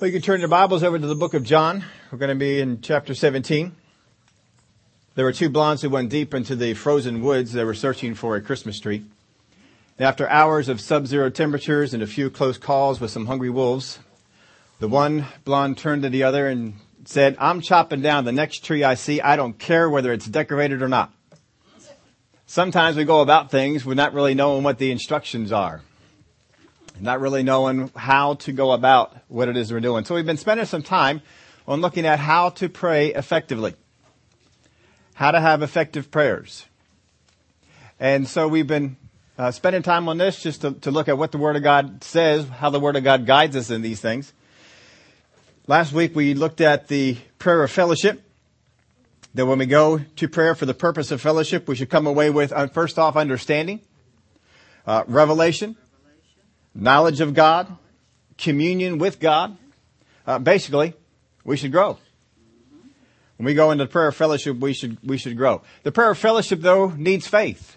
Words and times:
Well, 0.00 0.06
you 0.06 0.12
can 0.12 0.22
turn 0.22 0.38
your 0.38 0.48
Bibles 0.48 0.84
over 0.84 0.96
to 0.96 1.06
the 1.08 1.16
book 1.16 1.34
of 1.34 1.42
John. 1.42 1.84
We're 2.12 2.18
going 2.18 2.28
to 2.28 2.36
be 2.36 2.60
in 2.60 2.82
chapter 2.82 3.16
17. 3.16 3.74
There 5.16 5.24
were 5.24 5.32
two 5.32 5.48
blondes 5.48 5.82
who 5.82 5.90
went 5.90 6.08
deep 6.08 6.34
into 6.34 6.54
the 6.54 6.74
frozen 6.74 7.20
woods. 7.20 7.52
They 7.52 7.64
were 7.64 7.74
searching 7.74 8.14
for 8.14 8.36
a 8.36 8.40
Christmas 8.40 8.78
tree. 8.78 9.04
After 9.98 10.28
hours 10.28 10.68
of 10.68 10.80
sub-zero 10.80 11.30
temperatures 11.30 11.94
and 11.94 12.02
a 12.04 12.06
few 12.06 12.30
close 12.30 12.58
calls 12.58 13.00
with 13.00 13.10
some 13.10 13.26
hungry 13.26 13.50
wolves, 13.50 13.98
the 14.78 14.86
one 14.86 15.26
blonde 15.44 15.78
turned 15.78 16.02
to 16.02 16.10
the 16.10 16.22
other 16.22 16.46
and 16.46 16.74
said, 17.04 17.36
I'm 17.40 17.60
chopping 17.60 18.00
down 18.00 18.24
the 18.24 18.30
next 18.30 18.64
tree 18.64 18.84
I 18.84 18.94
see. 18.94 19.20
I 19.20 19.34
don't 19.34 19.58
care 19.58 19.90
whether 19.90 20.12
it's 20.12 20.26
decorated 20.26 20.80
or 20.80 20.88
not. 20.88 21.12
Sometimes 22.46 22.96
we 22.96 23.02
go 23.02 23.20
about 23.20 23.50
things 23.50 23.84
without 23.84 24.14
really 24.14 24.34
knowing 24.34 24.62
what 24.62 24.78
the 24.78 24.92
instructions 24.92 25.50
are 25.50 25.82
not 27.00 27.20
really 27.20 27.42
knowing 27.42 27.90
how 27.94 28.34
to 28.34 28.52
go 28.52 28.72
about 28.72 29.16
what 29.28 29.48
it 29.48 29.56
is 29.56 29.72
we're 29.72 29.80
doing. 29.80 30.04
So 30.04 30.14
we've 30.14 30.26
been 30.26 30.36
spending 30.36 30.66
some 30.66 30.82
time 30.82 31.22
on 31.66 31.80
looking 31.80 32.06
at 32.06 32.18
how 32.18 32.50
to 32.50 32.68
pray 32.68 33.08
effectively, 33.14 33.74
how 35.14 35.30
to 35.30 35.40
have 35.40 35.62
effective 35.62 36.10
prayers. 36.10 36.64
And 38.00 38.26
so 38.26 38.48
we've 38.48 38.66
been 38.66 38.96
uh, 39.36 39.50
spending 39.50 39.82
time 39.82 40.08
on 40.08 40.18
this 40.18 40.42
just 40.42 40.62
to, 40.62 40.72
to 40.72 40.90
look 40.90 41.08
at 41.08 41.18
what 41.18 41.32
the 41.32 41.38
Word 41.38 41.56
of 41.56 41.62
God 41.62 42.02
says, 42.02 42.48
how 42.48 42.70
the 42.70 42.80
Word 42.80 42.96
of 42.96 43.04
God 43.04 43.26
guides 43.26 43.54
us 43.54 43.70
in 43.70 43.82
these 43.82 44.00
things. 44.00 44.32
Last 45.66 45.92
week 45.92 46.16
we 46.16 46.34
looked 46.34 46.60
at 46.60 46.88
the 46.88 47.18
prayer 47.38 47.62
of 47.62 47.70
fellowship. 47.70 48.22
That 49.34 49.46
when 49.46 49.58
we 49.58 49.66
go 49.66 49.98
to 49.98 50.28
prayer 50.28 50.54
for 50.54 50.64
the 50.64 50.74
purpose 50.74 51.10
of 51.10 51.20
fellowship, 51.20 51.68
we 51.68 51.76
should 51.76 51.90
come 51.90 52.06
away 52.06 52.30
with, 52.30 52.50
uh, 52.50 52.66
first 52.68 52.98
off, 52.98 53.14
understanding, 53.14 53.80
uh, 54.86 55.04
revelation, 55.06 55.76
knowledge 56.74 57.20
of 57.20 57.34
God, 57.34 57.76
communion 58.36 58.98
with 58.98 59.20
God. 59.20 59.56
Uh, 60.26 60.38
basically, 60.38 60.94
we 61.44 61.56
should 61.56 61.72
grow. 61.72 61.98
When 63.38 63.46
we 63.46 63.54
go 63.54 63.70
into 63.70 63.86
prayer 63.86 64.10
fellowship, 64.10 64.58
we 64.58 64.72
should, 64.72 64.98
we 65.02 65.16
should 65.16 65.36
grow. 65.36 65.62
The 65.84 65.92
prayer 65.92 66.14
fellowship, 66.14 66.60
though, 66.60 66.88
needs 66.88 67.28
faith. 67.28 67.76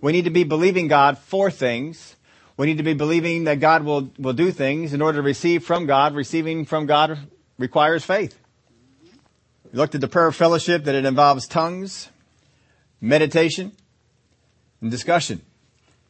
We 0.00 0.12
need 0.12 0.24
to 0.24 0.30
be 0.30 0.42
believing 0.42 0.88
God 0.88 1.16
for 1.16 1.50
things. 1.50 2.16
We 2.56 2.66
need 2.66 2.78
to 2.78 2.82
be 2.82 2.94
believing 2.94 3.44
that 3.44 3.60
God 3.60 3.84
will, 3.84 4.10
will 4.18 4.32
do 4.32 4.50
things 4.50 4.92
in 4.92 5.00
order 5.00 5.18
to 5.18 5.22
receive 5.22 5.64
from 5.64 5.86
God. 5.86 6.14
Receiving 6.14 6.64
from 6.64 6.86
God 6.86 7.18
requires 7.56 8.04
faith. 8.04 8.36
We 9.72 9.78
looked 9.78 9.94
at 9.94 10.00
the 10.00 10.08
prayer 10.08 10.32
fellowship 10.32 10.84
that 10.84 10.94
it 10.96 11.04
involves 11.04 11.46
tongues, 11.46 12.08
meditation, 13.00 13.72
and 14.80 14.90
discussion. 14.90 15.42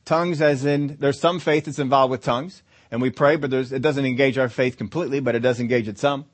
Tongues 0.07 0.41
as 0.41 0.65
in, 0.65 0.97
there's 1.01 1.21
some 1.21 1.41
faith 1.41 1.65
that's 1.65 1.81
involved 1.81 2.13
with 2.13 2.23
tongues, 2.23 2.63
and 2.93 3.03
we 3.03 3.11
pray, 3.11 3.35
but 3.35 3.53
it 3.53 3.83
doesn't 3.83 4.07
engage 4.07 4.39
our 4.39 4.49
faith 4.49 4.79
completely, 4.79 5.19
but 5.19 5.35
it 5.35 5.41
does 5.41 5.59
engage 5.59 5.89
it 5.89 5.99
some. 5.99 6.27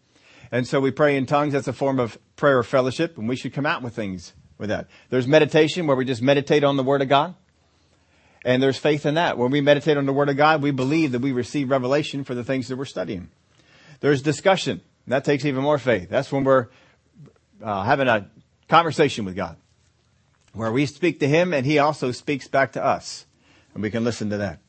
And 0.53 0.69
so 0.69 0.78
we 0.78 0.91
pray 0.91 1.17
in 1.17 1.25
tongues. 1.25 1.55
That's 1.55 1.69
a 1.69 1.73
form 1.73 1.98
of 1.98 2.19
prayer 2.37 2.59
or 2.59 2.62
fellowship, 2.62 3.17
and 3.17 3.27
we 3.27 3.34
should 3.34 3.55
come 3.55 3.65
out 3.65 3.83
with 3.83 3.97
things 3.97 4.34
with 4.59 4.69
that. 4.69 4.89
There's 5.09 5.27
meditation 5.27 5.87
where 5.87 5.97
we 5.97 6.05
just 6.05 6.20
meditate 6.20 6.62
on 6.65 6.77
the 6.77 6.83
Word 6.83 7.00
of 7.00 7.09
God. 7.09 7.34
And 8.45 8.62
there's 8.62 8.77
faith 8.77 9.06
in 9.06 9.15
that. 9.15 9.39
When 9.39 9.50
we 9.50 9.62
meditate 9.62 9.97
on 9.97 10.05
the 10.05 10.12
Word 10.12 10.28
of 10.28 10.37
God, 10.37 10.62
we 10.62 10.70
believe 10.70 11.12
that 11.12 11.23
we 11.23 11.33
receive 11.33 11.70
revelation 11.70 12.25
for 12.25 12.34
the 12.34 12.45
things 12.45 12.69
that 12.69 12.77
we're 12.77 12.84
studying. 12.84 13.31
There's 14.00 14.20
discussion. 14.20 14.83
That 15.06 15.25
takes 15.25 15.47
even 15.47 15.62
more 15.62 15.78
faith. 15.78 16.11
That's 16.11 16.31
when 16.31 16.45
we're 16.45 16.69
uh, 17.62 17.84
having 17.84 18.09
a 18.09 18.28
conversation 18.69 19.25
with 19.25 19.34
God, 19.34 19.56
where 20.53 20.70
we 20.70 20.84
speak 20.84 21.20
to 21.20 21.28
Him 21.28 21.55
and 21.55 21.65
He 21.65 21.78
also 21.78 22.12
speaks 22.12 22.47
back 22.48 22.73
to 22.73 22.84
us 22.84 23.25
and 23.75 23.83
we 23.83 23.91
can 23.91 24.05
listen 24.05 24.31
to 24.31 24.39
that. 24.39 24.61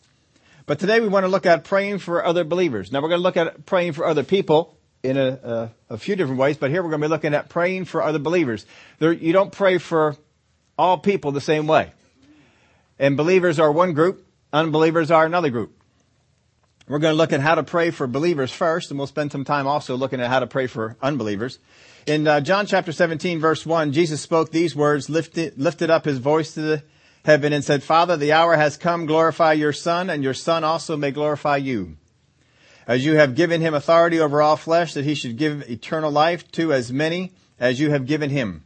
But 0.66 0.80
today 0.80 1.00
we 1.02 1.08
want 1.08 1.26
to 1.26 1.28
look 1.28 1.46
at 1.46 1.64
praying 1.64 2.00
for 2.00 2.26
other 2.26 2.44
believers. 2.44 2.92
Now 2.92 3.02
we're 3.02 3.10
going 3.10 3.20
to 3.20 3.24
look 3.24 3.38
at 3.38 3.66
praying 3.66 3.94
for 3.94 4.06
other 4.06 4.24
people 4.24 4.78
in 5.04 5.18
a, 5.18 5.72
a, 5.90 5.96
a 5.96 5.98
few 5.98 6.16
different 6.16 6.40
ways, 6.40 6.58
but 6.58 6.72
here 6.72 6.82
we're 6.82 6.90
going 6.90 7.02
to 7.02 7.08
be 7.08 7.12
looking 7.12 7.34
at 7.34 7.50
praying 7.50 7.86
for 7.86 8.02
other 8.02 8.20
believers. 8.20 8.66
There, 9.00 9.12
you 9.12 9.34
don't 9.34 9.52
pray 9.52 9.78
for 9.78 10.16
all 10.78 10.98
people 10.98 11.32
the 11.32 11.42
same 11.42 11.68
way. 11.68 11.92
And 12.98 13.18
believers 13.18 13.60
are 13.60 13.72
one 13.72 13.94
group, 13.94 14.26
unbelievers 14.54 15.12
are 15.12 15.26
another 15.26 15.50
group. 15.50 15.78
We're 16.88 17.00
going 17.00 17.14
to 17.14 17.18
look 17.18 17.34
at 17.34 17.40
how 17.40 17.56
to 17.56 17.64
pray 17.64 17.92
for 17.92 18.08
believers 18.08 18.52
first, 18.52 18.92
and 18.92 18.98
we'll 18.98 19.08
spend 19.08 19.32
some 19.32 19.46
time 19.46 19.68
also 19.68 19.96
looking 19.96 20.22
at 20.22 20.30
how 20.30 20.40
to 20.40 20.48
pray 20.48 20.68
for 20.68 20.98
unbelievers. 21.02 21.60
In 22.06 22.28
uh, 22.28 22.42
John 22.42 22.66
chapter 22.66 22.92
17, 22.92 23.40
verse 23.40 23.66
1, 23.66 23.94
Jesus 23.94 24.20
spoke 24.22 24.52
these 24.52 24.76
words, 24.76 25.10
lifted, 25.10 25.58
lifted 25.58 25.90
up 25.90 26.04
his 26.04 26.18
voice 26.18 26.54
to 26.56 26.62
the 26.62 26.84
heaven 27.24 27.54
and 27.54 27.64
said, 27.64 27.84
Father, 27.84 28.18
the 28.18 28.34
hour 28.34 28.56
has 28.56 28.78
come, 28.78 29.06
glorify 29.06 29.54
your 29.54 29.74
Son, 29.74 30.10
and 30.10 30.24
your 30.24 30.34
Son 30.34 30.64
also 30.64 30.98
may 30.98 31.12
glorify 31.12 31.58
you. 31.58 31.98
As 32.86 33.06
you 33.06 33.16
have 33.16 33.36
given 33.36 33.62
him 33.62 33.74
authority 33.74 34.20
over 34.20 34.42
all 34.42 34.58
flesh, 34.58 34.94
that 34.94 35.06
he 35.06 35.16
should 35.16 35.38
give 35.38 35.70
eternal 35.70 36.12
life 36.12 36.52
to 36.54 36.74
as 36.74 36.92
many 36.92 37.32
as 37.60 37.80
you 37.80 37.92
have 37.92 38.06
given 38.06 38.30
him. 38.30 38.64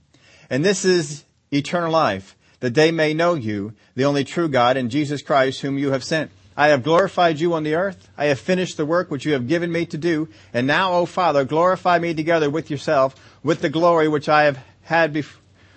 And 0.50 0.66
this 0.66 0.85
is 0.85 1.23
eternal 1.51 1.91
life, 1.91 2.35
that 2.59 2.73
they 2.73 2.91
may 2.91 3.13
know 3.13 3.35
you, 3.35 3.73
the 3.95 4.06
only 4.06 4.23
true 4.23 4.50
God, 4.50 4.75
and 4.75 4.89
Jesus 4.89 5.22
Christ, 5.22 5.62
whom 5.62 5.78
you 5.78 5.91
have 5.91 6.03
sent. 6.03 6.31
I 6.56 6.69
have 6.69 6.81
glorified 6.81 7.39
you 7.39 7.53
on 7.53 7.62
the 7.62 7.75
earth. 7.75 8.09
I 8.18 8.25
have 8.25 8.39
finished 8.39 8.78
the 8.78 8.85
work 8.85 9.12
which 9.12 9.25
you 9.25 9.34
have 9.34 9.47
given 9.47 9.72
me 9.72 9.85
to 9.85 9.97
do. 9.97 10.29
And 10.51 10.66
now, 10.66 10.94
O 10.94 11.06
Father, 11.06 11.45
glorify 11.45 12.00
me 12.00 12.16
together 12.16 12.50
with 12.50 12.72
yourself, 12.72 13.13
with 13.44 13.62
the 13.62 13.69
glory 13.69 14.07
which 14.07 14.28
I 14.28 14.45
have 14.45 14.57
had 14.81 15.13
bef- 15.13 15.35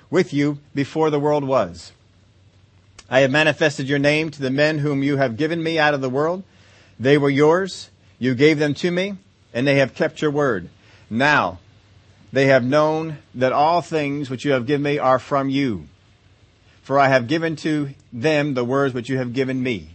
with 0.09 0.33
you 0.33 0.59
before 0.75 1.11
the 1.11 1.21
world 1.21 1.45
was. 1.45 1.93
I 3.11 3.21
have 3.21 3.31
manifested 3.33 3.89
your 3.89 3.99
name 3.99 4.31
to 4.31 4.41
the 4.41 4.53
men 4.53 4.79
whom 4.79 5.03
you 5.03 5.17
have 5.17 5.37
given 5.37 5.61
me 5.61 5.81
out 5.81 5.95
of 5.95 6.01
the 6.01 6.09
world. 6.09 6.45
They 7.01 7.19
were 7.19 7.29
yours. 7.29 7.91
You 8.21 8.37
gave 8.37 8.61
them 8.61 8.73
to 8.75 8.91
me, 8.91 9.17
and 9.53 9.67
they 9.67 9.77
have 9.77 9.95
kept 9.95 10.23
your 10.23 10.31
word. 10.31 10.69
Now, 11.11 11.59
they 12.33 12.47
have 12.47 12.63
known 12.63 13.19
that 13.35 13.53
all 13.53 13.83
things 13.83 14.31
which 14.31 14.45
you 14.45 14.53
have 14.53 14.67
given 14.67 14.83
me 14.83 14.99
are 14.99 15.19
from 15.19 15.49
you. 15.49 15.89
For 16.83 17.01
I 17.01 17.09
have 17.09 17.27
given 17.27 17.57
to 17.57 17.91
them 18.13 18.55
the 18.55 18.65
words 18.65 18.95
which 18.95 19.09
you 19.09 19.19
have 19.19 19.33
given 19.33 19.61
me. 19.61 19.91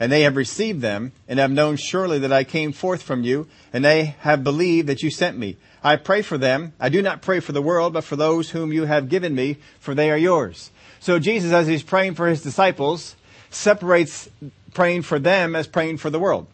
And 0.00 0.10
they 0.10 0.22
have 0.22 0.36
received 0.36 0.80
them, 0.80 1.12
and 1.28 1.38
have 1.38 1.50
known 1.50 1.76
surely 1.76 2.18
that 2.20 2.32
I 2.32 2.44
came 2.44 2.72
forth 2.72 3.02
from 3.02 3.24
you, 3.24 3.46
and 3.74 3.84
they 3.84 4.16
have 4.20 4.42
believed 4.42 4.88
that 4.88 5.02
you 5.02 5.10
sent 5.10 5.38
me. 5.38 5.56
I 5.82 5.96
pray 5.96 6.22
for 6.22 6.38
them. 6.38 6.72
I 6.80 6.88
do 6.88 7.02
not 7.02 7.20
pray 7.20 7.40
for 7.40 7.52
the 7.52 7.62
world, 7.62 7.92
but 7.92 8.04
for 8.04 8.16
those 8.16 8.50
whom 8.50 8.72
you 8.72 8.86
have 8.86 9.10
given 9.10 9.34
me, 9.34 9.58
for 9.78 9.94
they 9.94 10.10
are 10.10 10.16
yours. 10.16 10.70
So 11.04 11.18
Jesus, 11.18 11.52
as 11.52 11.66
he's 11.66 11.82
praying 11.82 12.14
for 12.14 12.26
his 12.26 12.40
disciples, 12.40 13.14
separates 13.50 14.26
praying 14.72 15.02
for 15.02 15.18
them 15.18 15.54
as 15.54 15.66
praying 15.66 15.98
for 15.98 16.08
the 16.08 16.18
world. 16.18 16.46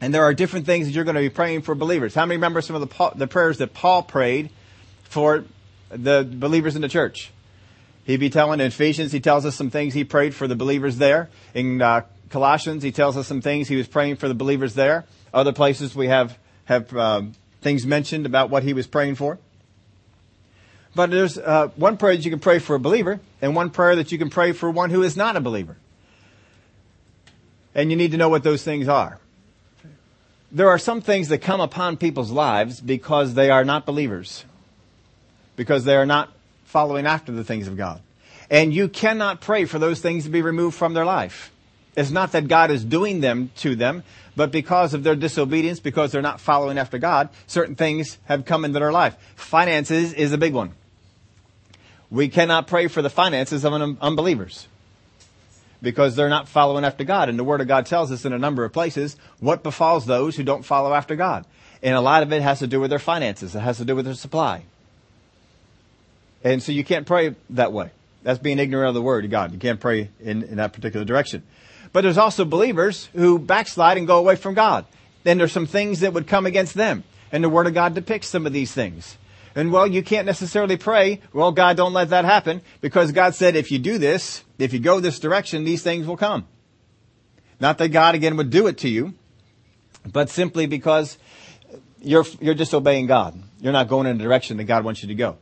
And 0.00 0.12
there 0.12 0.24
are 0.24 0.34
different 0.34 0.66
things 0.66 0.88
that 0.88 0.92
you're 0.92 1.04
going 1.04 1.14
to 1.14 1.20
be 1.20 1.30
praying 1.30 1.62
for 1.62 1.76
believers. 1.76 2.16
How 2.16 2.26
many 2.26 2.36
remember 2.36 2.60
some 2.62 2.74
of 2.74 2.82
the, 2.82 3.12
the 3.14 3.28
prayers 3.28 3.58
that 3.58 3.72
Paul 3.72 4.02
prayed 4.02 4.50
for 5.04 5.44
the 5.88 6.28
believers 6.28 6.74
in 6.74 6.82
the 6.82 6.88
church? 6.88 7.30
He'd 8.02 8.18
be 8.18 8.28
telling 8.28 8.58
in 8.58 8.66
Ephesians, 8.66 9.12
he 9.12 9.20
tells 9.20 9.46
us 9.46 9.54
some 9.54 9.70
things 9.70 9.94
he 9.94 10.02
prayed 10.02 10.34
for 10.34 10.48
the 10.48 10.56
believers 10.56 10.96
there. 10.96 11.30
In 11.54 11.80
uh, 11.80 12.00
Colossians, 12.30 12.82
he 12.82 12.90
tells 12.90 13.16
us 13.16 13.28
some 13.28 13.40
things 13.40 13.68
he 13.68 13.76
was 13.76 13.86
praying 13.86 14.16
for 14.16 14.26
the 14.26 14.34
believers 14.34 14.74
there. 14.74 15.04
Other 15.32 15.52
places 15.52 15.94
we 15.94 16.08
have 16.08 16.36
have 16.64 16.92
um, 16.96 17.34
things 17.62 17.86
mentioned 17.86 18.26
about 18.26 18.50
what 18.50 18.64
he 18.64 18.72
was 18.72 18.88
praying 18.88 19.14
for. 19.14 19.38
But 20.94 21.10
there's 21.10 21.36
uh, 21.38 21.68
one 21.76 21.96
prayer 21.96 22.16
that 22.16 22.24
you 22.24 22.30
can 22.30 22.40
pray 22.40 22.58
for 22.58 22.76
a 22.76 22.80
believer, 22.80 23.20
and 23.42 23.56
one 23.56 23.70
prayer 23.70 23.96
that 23.96 24.12
you 24.12 24.18
can 24.18 24.30
pray 24.30 24.52
for 24.52 24.70
one 24.70 24.90
who 24.90 25.02
is 25.02 25.16
not 25.16 25.36
a 25.36 25.40
believer. 25.40 25.76
And 27.74 27.90
you 27.90 27.96
need 27.96 28.12
to 28.12 28.16
know 28.16 28.28
what 28.28 28.44
those 28.44 28.62
things 28.62 28.86
are. 28.86 29.18
There 30.52 30.68
are 30.68 30.78
some 30.78 31.00
things 31.00 31.28
that 31.28 31.38
come 31.38 31.60
upon 31.60 31.96
people's 31.96 32.30
lives 32.30 32.80
because 32.80 33.34
they 33.34 33.50
are 33.50 33.64
not 33.64 33.86
believers, 33.86 34.44
because 35.56 35.84
they 35.84 35.96
are 35.96 36.06
not 36.06 36.32
following 36.64 37.06
after 37.06 37.32
the 37.32 37.42
things 37.42 37.66
of 37.66 37.76
God. 37.76 38.00
And 38.48 38.72
you 38.72 38.88
cannot 38.88 39.40
pray 39.40 39.64
for 39.64 39.80
those 39.80 40.00
things 40.00 40.24
to 40.24 40.30
be 40.30 40.42
removed 40.42 40.76
from 40.76 40.94
their 40.94 41.04
life. 41.04 41.50
It's 41.96 42.10
not 42.10 42.32
that 42.32 42.46
God 42.46 42.70
is 42.70 42.84
doing 42.84 43.20
them 43.20 43.50
to 43.56 43.74
them, 43.74 44.04
but 44.36 44.52
because 44.52 44.94
of 44.94 45.02
their 45.02 45.16
disobedience, 45.16 45.80
because 45.80 46.12
they're 46.12 46.22
not 46.22 46.40
following 46.40 46.78
after 46.78 46.98
God, 46.98 47.30
certain 47.46 47.74
things 47.74 48.18
have 48.24 48.44
come 48.44 48.64
into 48.64 48.78
their 48.78 48.92
life. 48.92 49.16
Finances 49.34 50.12
is 50.12 50.32
a 50.32 50.38
big 50.38 50.54
one. 50.54 50.72
We 52.10 52.28
cannot 52.28 52.66
pray 52.66 52.88
for 52.88 53.02
the 53.02 53.10
finances 53.10 53.64
of 53.64 53.72
unbelievers 53.72 54.68
because 55.82 56.16
they're 56.16 56.28
not 56.28 56.48
following 56.48 56.84
after 56.84 57.04
God. 57.04 57.28
And 57.28 57.38
the 57.38 57.44
Word 57.44 57.60
of 57.60 57.68
God 57.68 57.86
tells 57.86 58.10
us 58.10 58.24
in 58.24 58.32
a 58.32 58.38
number 58.38 58.64
of 58.64 58.72
places 58.72 59.16
what 59.38 59.62
befalls 59.62 60.06
those 60.06 60.36
who 60.36 60.42
don't 60.42 60.64
follow 60.64 60.92
after 60.92 61.14
God. 61.14 61.44
And 61.82 61.94
a 61.94 62.00
lot 62.00 62.22
of 62.22 62.32
it 62.32 62.42
has 62.42 62.60
to 62.60 62.66
do 62.66 62.80
with 62.80 62.90
their 62.90 62.98
finances. 62.98 63.54
It 63.54 63.60
has 63.60 63.76
to 63.76 63.84
do 63.84 63.94
with 63.94 64.06
their 64.06 64.14
supply. 64.14 64.64
And 66.42 66.62
so 66.62 66.72
you 66.72 66.84
can't 66.84 67.06
pray 67.06 67.34
that 67.50 67.72
way. 67.72 67.90
That's 68.22 68.38
being 68.38 68.58
ignorant 68.58 68.88
of 68.88 68.94
the 68.94 69.02
Word 69.02 69.24
of 69.24 69.30
God. 69.30 69.52
You 69.52 69.58
can't 69.58 69.80
pray 69.80 70.10
in, 70.20 70.42
in 70.42 70.56
that 70.56 70.72
particular 70.72 71.04
direction. 71.04 71.42
But 71.92 72.02
there's 72.02 72.18
also 72.18 72.44
believers 72.44 73.08
who 73.12 73.38
backslide 73.38 73.98
and 73.98 74.06
go 74.06 74.18
away 74.18 74.36
from 74.36 74.54
God. 74.54 74.86
Then 75.22 75.38
there's 75.38 75.52
some 75.52 75.66
things 75.66 76.00
that 76.00 76.12
would 76.12 76.26
come 76.26 76.46
against 76.46 76.74
them. 76.74 77.04
And 77.30 77.44
the 77.44 77.48
Word 77.48 77.66
of 77.66 77.74
God 77.74 77.94
depicts 77.94 78.28
some 78.28 78.46
of 78.46 78.52
these 78.52 78.72
things. 78.72 79.16
And 79.54 79.72
well, 79.72 79.86
you 79.86 80.02
can't 80.02 80.26
necessarily 80.26 80.76
pray, 80.76 81.20
well, 81.32 81.52
God, 81.52 81.76
don't 81.76 81.92
let 81.92 82.10
that 82.10 82.24
happen, 82.24 82.60
because 82.80 83.12
God 83.12 83.34
said 83.34 83.54
if 83.54 83.70
you 83.70 83.78
do 83.78 83.98
this, 83.98 84.42
if 84.58 84.72
you 84.72 84.80
go 84.80 85.00
this 85.00 85.20
direction, 85.20 85.64
these 85.64 85.82
things 85.82 86.06
will 86.06 86.16
come. 86.16 86.46
Not 87.60 87.78
that 87.78 87.90
God 87.90 88.14
again 88.14 88.36
would 88.36 88.50
do 88.50 88.66
it 88.66 88.78
to 88.78 88.88
you, 88.88 89.14
but 90.10 90.28
simply 90.28 90.66
because 90.66 91.18
you're, 92.02 92.26
you're 92.40 92.54
disobeying 92.54 93.06
God. 93.06 93.40
You're 93.60 93.72
not 93.72 93.88
going 93.88 94.06
in 94.06 94.18
the 94.18 94.24
direction 94.24 94.56
that 94.56 94.64
God 94.64 94.84
wants 94.84 95.02
you 95.02 95.08
to 95.08 95.14
go. 95.14 95.38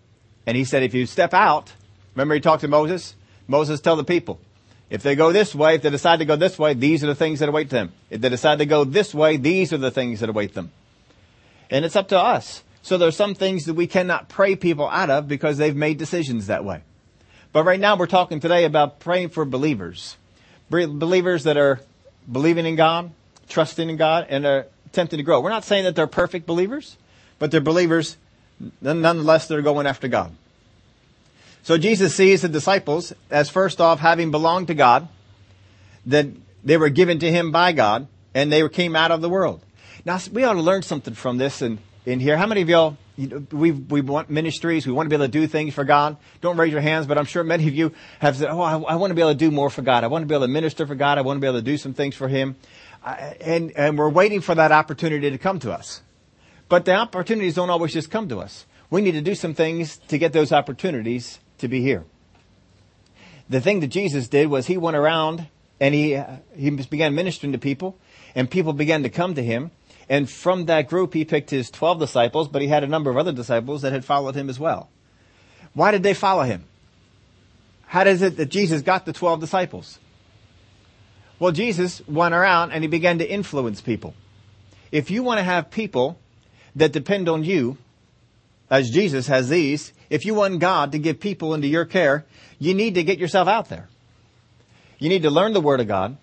And 0.47 0.57
he 0.57 0.65
said, 0.65 0.83
if 0.83 0.93
you 0.95 1.07
step 1.07 1.33
out, 1.33 1.73
remember 2.15 2.35
he 2.35 2.41
talked 2.41 2.61
to 2.61 2.69
Moses? 2.69 3.15
Moses 3.49 3.81
tell 3.81 3.97
the 3.97 4.05
people, 4.05 4.39
if 4.91 5.03
they 5.03 5.15
go 5.15 5.33
this 5.33 5.55
way, 5.55 5.77
if 5.77 5.83
they 5.83 5.91
decide 5.91 6.19
to 6.19 6.27
go 6.27 6.37
this 6.37 6.59
way, 6.59 6.75
these 6.75 7.03
are 7.03 7.07
the 7.07 7.15
things 7.15 7.41
that 7.41 7.49
await 7.49 7.71
them. 7.71 7.93
If 8.11 8.21
they 8.21 8.29
decide 8.29 8.59
to 8.59 8.67
go 8.67 8.85
this 8.85 9.15
way, 9.15 9.39
these 9.39 9.73
are 9.73 9.79
the 9.79 9.91
things 9.91 10.21
that 10.21 10.29
await 10.29 10.53
them. 10.53 10.71
And 11.71 11.85
it's 11.85 11.97
up 11.97 12.09
to 12.09 12.19
us. 12.19 12.63
So 12.83 12.99
there 12.99 13.09
are 13.09 13.13
some 13.13 13.35
things 13.35 13.65
that 13.67 13.75
we 13.75 13.87
cannot 13.87 14.29
pray 14.29 14.57
people 14.57 14.89
out 14.89 15.09
of 15.09 15.29
because 15.29 15.57
they've 15.57 15.75
made 15.75 15.99
decisions 15.99 16.49
that 16.49 16.65
way. 16.65 16.83
But 17.53 17.65
right 17.65 17.79
now 17.79 17.97
we're 17.97 18.07
talking 18.07 18.41
today 18.41 18.65
about 18.65 18.99
praying 18.99 19.29
for 19.29 19.45
believers. 19.45 20.17
Believers 20.71 21.45
that 21.45 21.57
are 21.57 21.81
believing 22.31 22.67
in 22.67 22.77
God, 22.77 23.11
trusting 23.49 23.89
in 23.89 23.97
God, 23.97 24.27
and 24.29 24.47
are 24.47 24.67
attempting 24.87 25.19
to 25.19 25.23
grow. 25.23 25.41
We're 25.41 25.51
not 25.51 25.65
saying 25.65 25.85
that 25.85 25.95
they're 25.95 26.07
perfect 26.07 26.47
believers, 26.47 26.97
but 27.39 27.51
they're 27.51 27.61
believers 27.61 28.17
nonetheless 28.81 29.49
they're 29.49 29.63
going 29.63 29.87
after 29.87 30.09
God. 30.09 30.33
So 31.63 31.79
Jesus 31.79 32.15
sees 32.15 32.43
the 32.43 32.49
disciples 32.49 33.13
as 33.31 33.49
first 33.49 33.81
off 33.81 34.01
having 34.01 34.31
belonged 34.31 34.69
to 34.69 34.75
God, 34.75 35.09
that 36.07 36.27
they 36.65 36.77
were 36.77 36.89
given 36.89 37.19
to 37.21 37.31
him 37.31 37.53
by 37.53 37.73
God, 37.73 38.07
and 38.35 38.53
they 38.53 38.69
came 38.69 38.97
out 38.97 39.11
of 39.11 39.21
the 39.21 39.29
world. 39.29 39.61
Now 40.05 40.19
we 40.33 40.45
ought 40.45 40.55
to 40.55 40.61
learn 40.61 40.83
something 40.83 41.15
from 41.15 41.39
this 41.39 41.63
in, 41.63 41.79
in 42.05 42.21
here. 42.21 42.37
How 42.37 42.47
many 42.47 42.63
of 42.63 42.69
y'all, 42.69 42.97
you 43.17 43.29
know, 43.29 43.47
we, 43.53 43.73
we 43.73 44.01
want 44.01 44.31
ministries, 44.31 44.87
we 44.87 44.93
want 44.93 45.07
to 45.07 45.11
be 45.11 45.17
able 45.17 45.27
to 45.27 45.31
do 45.31 45.47
things 45.47 45.75
for 45.75 45.85
God. 45.85 46.17
Don't 46.41 46.57
raise 46.57 46.73
your 46.73 46.81
hands, 46.81 47.07
but 47.07 47.19
I'm 47.19 47.25
sure 47.25 47.45
many 47.45 47.69
of 47.69 47.75
you 47.75 47.93
have 48.19 48.37
said, 48.37 48.49
oh, 48.51 48.61
I, 48.61 48.79
I 48.79 48.97
want 48.97 49.11
to 49.11 49.15
be 49.15 49.21
able 49.21 49.33
to 49.33 49.39
do 49.39 49.51
more 49.51 49.71
for 49.71 49.83
God. 49.83 50.05
I 50.05 50.09
want 50.09 50.23
to 50.23 50.27
be 50.27 50.35
able 50.35 50.47
to 50.47 50.53
minister 50.53 50.87
for 50.87 50.95
God. 50.95 51.19
I 51.19 51.23
want 51.23 51.37
to 51.37 51.41
be 51.41 51.47
able 51.47 51.59
to 51.59 51.65
do 51.65 51.77
some 51.77 51.95
things 51.95 52.17
for 52.17 52.29
Him. 52.29 52.57
and, 53.05 53.73
and 53.77 53.99
we're 53.99 54.09
waiting 54.11 54.41
for 54.41 54.55
that 54.55 54.73
opportunity 54.73 55.31
to 55.31 55.39
come 55.39 55.59
to 55.61 55.73
us. 55.73 56.03
But 56.69 56.85
the 56.85 56.95
opportunities 56.95 57.55
don't 57.55 57.71
always 57.71 57.93
just 57.93 58.11
come 58.11 58.29
to 58.31 58.39
us. 58.39 58.67
We 58.91 59.01
need 59.03 59.13
to 59.13 59.21
do 59.21 59.35
some 59.35 59.55
things 59.55 59.99
to 60.09 60.19
get 60.19 60.33
those 60.33 60.53
opportunities 60.53 61.39
to 61.59 61.69
be 61.69 61.81
here. 61.81 62.05
The 63.49 63.61
thing 63.61 63.81
that 63.81 63.89
Jesus 63.89 64.29
did 64.29 64.49
was 64.49 64.67
he 64.67 64.77
went 64.77 64.97
around 64.97 65.47
and 65.81 65.95
he, 65.95 66.17
uh, 66.17 66.37
he 66.57 66.71
began 66.71 67.15
ministering 67.15 67.53
to 67.53 67.59
people 67.59 67.99
and 68.35 68.51
people 68.51 68.73
began 68.73 69.03
to 69.03 69.11
come 69.11 69.35
to 69.35 69.43
him. 69.43 69.71
And 70.13 70.29
from 70.29 70.67
that 70.67 70.91
group, 70.91 71.15
he 71.15 71.25
picked 71.25 71.49
his 71.49 71.71
12 71.71 71.99
disciples, 71.99 72.47
but 72.47 72.61
he 72.61 72.69
had 72.69 72.85
a 72.85 72.87
number 72.87 73.11
of 73.11 73.17
other 73.17 73.33
disciples 73.33 73.81
that 73.81 73.95
had 73.95 74.05
followed 74.05 74.35
him 74.35 74.51
as 74.51 74.61
well. 74.61 74.91
Why 75.73 75.91
did 75.91 76.03
they 76.03 76.13
follow 76.13 76.43
him? 76.43 76.67
How 77.87 78.05
does 78.05 78.21
it 78.21 78.37
that 78.37 78.51
Jesus 78.51 78.83
got 78.83 79.07
the 79.07 79.15
12 79.15 79.41
disciples? 79.41 79.99
Well, 81.39 81.51
Jesus 81.51 82.07
went 82.07 82.35
around 82.35 82.73
and 82.73 82.85
he 82.85 82.89
began 82.89 83.21
to 83.21 83.27
influence 83.27 83.81
people. 83.81 84.13
If 84.91 85.11
you 85.11 85.23
want 85.23 85.39
to 85.39 85.45
have 85.45 85.71
people 85.71 86.19
that 86.77 86.93
depend 86.93 87.31
on 87.31 87.43
you, 87.43 87.79
as 88.69 88.91
Jesus 88.91 89.29
has 89.29 89.49
these, 89.49 89.95
if 90.11 90.27
you 90.27 90.35
want 90.35 90.59
God 90.59 90.93
to 90.93 90.99
give 90.99 91.21
people 91.21 91.55
into 91.55 91.69
your 91.69 91.87
care, 91.87 92.27
you 92.59 92.75
need 92.75 92.97
to 92.97 93.03
get 93.03 93.19
yourself 93.19 93.49
out 93.49 93.71
there. 93.71 93.89
You 94.99 95.09
need 95.09 95.23
to 95.23 95.31
learn 95.31 95.55
the 95.55 95.61
Word 95.63 95.81
of 95.81 95.89
God. 95.89 96.19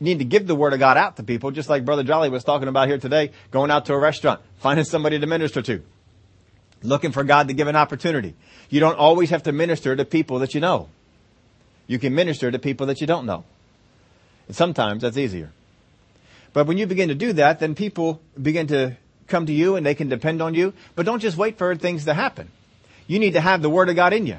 Need 0.00 0.18
to 0.18 0.24
give 0.24 0.46
the 0.46 0.54
Word 0.54 0.72
of 0.72 0.80
God 0.80 0.96
out 0.96 1.16
to 1.16 1.22
people, 1.22 1.50
just 1.50 1.68
like 1.68 1.84
Brother 1.84 2.02
Jolly 2.02 2.28
was 2.28 2.44
talking 2.44 2.68
about 2.68 2.88
here 2.88 2.98
today, 2.98 3.30
going 3.50 3.70
out 3.70 3.86
to 3.86 3.94
a 3.94 3.98
restaurant, 3.98 4.40
finding 4.58 4.84
somebody 4.84 5.18
to 5.18 5.26
minister 5.26 5.62
to, 5.62 5.82
looking 6.82 7.12
for 7.12 7.24
God 7.24 7.48
to 7.48 7.54
give 7.54 7.68
an 7.68 7.76
opportunity. 7.76 8.34
You 8.70 8.80
don't 8.80 8.98
always 8.98 9.30
have 9.30 9.44
to 9.44 9.52
minister 9.52 9.94
to 9.94 10.04
people 10.04 10.40
that 10.40 10.54
you 10.54 10.60
know. 10.60 10.88
You 11.86 11.98
can 11.98 12.14
minister 12.14 12.50
to 12.50 12.58
people 12.58 12.86
that 12.86 13.00
you 13.00 13.06
don't 13.06 13.26
know. 13.26 13.44
And 14.48 14.56
sometimes 14.56 15.02
that's 15.02 15.16
easier. 15.16 15.52
But 16.52 16.66
when 16.66 16.78
you 16.78 16.86
begin 16.86 17.08
to 17.08 17.14
do 17.14 17.32
that, 17.34 17.60
then 17.60 17.74
people 17.74 18.20
begin 18.40 18.66
to 18.68 18.96
come 19.26 19.46
to 19.46 19.52
you 19.52 19.76
and 19.76 19.84
they 19.84 19.94
can 19.94 20.08
depend 20.08 20.42
on 20.42 20.54
you. 20.54 20.72
But 20.94 21.06
don't 21.06 21.20
just 21.20 21.36
wait 21.36 21.58
for 21.58 21.74
things 21.76 22.04
to 22.04 22.14
happen. 22.14 22.50
You 23.06 23.18
need 23.18 23.32
to 23.32 23.40
have 23.40 23.62
the 23.62 23.70
Word 23.70 23.88
of 23.88 23.96
God 23.96 24.12
in 24.12 24.26
you. 24.26 24.38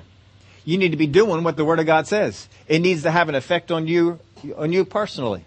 You 0.63 0.77
need 0.77 0.91
to 0.91 0.97
be 0.97 1.07
doing 1.07 1.43
what 1.43 1.57
the 1.57 1.65
Word 1.65 1.79
of 1.79 1.85
God 1.85 2.07
says. 2.07 2.49
It 2.67 2.79
needs 2.79 3.03
to 3.03 3.11
have 3.11 3.29
an 3.29 3.35
effect 3.35 3.71
on 3.71 3.87
you, 3.87 4.19
on 4.55 4.71
you 4.71 4.85
personally. 4.85 5.45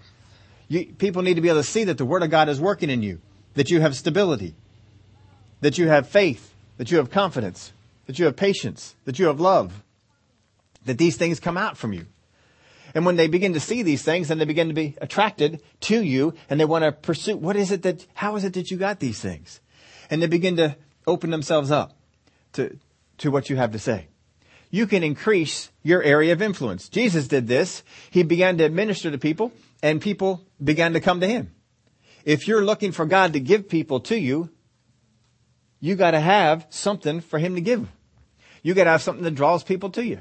You, 0.68 0.86
people 0.86 1.22
need 1.22 1.34
to 1.34 1.40
be 1.40 1.48
able 1.48 1.60
to 1.60 1.66
see 1.66 1.84
that 1.84 1.98
the 1.98 2.04
Word 2.04 2.22
of 2.22 2.30
God 2.30 2.48
is 2.48 2.60
working 2.60 2.90
in 2.90 3.02
you, 3.02 3.20
that 3.54 3.70
you 3.70 3.80
have 3.80 3.96
stability, 3.96 4.54
that 5.60 5.78
you 5.78 5.88
have 5.88 6.08
faith, 6.08 6.54
that 6.76 6.90
you 6.90 6.98
have 6.98 7.10
confidence, 7.10 7.72
that 8.06 8.18
you 8.18 8.26
have 8.26 8.36
patience, 8.36 8.94
that 9.04 9.18
you 9.18 9.26
have 9.26 9.40
love, 9.40 9.82
that 10.84 10.98
these 10.98 11.16
things 11.16 11.40
come 11.40 11.56
out 11.56 11.76
from 11.76 11.92
you. 11.92 12.06
And 12.94 13.04
when 13.04 13.16
they 13.16 13.28
begin 13.28 13.52
to 13.52 13.60
see 13.60 13.82
these 13.82 14.02
things, 14.02 14.28
then 14.28 14.38
they 14.38 14.44
begin 14.44 14.68
to 14.68 14.74
be 14.74 14.96
attracted 15.00 15.62
to 15.82 16.02
you 16.02 16.34
and 16.48 16.58
they 16.58 16.64
want 16.64 16.84
to 16.84 16.92
pursue, 16.92 17.36
what 17.36 17.56
is 17.56 17.70
it 17.70 17.82
that, 17.82 18.06
how 18.14 18.36
is 18.36 18.44
it 18.44 18.54
that 18.54 18.70
you 18.70 18.76
got 18.76 19.00
these 19.00 19.20
things? 19.20 19.60
And 20.10 20.22
they 20.22 20.26
begin 20.26 20.56
to 20.56 20.76
open 21.06 21.30
themselves 21.30 21.70
up 21.70 21.96
to, 22.54 22.78
to 23.18 23.30
what 23.30 23.50
you 23.50 23.56
have 23.56 23.72
to 23.72 23.78
say. 23.78 24.08
You 24.70 24.86
can 24.86 25.02
increase 25.02 25.70
your 25.82 26.02
area 26.02 26.32
of 26.32 26.42
influence. 26.42 26.88
Jesus 26.88 27.28
did 27.28 27.46
this. 27.46 27.82
He 28.10 28.22
began 28.22 28.58
to 28.58 28.64
administer 28.64 29.10
to 29.10 29.18
people 29.18 29.52
and 29.82 30.00
people 30.00 30.44
began 30.62 30.92
to 30.92 31.00
come 31.00 31.20
to 31.20 31.26
him. 31.26 31.54
If 32.24 32.46
you're 32.46 32.64
looking 32.64 32.92
for 32.92 33.06
God 33.06 33.32
to 33.32 33.40
give 33.40 33.68
people 33.68 34.00
to 34.00 34.18
you, 34.18 34.50
you 35.80 35.94
gotta 35.94 36.20
have 36.20 36.66
something 36.70 37.20
for 37.20 37.38
him 37.38 37.54
to 37.54 37.60
give. 37.60 37.88
You 38.62 38.74
gotta 38.74 38.90
have 38.90 39.02
something 39.02 39.24
that 39.24 39.34
draws 39.34 39.62
people 39.62 39.90
to 39.90 40.04
you. 40.04 40.20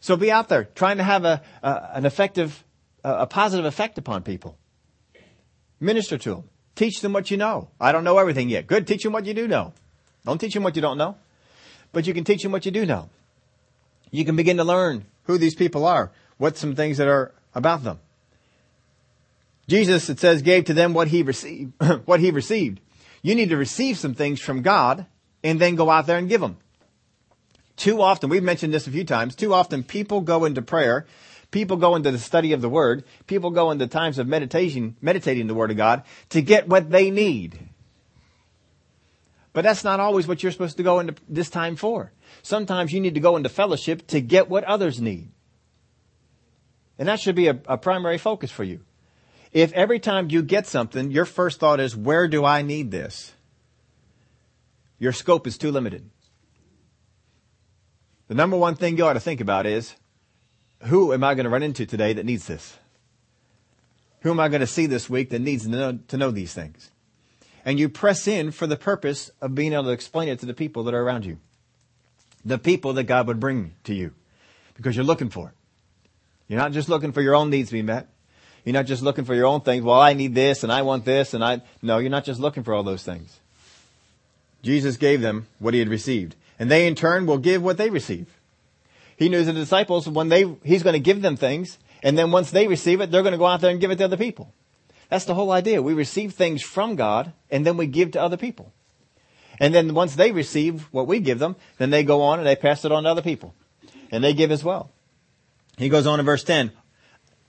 So 0.00 0.16
be 0.16 0.32
out 0.32 0.48
there 0.48 0.64
trying 0.64 0.96
to 0.96 1.02
have 1.02 1.24
a, 1.24 1.42
a 1.62 1.90
an 1.94 2.06
effective, 2.06 2.64
a, 3.04 3.22
a 3.22 3.26
positive 3.26 3.66
effect 3.66 3.98
upon 3.98 4.22
people. 4.22 4.56
Minister 5.78 6.18
to 6.18 6.34
them. 6.36 6.44
Teach 6.74 7.00
them 7.02 7.12
what 7.12 7.30
you 7.30 7.36
know. 7.36 7.68
I 7.78 7.92
don't 7.92 8.04
know 8.04 8.18
everything 8.18 8.48
yet. 8.48 8.66
Good. 8.66 8.86
Teach 8.86 9.02
them 9.02 9.12
what 9.12 9.26
you 9.26 9.34
do 9.34 9.46
know. 9.46 9.74
Don't 10.24 10.40
teach 10.40 10.54
them 10.54 10.62
what 10.62 10.76
you 10.76 10.82
don't 10.82 10.98
know, 10.98 11.16
but 11.92 12.06
you 12.06 12.14
can 12.14 12.24
teach 12.24 12.42
them 12.42 12.52
what 12.52 12.64
you 12.64 12.72
do 12.72 12.86
know. 12.86 13.10
You 14.10 14.24
can 14.24 14.36
begin 14.36 14.56
to 14.56 14.64
learn 14.64 15.06
who 15.24 15.38
these 15.38 15.54
people 15.54 15.86
are, 15.86 16.10
what 16.38 16.56
some 16.56 16.74
things 16.74 16.98
that 16.98 17.08
are 17.08 17.32
about 17.54 17.84
them. 17.84 18.00
Jesus, 19.68 20.10
it 20.10 20.18
says, 20.18 20.42
gave 20.42 20.64
to 20.64 20.74
them 20.74 20.94
what 20.94 21.08
he 21.08 21.22
received, 21.22 21.72
what 22.04 22.20
he 22.20 22.30
received. 22.30 22.80
You 23.22 23.34
need 23.34 23.50
to 23.50 23.56
receive 23.56 23.98
some 23.98 24.14
things 24.14 24.40
from 24.40 24.62
God 24.62 25.06
and 25.44 25.60
then 25.60 25.76
go 25.76 25.90
out 25.90 26.06
there 26.06 26.18
and 26.18 26.28
give 26.28 26.40
them. 26.40 26.56
Too 27.76 28.02
often, 28.02 28.28
we've 28.28 28.42
mentioned 28.42 28.74
this 28.74 28.86
a 28.86 28.90
few 28.90 29.04
times, 29.04 29.34
too 29.34 29.54
often 29.54 29.82
people 29.82 30.20
go 30.20 30.44
into 30.44 30.60
prayer, 30.60 31.06
people 31.50 31.76
go 31.76 31.94
into 31.94 32.10
the 32.10 32.18
study 32.18 32.52
of 32.52 32.60
the 32.60 32.68
Word, 32.68 33.04
people 33.26 33.50
go 33.50 33.70
into 33.70 33.86
times 33.86 34.18
of 34.18 34.26
meditation, 34.26 34.96
meditating 35.00 35.46
the 35.46 35.54
Word 35.54 35.70
of 35.70 35.76
God 35.76 36.02
to 36.30 36.42
get 36.42 36.68
what 36.68 36.90
they 36.90 37.10
need. 37.10 37.58
But 39.52 39.62
that's 39.62 39.84
not 39.84 40.00
always 40.00 40.28
what 40.28 40.42
you're 40.42 40.52
supposed 40.52 40.76
to 40.76 40.82
go 40.82 41.00
into 41.00 41.14
this 41.28 41.50
time 41.50 41.76
for. 41.76 42.12
Sometimes 42.42 42.92
you 42.92 43.00
need 43.00 43.14
to 43.14 43.20
go 43.20 43.36
into 43.36 43.48
fellowship 43.48 44.06
to 44.08 44.20
get 44.20 44.48
what 44.48 44.64
others 44.64 45.00
need. 45.00 45.30
And 46.98 47.08
that 47.08 47.20
should 47.20 47.34
be 47.34 47.48
a, 47.48 47.58
a 47.66 47.78
primary 47.78 48.18
focus 48.18 48.50
for 48.50 48.64
you. 48.64 48.80
If 49.52 49.72
every 49.72 49.98
time 49.98 50.30
you 50.30 50.42
get 50.42 50.66
something, 50.66 51.10
your 51.10 51.24
first 51.24 51.58
thought 51.58 51.80
is, 51.80 51.96
where 51.96 52.28
do 52.28 52.44
I 52.44 52.62
need 52.62 52.90
this? 52.90 53.32
Your 54.98 55.12
scope 55.12 55.46
is 55.46 55.58
too 55.58 55.72
limited. 55.72 56.08
The 58.28 58.34
number 58.34 58.56
one 58.56 58.76
thing 58.76 58.96
you 58.96 59.06
ought 59.06 59.14
to 59.14 59.20
think 59.20 59.40
about 59.40 59.66
is, 59.66 59.96
who 60.84 61.12
am 61.12 61.24
I 61.24 61.34
going 61.34 61.44
to 61.44 61.50
run 61.50 61.62
into 61.62 61.84
today 61.84 62.12
that 62.12 62.24
needs 62.24 62.46
this? 62.46 62.78
Who 64.20 64.30
am 64.30 64.38
I 64.38 64.48
going 64.48 64.60
to 64.60 64.66
see 64.66 64.86
this 64.86 65.10
week 65.10 65.30
that 65.30 65.40
needs 65.40 65.64
to 65.64 65.70
know, 65.70 65.98
to 66.08 66.16
know 66.16 66.30
these 66.30 66.52
things? 66.52 66.90
And 67.64 67.78
you 67.78 67.88
press 67.88 68.28
in 68.28 68.52
for 68.52 68.66
the 68.66 68.76
purpose 68.76 69.30
of 69.40 69.54
being 69.54 69.72
able 69.72 69.84
to 69.84 69.90
explain 69.90 70.28
it 70.28 70.38
to 70.40 70.46
the 70.46 70.54
people 70.54 70.84
that 70.84 70.94
are 70.94 71.02
around 71.02 71.24
you. 71.24 71.38
The 72.44 72.58
people 72.58 72.94
that 72.94 73.04
God 73.04 73.26
would 73.26 73.40
bring 73.40 73.74
to 73.84 73.94
you. 73.94 74.12
Because 74.74 74.96
you're 74.96 75.04
looking 75.04 75.30
for 75.30 75.48
it. 75.48 75.54
You're 76.48 76.58
not 76.58 76.72
just 76.72 76.88
looking 76.88 77.12
for 77.12 77.20
your 77.20 77.34
own 77.34 77.50
needs 77.50 77.68
to 77.68 77.74
be 77.74 77.82
met. 77.82 78.08
You're 78.64 78.74
not 78.74 78.86
just 78.86 79.02
looking 79.02 79.24
for 79.24 79.34
your 79.34 79.46
own 79.46 79.60
things. 79.60 79.84
Well, 79.84 80.00
I 80.00 80.14
need 80.14 80.34
this 80.34 80.64
and 80.64 80.72
I 80.72 80.82
want 80.82 81.04
this 81.04 81.34
and 81.34 81.44
I, 81.44 81.62
no, 81.80 81.98
you're 81.98 82.10
not 82.10 82.24
just 82.24 82.40
looking 82.40 82.62
for 82.62 82.74
all 82.74 82.82
those 82.82 83.02
things. 83.02 83.38
Jesus 84.62 84.96
gave 84.96 85.20
them 85.20 85.46
what 85.58 85.74
he 85.74 85.80
had 85.80 85.88
received. 85.88 86.36
And 86.58 86.70
they 86.70 86.86
in 86.86 86.94
turn 86.94 87.26
will 87.26 87.38
give 87.38 87.62
what 87.62 87.78
they 87.78 87.88
receive. 87.88 88.26
He 89.16 89.28
knew 89.28 89.44
the 89.44 89.52
disciples 89.52 90.08
when 90.08 90.28
they, 90.28 90.44
he's 90.64 90.82
going 90.82 90.94
to 90.94 91.00
give 91.00 91.22
them 91.22 91.36
things. 91.36 91.78
And 92.02 92.16
then 92.18 92.30
once 92.30 92.50
they 92.50 92.66
receive 92.66 93.00
it, 93.00 93.10
they're 93.10 93.22
going 93.22 93.32
to 93.32 93.38
go 93.38 93.46
out 93.46 93.60
there 93.60 93.70
and 93.70 93.80
give 93.80 93.90
it 93.90 93.96
to 93.96 94.04
other 94.04 94.16
people. 94.16 94.52
That's 95.08 95.24
the 95.24 95.34
whole 95.34 95.52
idea. 95.52 95.82
We 95.82 95.94
receive 95.94 96.34
things 96.34 96.62
from 96.62 96.96
God 96.96 97.32
and 97.50 97.66
then 97.66 97.76
we 97.76 97.86
give 97.86 98.12
to 98.12 98.22
other 98.22 98.36
people. 98.36 98.72
And 99.60 99.72
then 99.74 99.94
once 99.94 100.16
they 100.16 100.32
receive 100.32 100.88
what 100.90 101.06
we 101.06 101.20
give 101.20 101.38
them, 101.38 101.54
then 101.78 101.90
they 101.90 102.02
go 102.02 102.22
on 102.22 102.38
and 102.38 102.48
they 102.48 102.56
pass 102.56 102.84
it 102.84 102.90
on 102.90 103.04
to 103.04 103.10
other 103.10 103.22
people. 103.22 103.54
And 104.10 104.24
they 104.24 104.34
give 104.34 104.50
as 104.50 104.64
well. 104.64 104.90
He 105.76 105.88
goes 105.88 106.06
on 106.06 106.18
in 106.18 106.26
verse 106.26 106.42
10 106.42 106.72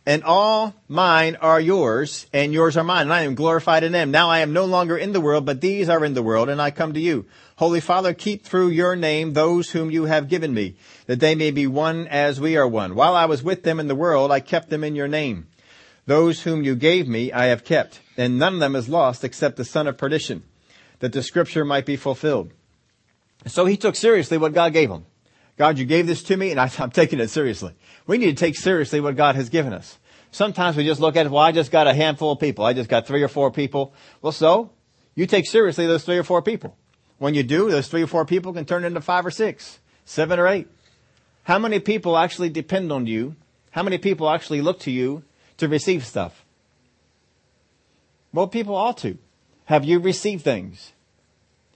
and 0.05 0.23
all 0.23 0.73
mine 0.87 1.37
are 1.41 1.61
yours, 1.61 2.25
and 2.33 2.53
yours 2.53 2.75
are 2.75 2.83
mine, 2.83 3.03
and 3.03 3.13
I 3.13 3.21
am 3.21 3.35
glorified 3.35 3.83
in 3.83 3.91
them. 3.91 4.09
Now 4.09 4.29
I 4.29 4.39
am 4.39 4.51
no 4.51 4.65
longer 4.65 4.97
in 4.97 5.11
the 5.11 5.21
world, 5.21 5.45
but 5.45 5.61
these 5.61 5.89
are 5.89 6.03
in 6.03 6.15
the 6.15 6.23
world, 6.23 6.49
and 6.49 6.59
I 6.59 6.71
come 6.71 6.93
to 6.93 6.99
you. 6.99 7.27
Holy 7.57 7.79
Father, 7.79 8.13
keep 8.13 8.43
through 8.43 8.69
your 8.69 8.95
name 8.95 9.33
those 9.33 9.69
whom 9.69 9.91
you 9.91 10.05
have 10.05 10.27
given 10.27 10.53
me, 10.53 10.75
that 11.05 11.19
they 11.19 11.35
may 11.35 11.51
be 11.51 11.67
one 11.67 12.07
as 12.07 12.39
we 12.39 12.57
are 12.57 12.67
one. 12.67 12.95
While 12.95 13.15
I 13.15 13.25
was 13.25 13.43
with 13.43 13.61
them 13.61 13.79
in 13.79 13.87
the 13.87 13.95
world, 13.95 14.31
I 14.31 14.39
kept 14.39 14.69
them 14.71 14.83
in 14.83 14.95
your 14.95 15.07
name. 15.07 15.47
Those 16.07 16.41
whom 16.41 16.63
you 16.63 16.75
gave 16.75 17.07
me, 17.07 17.31
I 17.31 17.45
have 17.45 17.63
kept, 17.63 17.99
and 18.17 18.39
none 18.39 18.55
of 18.55 18.59
them 18.59 18.75
is 18.75 18.89
lost 18.89 19.23
except 19.23 19.57
the 19.57 19.65
son 19.65 19.85
of 19.85 19.99
perdition, 19.99 20.41
that 21.01 21.11
the 21.11 21.21
scripture 21.21 21.65
might 21.65 21.85
be 21.85 21.97
fulfilled. 21.97 22.51
So 23.45 23.65
he 23.65 23.75
took 23.75 23.95
seriously 23.95 24.37
what 24.37 24.53
God 24.53 24.71
gave 24.71 24.89
him. 24.89 25.05
God, 25.57 25.77
you 25.77 25.85
gave 25.85 26.07
this 26.07 26.23
to 26.23 26.37
me 26.37 26.51
and 26.51 26.59
I, 26.59 26.71
am 26.79 26.91
taking 26.91 27.19
it 27.19 27.29
seriously. 27.29 27.75
We 28.07 28.17
need 28.17 28.37
to 28.37 28.45
take 28.45 28.55
seriously 28.55 29.01
what 29.01 29.15
God 29.15 29.35
has 29.35 29.49
given 29.49 29.73
us. 29.73 29.97
Sometimes 30.31 30.77
we 30.77 30.85
just 30.85 31.01
look 31.01 31.17
at, 31.17 31.29
well, 31.29 31.43
I 31.43 31.51
just 31.51 31.71
got 31.71 31.87
a 31.87 31.93
handful 31.93 32.31
of 32.31 32.39
people. 32.39 32.63
I 32.63 32.73
just 32.73 32.89
got 32.89 33.05
three 33.05 33.21
or 33.21 33.27
four 33.27 33.51
people. 33.51 33.93
Well, 34.21 34.31
so 34.31 34.71
you 35.13 35.25
take 35.25 35.45
seriously 35.45 35.87
those 35.87 36.05
three 36.05 36.17
or 36.17 36.23
four 36.23 36.41
people. 36.41 36.77
When 37.17 37.33
you 37.33 37.43
do, 37.43 37.69
those 37.69 37.87
three 37.87 38.01
or 38.01 38.07
four 38.07 38.25
people 38.25 38.53
can 38.53 38.65
turn 38.65 38.85
into 38.85 39.01
five 39.01 39.25
or 39.25 39.31
six, 39.31 39.79
seven 40.05 40.39
or 40.39 40.47
eight. 40.47 40.67
How 41.43 41.59
many 41.59 41.79
people 41.79 42.17
actually 42.17 42.49
depend 42.49 42.91
on 42.91 43.07
you? 43.07 43.35
How 43.71 43.83
many 43.83 43.97
people 43.97 44.29
actually 44.29 44.61
look 44.61 44.79
to 44.81 44.91
you 44.91 45.23
to 45.57 45.67
receive 45.67 46.05
stuff? 46.05 46.45
Well, 48.33 48.47
people 48.47 48.75
ought 48.75 48.97
to. 48.99 49.17
Have 49.65 49.85
you 49.85 49.99
received 49.99 50.43
things? 50.43 50.91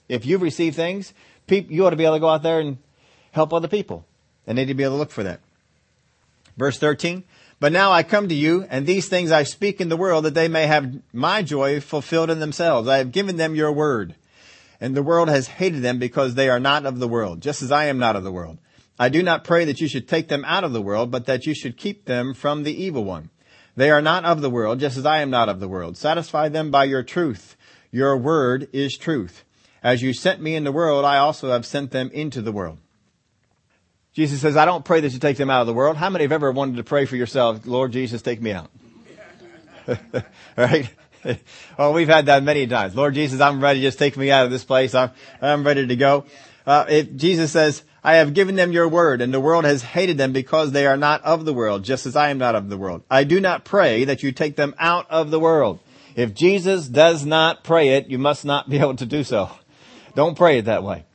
If 0.10 0.26
you've 0.26 0.42
received 0.42 0.76
things, 0.76 1.14
you 1.48 1.86
ought 1.86 1.92
to 1.92 1.96
be 1.96 2.06
able 2.06 2.16
to 2.16 2.20
go 2.20 2.30
out 2.30 2.44
there 2.44 2.60
and 2.60 2.78
help 3.32 3.54
other 3.54 3.68
people. 3.68 4.06
And 4.48 4.58
need 4.58 4.68
to 4.68 4.74
be 4.74 4.84
able 4.84 4.96
to 4.96 5.00
look 5.00 5.12
for 5.12 5.24
that. 5.24 5.40
Verse 6.58 6.78
13. 6.78 7.24
But 7.60 7.72
now 7.72 7.92
I 7.92 8.04
come 8.04 8.28
to 8.30 8.36
you, 8.36 8.68
and 8.70 8.86
these 8.86 9.08
things 9.08 9.32
I 9.32 9.44
speak 9.44 9.82
in 9.82 9.90
the 9.90 9.98
world 9.98 10.26
that 10.26 10.34
they 10.34 10.48
may 10.48 10.68
have 10.68 11.00
my 11.14 11.42
joy 11.42 11.80
fulfilled 11.80 12.30
in 12.30 12.40
themselves. 12.40 12.88
I 12.88 12.98
have 12.98 13.12
given 13.12 13.38
them 13.38 13.56
your 13.56 13.72
word. 13.72 14.16
And 14.80 14.94
the 14.94 15.02
world 15.04 15.30
has 15.30 15.48
hated 15.48 15.82
them 15.82 15.98
because 16.00 16.36
they 16.36 16.50
are 16.50 16.60
not 16.60 16.86
of 16.86 17.00
the 17.00 17.08
world, 17.08 17.42
just 17.42 17.62
as 17.62 17.72
I 17.72 17.86
am 17.86 17.98
not 17.98 18.16
of 18.16 18.24
the 18.24 18.32
world. 18.32 18.58
I 19.00 19.10
do 19.10 19.24
not 19.24 19.44
pray 19.44 19.66
that 19.66 19.82
you 19.82 19.88
should 19.88 20.08
take 20.08 20.28
them 20.28 20.46
out 20.46 20.64
of 20.64 20.74
the 20.74 20.82
world, 20.82 21.12
but 21.12 21.26
that 21.26 21.46
you 21.46 21.56
should 21.56 21.78
keep 21.78 22.06
them 22.06 22.34
from 22.34 22.64
the 22.64 22.84
evil 22.84 23.04
one. 23.04 23.30
They 23.76 23.90
are 23.90 24.02
not 24.02 24.26
of 24.26 24.42
the 24.42 24.50
world, 24.50 24.80
just 24.80 24.98
as 24.98 25.06
I 25.06 25.22
am 25.22 25.30
not 25.30 25.50
of 25.50 25.60
the 25.60 25.68
world. 25.68 25.98
Satisfy 25.98 26.50
them 26.50 26.72
by 26.72 26.84
your 26.86 27.04
truth. 27.04 27.56
Your 27.96 28.18
word 28.18 28.68
is 28.74 28.98
truth. 28.98 29.46
As 29.82 30.02
you 30.02 30.12
sent 30.12 30.42
me 30.42 30.54
in 30.56 30.66
the 30.66 30.72
world, 30.74 31.06
I 31.06 31.18
also 31.18 31.52
have 31.52 31.66
sent 31.66 31.92
them 31.92 32.12
into 32.12 32.42
the 32.42 32.52
world. 32.52 32.78
Jesus 34.12 34.42
says, 34.42 34.58
I 34.58 34.66
don't 34.66 34.84
pray 34.84 35.00
that 35.00 35.14
you 35.14 35.20
take 35.20 35.38
them 35.38 35.50
out 35.50 35.62
of 35.62 35.68
the 35.68 35.74
world. 35.74 35.96
How 35.96 36.10
many 36.10 36.26
have 36.26 36.34
ever 36.34 36.52
wanted 36.52 36.76
to 36.76 36.84
pray 36.84 37.06
for 37.06 37.16
yourself, 37.16 37.66
Lord 37.66 37.94
Jesus, 37.94 38.22
take 38.22 38.42
me 38.42 38.52
out? 38.52 38.70
right? 40.58 40.94
well, 41.78 41.94
we've 41.94 42.10
had 42.10 42.26
that 42.26 42.44
many 42.44 42.68
times. 42.68 42.98
Lord 42.98 43.14
Jesus, 43.14 43.40
I'm 43.40 43.64
ready. 43.64 43.80
Just 43.80 43.98
take 43.98 44.18
me 44.18 44.30
out 44.30 44.44
of 44.44 44.52
this 44.52 44.66
place. 44.66 44.94
I'm, 44.94 45.12
I'm 45.42 45.66
ready 45.66 45.88
to 45.88 45.96
go. 45.96 46.26
Uh, 46.68 46.84
if 46.90 47.16
Jesus 47.16 47.54
says, 47.54 47.82
I 48.04 48.16
have 48.16 48.34
given 48.34 48.56
them 48.56 48.74
your 48.74 48.90
word 48.90 49.22
and 49.22 49.34
the 49.34 49.40
world 49.40 49.64
has 49.64 49.84
hated 49.84 50.18
them 50.18 50.34
because 50.34 50.74
they 50.74 50.86
are 50.86 50.98
not 50.98 51.24
of 51.24 51.46
the 51.46 51.54
world, 51.54 51.86
just 51.86 52.06
as 52.06 52.18
I 52.18 52.30
am 52.30 52.40
not 52.40 52.56
of 52.56 52.68
the 52.68 52.78
world. 52.78 53.04
I 53.10 53.24
do 53.24 53.40
not 53.40 53.64
pray 53.64 54.04
that 54.04 54.22
you 54.22 54.34
take 54.34 54.58
them 54.58 54.76
out 54.78 55.10
of 55.10 55.32
the 55.32 55.40
world. 55.40 55.80
If 56.16 56.34
Jesus 56.34 56.88
does 56.88 57.26
not 57.26 57.64
pray 57.64 57.90
it, 57.90 58.08
you 58.08 58.18
must 58.18 58.46
not 58.46 58.70
be 58.70 58.78
able 58.80 58.96
to 58.96 59.06
do 59.06 59.24
so. 59.24 59.52
Don't 60.16 60.38
pray 60.38 60.60
it 60.60 60.66
that 60.66 60.84
way. 60.84 61.06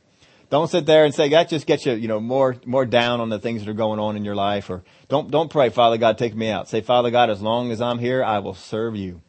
Don't 0.49 0.69
sit 0.69 0.85
there 0.85 1.05
and 1.05 1.15
say 1.15 1.29
that 1.29 1.47
just 1.47 1.65
gets 1.65 1.85
you, 1.85 1.93
you 1.93 2.09
know, 2.09 2.19
more, 2.19 2.57
more 2.65 2.85
down 2.85 3.21
on 3.21 3.29
the 3.29 3.39
things 3.39 3.63
that 3.63 3.71
are 3.71 3.73
going 3.73 3.99
on 3.99 4.17
in 4.17 4.25
your 4.25 4.35
life 4.35 4.69
or 4.69 4.83
don't, 5.07 5.31
don't 5.31 5.49
pray, 5.49 5.69
Father 5.69 5.97
God, 5.97 6.17
take 6.17 6.35
me 6.35 6.49
out. 6.49 6.67
Say, 6.67 6.81
Father 6.81 7.09
God, 7.09 7.29
as 7.29 7.41
long 7.41 7.71
as 7.71 7.81
I'm 7.81 7.99
here, 7.99 8.21
I 8.21 8.39
will 8.39 8.53
serve 8.53 8.97
you. 8.97 9.21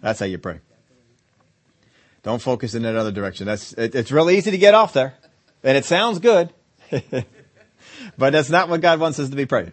That's 0.00 0.20
how 0.20 0.26
you 0.26 0.38
pray. 0.38 0.60
Don't 2.22 2.40
focus 2.40 2.74
in 2.74 2.82
that 2.84 2.94
other 2.94 3.10
direction. 3.10 3.46
That's, 3.46 3.72
it, 3.72 3.96
it's 3.96 4.12
really 4.12 4.38
easy 4.38 4.52
to 4.52 4.58
get 4.58 4.74
off 4.74 4.92
there 4.92 5.14
and 5.64 5.76
it 5.76 5.84
sounds 5.84 6.20
good. 6.20 6.52
but 6.90 8.32
that's 8.32 8.50
not 8.50 8.68
what 8.68 8.80
God 8.80 9.00
wants 9.00 9.18
us 9.18 9.28
to 9.28 9.36
be 9.36 9.46
praying. 9.46 9.72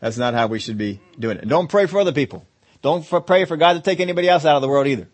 That's 0.00 0.16
not 0.16 0.32
how 0.32 0.46
we 0.46 0.58
should 0.58 0.78
be 0.78 1.00
doing 1.18 1.36
it. 1.36 1.46
Don't 1.46 1.68
pray 1.68 1.86
for 1.86 2.00
other 2.00 2.12
people. 2.12 2.46
Don't 2.82 3.06
for, 3.06 3.20
pray 3.20 3.44
for 3.44 3.56
God 3.56 3.74
to 3.74 3.80
take 3.80 4.00
anybody 4.00 4.28
else 4.28 4.44
out 4.44 4.56
of 4.56 4.62
the 4.62 4.68
world 4.68 4.86
either. 4.88 5.08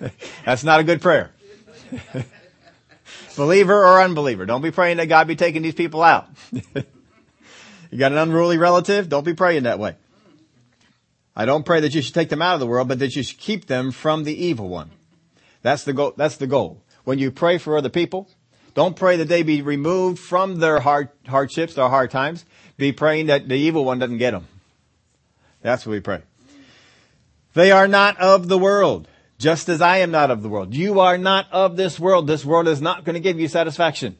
that's 0.44 0.64
not 0.64 0.80
a 0.80 0.84
good 0.84 1.00
prayer. 1.00 1.30
Believer 3.36 3.84
or 3.84 4.00
unbeliever. 4.00 4.46
Don't 4.46 4.62
be 4.62 4.70
praying 4.70 4.96
that 4.96 5.06
God 5.06 5.26
be 5.26 5.36
taking 5.36 5.62
these 5.62 5.74
people 5.74 6.02
out. 6.02 6.28
you 6.52 6.62
got 7.98 8.12
an 8.12 8.18
unruly 8.18 8.58
relative? 8.58 9.08
Don't 9.08 9.24
be 9.24 9.34
praying 9.34 9.64
that 9.64 9.78
way. 9.78 9.96
I 11.36 11.44
don't 11.44 11.66
pray 11.66 11.80
that 11.80 11.94
you 11.94 12.02
should 12.02 12.14
take 12.14 12.28
them 12.28 12.42
out 12.42 12.54
of 12.54 12.60
the 12.60 12.66
world, 12.66 12.88
but 12.88 13.00
that 13.00 13.16
you 13.16 13.22
should 13.22 13.38
keep 13.38 13.66
them 13.66 13.90
from 13.90 14.24
the 14.24 14.44
evil 14.44 14.68
one. 14.68 14.90
That's 15.62 15.84
the 15.84 15.92
goal. 15.92 16.14
That's 16.16 16.36
the 16.36 16.46
goal 16.46 16.80
when 17.04 17.18
you 17.18 17.30
pray 17.30 17.58
for 17.58 17.76
other 17.76 17.88
people, 17.88 18.28
don't 18.74 18.96
pray 18.96 19.16
that 19.18 19.28
they 19.28 19.42
be 19.42 19.62
removed 19.62 20.18
from 20.18 20.56
their 20.56 20.80
hard, 20.80 21.08
hardships, 21.26 21.74
their 21.74 21.88
hard 21.88 22.10
times. 22.10 22.44
Be 22.76 22.92
praying 22.92 23.26
that 23.26 23.48
the 23.48 23.54
evil 23.54 23.84
one 23.84 24.00
doesn't 24.00 24.18
get 24.18 24.32
them. 24.32 24.46
That's 25.62 25.86
what 25.86 25.92
we 25.92 26.00
pray. 26.00 26.22
They 27.54 27.70
are 27.70 27.86
not 27.86 28.18
of 28.18 28.48
the 28.48 28.58
world, 28.58 29.06
just 29.38 29.68
as 29.68 29.80
I 29.80 29.98
am 29.98 30.10
not 30.10 30.32
of 30.32 30.42
the 30.42 30.48
world. 30.48 30.74
You 30.74 31.00
are 31.00 31.16
not 31.16 31.46
of 31.52 31.76
this 31.76 32.00
world. 32.00 32.26
This 32.26 32.44
world 32.44 32.66
is 32.66 32.82
not 32.82 33.04
going 33.04 33.14
to 33.14 33.20
give 33.20 33.38
you 33.38 33.46
satisfaction. 33.46 34.16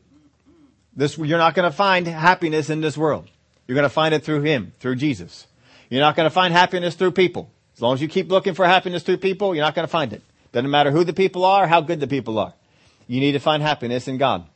This, 0.96 1.18
you're 1.18 1.38
not 1.38 1.54
going 1.54 1.68
to 1.68 1.76
find 1.76 2.06
happiness 2.06 2.70
in 2.70 2.80
this 2.80 2.96
world. 2.96 3.28
You're 3.66 3.74
going 3.74 3.82
to 3.82 3.88
find 3.88 4.14
it 4.14 4.22
through 4.22 4.42
Him, 4.42 4.72
through 4.78 4.96
Jesus. 4.96 5.48
You're 5.90 6.00
not 6.00 6.14
going 6.14 6.26
to 6.26 6.34
find 6.34 6.54
happiness 6.54 6.94
through 6.94 7.12
people. 7.12 7.50
As 7.74 7.82
long 7.82 7.94
as 7.94 8.02
you 8.02 8.06
keep 8.06 8.30
looking 8.30 8.54
for 8.54 8.64
happiness 8.66 9.02
through 9.02 9.16
people, 9.16 9.54
you're 9.54 9.64
not 9.64 9.74
going 9.74 9.86
to 9.86 9.90
find 9.90 10.12
it. 10.12 10.22
Doesn't 10.52 10.70
matter 10.70 10.92
who 10.92 11.02
the 11.02 11.12
people 11.12 11.44
are, 11.44 11.66
how 11.66 11.80
good 11.80 11.98
the 11.98 12.06
people 12.06 12.38
are. 12.38 12.54
You 13.06 13.20
need 13.20 13.32
to 13.32 13.38
find 13.38 13.62
happiness 13.62 14.08
in 14.08 14.18
God. 14.18 14.46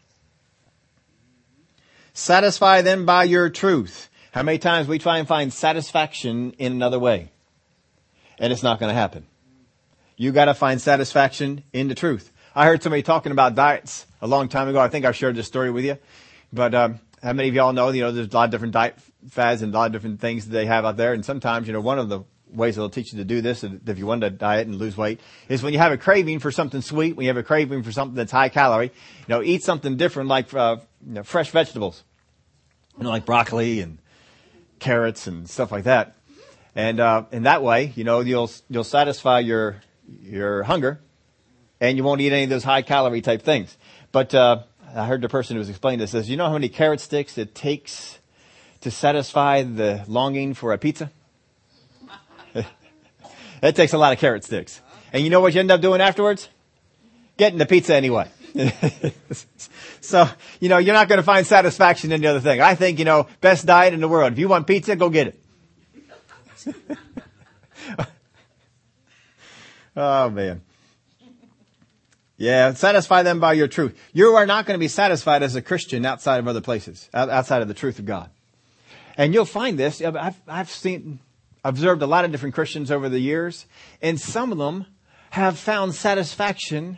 Satisfy 2.12 2.82
them 2.82 3.06
by 3.06 3.24
your 3.24 3.48
truth. 3.48 4.08
How 4.32 4.42
many 4.42 4.58
times 4.58 4.88
we 4.88 4.98
try 4.98 5.18
and 5.18 5.28
find 5.28 5.52
satisfaction 5.52 6.52
in 6.58 6.72
another 6.72 6.98
way? 6.98 7.30
And 8.38 8.52
it's 8.52 8.62
not 8.62 8.80
going 8.80 8.90
to 8.90 8.94
happen. 8.94 9.26
You 10.16 10.32
got 10.32 10.46
to 10.46 10.54
find 10.54 10.80
satisfaction 10.80 11.62
in 11.72 11.88
the 11.88 11.94
truth. 11.94 12.32
I 12.54 12.66
heard 12.66 12.82
somebody 12.82 13.02
talking 13.02 13.30
about 13.30 13.54
diets 13.54 14.06
a 14.20 14.26
long 14.26 14.48
time 14.48 14.68
ago. 14.68 14.80
I 14.80 14.88
think 14.88 15.04
I 15.04 15.12
shared 15.12 15.36
this 15.36 15.46
story 15.46 15.70
with 15.70 15.84
you. 15.84 15.96
But 16.52 16.74
um, 16.74 17.00
how 17.22 17.32
many 17.32 17.48
of 17.48 17.54
y'all 17.54 17.72
know? 17.72 17.90
You 17.90 18.02
know, 18.02 18.12
there's 18.12 18.28
a 18.28 18.34
lot 18.34 18.44
of 18.46 18.50
different 18.50 18.74
diet 18.74 18.96
fads 19.30 19.62
and 19.62 19.72
a 19.72 19.78
lot 19.78 19.86
of 19.86 19.92
different 19.92 20.20
things 20.20 20.46
that 20.46 20.52
they 20.52 20.66
have 20.66 20.84
out 20.84 20.96
there. 20.96 21.12
And 21.12 21.24
sometimes, 21.24 21.66
you 21.66 21.72
know, 21.72 21.80
one 21.80 21.98
of 21.98 22.08
the 22.08 22.22
ways 22.52 22.76
they'll 22.76 22.90
teach 22.90 23.12
you 23.12 23.18
to 23.18 23.24
do 23.24 23.40
this 23.40 23.64
if 23.64 23.98
you 23.98 24.06
want 24.06 24.22
to 24.22 24.30
diet 24.30 24.66
and 24.66 24.76
lose 24.76 24.96
weight 24.96 25.20
is 25.48 25.62
when 25.62 25.72
you 25.72 25.78
have 25.78 25.92
a 25.92 25.98
craving 25.98 26.38
for 26.38 26.50
something 26.50 26.80
sweet, 26.80 27.16
when 27.16 27.24
you 27.24 27.30
have 27.30 27.36
a 27.36 27.42
craving 27.42 27.82
for 27.82 27.92
something 27.92 28.14
that's 28.14 28.32
high 28.32 28.48
calorie, 28.48 28.86
you 28.86 29.28
know, 29.28 29.42
eat 29.42 29.62
something 29.62 29.96
different 29.96 30.28
like 30.28 30.52
uh, 30.54 30.76
you 31.06 31.14
know, 31.14 31.22
fresh 31.22 31.50
vegetables, 31.50 32.02
you 32.96 33.04
know, 33.04 33.10
like 33.10 33.24
broccoli 33.24 33.80
and 33.80 33.98
carrots 34.78 35.26
and 35.26 35.48
stuff 35.48 35.72
like 35.72 35.84
that. 35.84 36.14
And 36.74 37.00
uh, 37.00 37.24
in 37.32 37.42
that 37.44 37.62
way, 37.62 37.92
you 37.96 38.04
know, 38.04 38.20
you'll 38.20 38.50
you'll 38.68 38.84
satisfy 38.84 39.40
your 39.40 39.80
your 40.22 40.62
hunger, 40.62 41.00
and 41.80 41.96
you 41.96 42.04
won't 42.04 42.20
eat 42.20 42.32
any 42.32 42.44
of 42.44 42.50
those 42.50 42.64
high 42.64 42.82
calorie 42.82 43.20
type 43.20 43.42
things. 43.42 43.76
But 44.12 44.34
uh, 44.34 44.62
I 44.94 45.06
heard 45.06 45.20
the 45.20 45.28
person 45.28 45.56
who 45.56 45.58
was 45.58 45.68
explaining 45.68 46.00
this 46.00 46.12
says, 46.12 46.30
you 46.30 46.36
know 46.36 46.46
how 46.46 46.52
many 46.52 46.68
carrot 46.68 47.00
sticks 47.00 47.36
it 47.36 47.54
takes 47.54 48.18
to 48.80 48.90
satisfy 48.90 49.62
the 49.62 50.04
longing 50.06 50.54
for 50.54 50.72
a 50.72 50.78
pizza? 50.78 51.10
That 53.60 53.76
takes 53.76 53.92
a 53.92 53.98
lot 53.98 54.12
of 54.12 54.18
carrot 54.18 54.44
sticks. 54.44 54.80
And 55.12 55.24
you 55.24 55.30
know 55.30 55.40
what 55.40 55.54
you 55.54 55.60
end 55.60 55.70
up 55.70 55.80
doing 55.80 56.00
afterwards? 56.00 56.48
Getting 57.36 57.58
the 57.58 57.66
pizza 57.66 57.94
anyway. 57.94 58.28
so, 60.00 60.28
you 60.60 60.68
know, 60.68 60.78
you're 60.78 60.94
not 60.94 61.08
going 61.08 61.18
to 61.18 61.24
find 61.24 61.46
satisfaction 61.46 62.12
in 62.12 62.20
the 62.20 62.26
other 62.26 62.40
thing. 62.40 62.60
I 62.60 62.74
think, 62.74 62.98
you 62.98 63.04
know, 63.04 63.26
best 63.40 63.66
diet 63.66 63.94
in 63.94 64.00
the 64.00 64.08
world. 64.08 64.32
If 64.32 64.38
you 64.38 64.48
want 64.48 64.66
pizza, 64.66 64.96
go 64.96 65.10
get 65.10 65.28
it. 65.28 65.40
oh 69.96 70.30
man. 70.30 70.62
Yeah, 72.36 72.72
satisfy 72.74 73.24
them 73.24 73.40
by 73.40 73.54
your 73.54 73.66
truth. 73.66 73.98
You 74.12 74.36
are 74.36 74.46
not 74.46 74.64
going 74.64 74.76
to 74.76 74.80
be 74.80 74.88
satisfied 74.88 75.42
as 75.42 75.56
a 75.56 75.62
Christian 75.62 76.06
outside 76.06 76.38
of 76.38 76.46
other 76.46 76.60
places, 76.60 77.08
outside 77.12 77.62
of 77.62 77.68
the 77.68 77.74
truth 77.74 77.98
of 77.98 78.06
God. 78.06 78.30
And 79.16 79.34
you'll 79.34 79.44
find 79.44 79.76
this. 79.76 80.00
I've, 80.00 80.40
I've 80.46 80.70
seen 80.70 81.18
observed 81.68 82.00
a 82.00 82.06
lot 82.06 82.24
of 82.24 82.32
different 82.32 82.54
Christians 82.54 82.90
over 82.90 83.08
the 83.08 83.20
years, 83.20 83.66
and 84.00 84.18
some 84.18 84.52
of 84.52 84.58
them 84.58 84.86
have 85.30 85.58
found 85.58 85.94
satisfaction, 85.94 86.96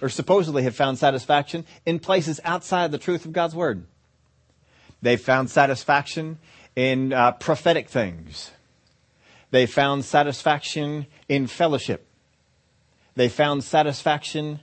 or 0.00 0.08
supposedly 0.08 0.62
have 0.62 0.76
found 0.76 0.98
satisfaction, 0.98 1.64
in 1.84 1.98
places 1.98 2.40
outside 2.44 2.92
the 2.92 2.98
truth 2.98 3.24
of 3.24 3.32
God's 3.32 3.56
Word. 3.56 3.84
They've 5.02 5.20
found 5.20 5.50
satisfaction 5.50 6.38
in 6.76 7.12
uh, 7.12 7.32
prophetic 7.32 7.88
things. 7.88 8.52
They 9.50 9.66
found 9.66 10.04
satisfaction 10.04 11.06
in 11.28 11.48
fellowship. 11.48 12.06
They 13.16 13.28
found 13.28 13.64
satisfaction 13.64 14.60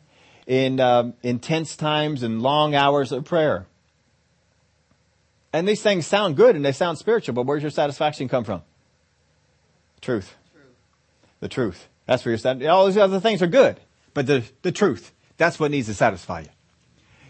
in 0.48 0.79
uh, 0.79 1.12
intense 1.24 1.75
times 1.75 2.24
and 2.24 2.41
long 2.41 2.74
hours 2.74 3.12
of 3.12 3.25
prayer. 3.25 3.67
And 5.53 5.67
these 5.67 5.81
things 5.81 6.08
sound 6.08 6.38
good 6.38 6.55
and 6.55 6.63
they 6.63 6.72
sound 6.72 6.98
spiritual, 6.98 7.36
but 7.36 7.46
where's 7.46 7.62
your 7.62 7.72
satisfaction 7.72 8.29
come 8.29 8.46
from? 8.46 8.63
Truth. 10.01 10.36
truth. 10.53 10.65
The 11.39 11.48
truth. 11.48 11.88
That's 12.05 12.25
where 12.25 12.31
you're 12.31 12.39
satisfied. 12.39 12.70
All 12.70 12.88
these 12.88 12.98
other 12.98 13.20
things 13.20 13.41
are 13.41 13.48
good, 13.48 13.79
but 14.13 14.27
the, 14.27 14.43
the 14.63 14.72
truth, 14.72 15.13
that's 15.38 15.60
what 15.60 15.72
needs 15.72 15.88
to 15.88 15.93
satisfy 15.93 16.41
you. 16.41 16.50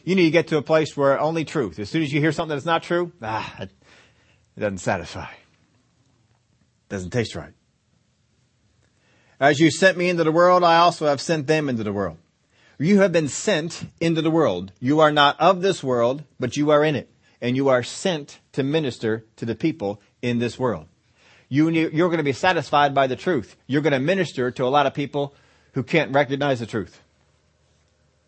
You 0.03 0.15
need 0.15 0.25
to 0.25 0.31
get 0.31 0.47
to 0.47 0.57
a 0.57 0.61
place 0.61 0.97
where 0.97 1.19
only 1.19 1.45
truth. 1.45 1.77
As 1.77 1.89
soon 1.89 2.01
as 2.01 2.11
you 2.11 2.19
hear 2.19 2.31
something 2.31 2.55
that's 2.55 2.65
not 2.65 2.83
true, 2.83 3.11
ah, 3.21 3.55
it 3.59 3.69
doesn't 4.59 4.79
satisfy. 4.79 5.29
It 5.29 6.89
doesn't 6.89 7.11
taste 7.11 7.35
right. 7.35 7.53
As 9.39 9.59
you 9.59 9.71
sent 9.71 9.97
me 9.97 10.09
into 10.09 10.23
the 10.23 10.31
world, 10.31 10.63
I 10.63 10.77
also 10.77 11.07
have 11.07 11.21
sent 11.21 11.47
them 11.47 11.69
into 11.69 11.83
the 11.83 11.93
world. 11.93 12.17
You 12.79 13.01
have 13.01 13.11
been 13.11 13.27
sent 13.27 13.85
into 13.99 14.21
the 14.21 14.31
world. 14.31 14.71
You 14.79 15.01
are 15.01 15.11
not 15.11 15.39
of 15.39 15.61
this 15.61 15.83
world, 15.83 16.23
but 16.39 16.57
you 16.57 16.71
are 16.71 16.83
in 16.83 16.95
it. 16.95 17.09
And 17.39 17.55
you 17.55 17.69
are 17.69 17.83
sent 17.83 18.39
to 18.53 18.63
minister 18.63 19.25
to 19.35 19.45
the 19.45 19.55
people 19.55 20.01
in 20.21 20.39
this 20.39 20.57
world. 20.57 20.87
You, 21.51 21.67
you're 21.67 22.07
going 22.07 22.19
to 22.19 22.23
be 22.23 22.31
satisfied 22.31 22.95
by 22.95 23.07
the 23.07 23.17
truth. 23.17 23.57
You're 23.67 23.81
going 23.81 23.91
to 23.91 23.99
minister 23.99 24.51
to 24.51 24.63
a 24.63 24.71
lot 24.71 24.85
of 24.85 24.93
people 24.93 25.35
who 25.73 25.83
can't 25.83 26.13
recognize 26.13 26.61
the 26.61 26.65
truth. 26.65 27.01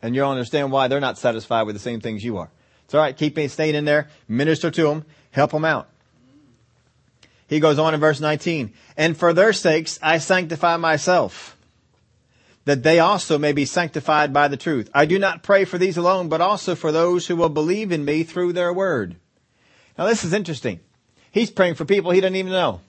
And 0.01 0.13
you'll 0.13 0.29
understand 0.29 0.73
why 0.73 0.89
they're 0.89 0.99
not 0.99 1.17
satisfied 1.17 1.63
with 1.63 1.73
the 1.73 1.79
same 1.79 2.01
things 2.01 2.25
you 2.25 2.37
are. 2.37 2.51
It's 2.83 2.93
alright, 2.93 3.15
keep 3.15 3.39
staying 3.49 3.75
in 3.75 3.85
there, 3.85 4.09
minister 4.27 4.69
to 4.71 4.83
them, 4.83 5.05
help 5.31 5.51
them 5.51 5.63
out. 5.63 5.87
He 7.47 7.61
goes 7.61 7.79
on 7.79 7.93
in 7.93 8.01
verse 8.01 8.19
19, 8.19 8.73
and 8.97 9.15
for 9.15 9.31
their 9.31 9.53
sakes 9.53 9.97
I 10.01 10.17
sanctify 10.17 10.75
myself, 10.75 11.57
that 12.65 12.83
they 12.83 12.99
also 12.99 13.37
may 13.37 13.53
be 13.53 13.63
sanctified 13.63 14.33
by 14.33 14.49
the 14.49 14.57
truth. 14.57 14.89
I 14.93 15.05
do 15.05 15.17
not 15.17 15.43
pray 15.43 15.63
for 15.63 15.77
these 15.77 15.95
alone, 15.95 16.27
but 16.27 16.41
also 16.41 16.75
for 16.75 16.91
those 16.91 17.27
who 17.27 17.37
will 17.37 17.47
believe 17.47 17.93
in 17.93 18.03
me 18.03 18.23
through 18.23 18.51
their 18.51 18.73
word. 18.73 19.15
Now 19.97 20.07
this 20.07 20.25
is 20.25 20.33
interesting. 20.33 20.81
He's 21.31 21.51
praying 21.51 21.75
for 21.75 21.85
people 21.85 22.11
he 22.11 22.19
doesn't 22.19 22.35
even 22.35 22.51
know. 22.51 22.81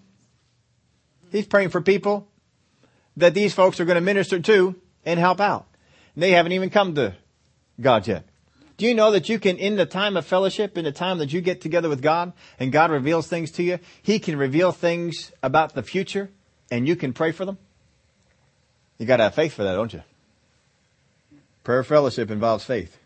He's 1.35 1.49
praying 1.49 1.71
for 1.71 1.81
people 1.81 2.29
that 3.17 3.35
these 3.35 3.53
folks 3.53 3.81
are 3.81 3.85
going 3.85 3.97
to 3.97 4.01
minister 4.01 4.39
to 4.39 4.77
and 5.05 5.19
help 5.19 5.41
out. 5.41 5.67
And 6.15 6.23
they 6.23 6.31
haven't 6.31 6.53
even 6.53 6.71
come 6.71 6.95
to 6.95 7.17
God 7.81 8.07
yet. 8.07 8.25
Do 8.77 8.87
you 8.87 8.95
know 8.95 9.11
that 9.11 9.29
you 9.29 9.41
can, 9.41 9.57
in 9.57 9.75
the 9.75 9.85
time 9.85 10.17
of 10.17 10.25
fellowship, 10.25 10.79
in 10.79 10.85
the 10.85 10.93
time 10.93 11.19
that 11.19 11.33
you 11.33 11.41
get 11.41 11.61
together 11.61 11.89
with 11.89 12.03
God 12.03 12.35
and 12.61 12.71
God 12.71 12.93
reveals 12.93 13.27
things 13.27 13.51
to 13.53 13.65
you, 13.65 13.81
He 14.01 14.21
can 14.21 14.39
reveal 14.39 14.71
things 14.71 15.33
about 15.43 15.75
the 15.75 15.83
future 15.83 16.31
and 16.71 16.87
you 16.87 16.95
can 16.95 17.13
pray 17.13 17.33
for 17.33 17.45
them? 17.45 17.59
You 18.99 19.07
gotta 19.07 19.25
have 19.25 19.35
faith 19.35 19.55
for 19.55 19.65
that, 19.65 19.75
don't 19.75 19.93
you? 19.93 20.05
Prayer 21.65 21.83
fellowship 21.83 22.31
involves 22.31 22.65
faith. 22.65 22.97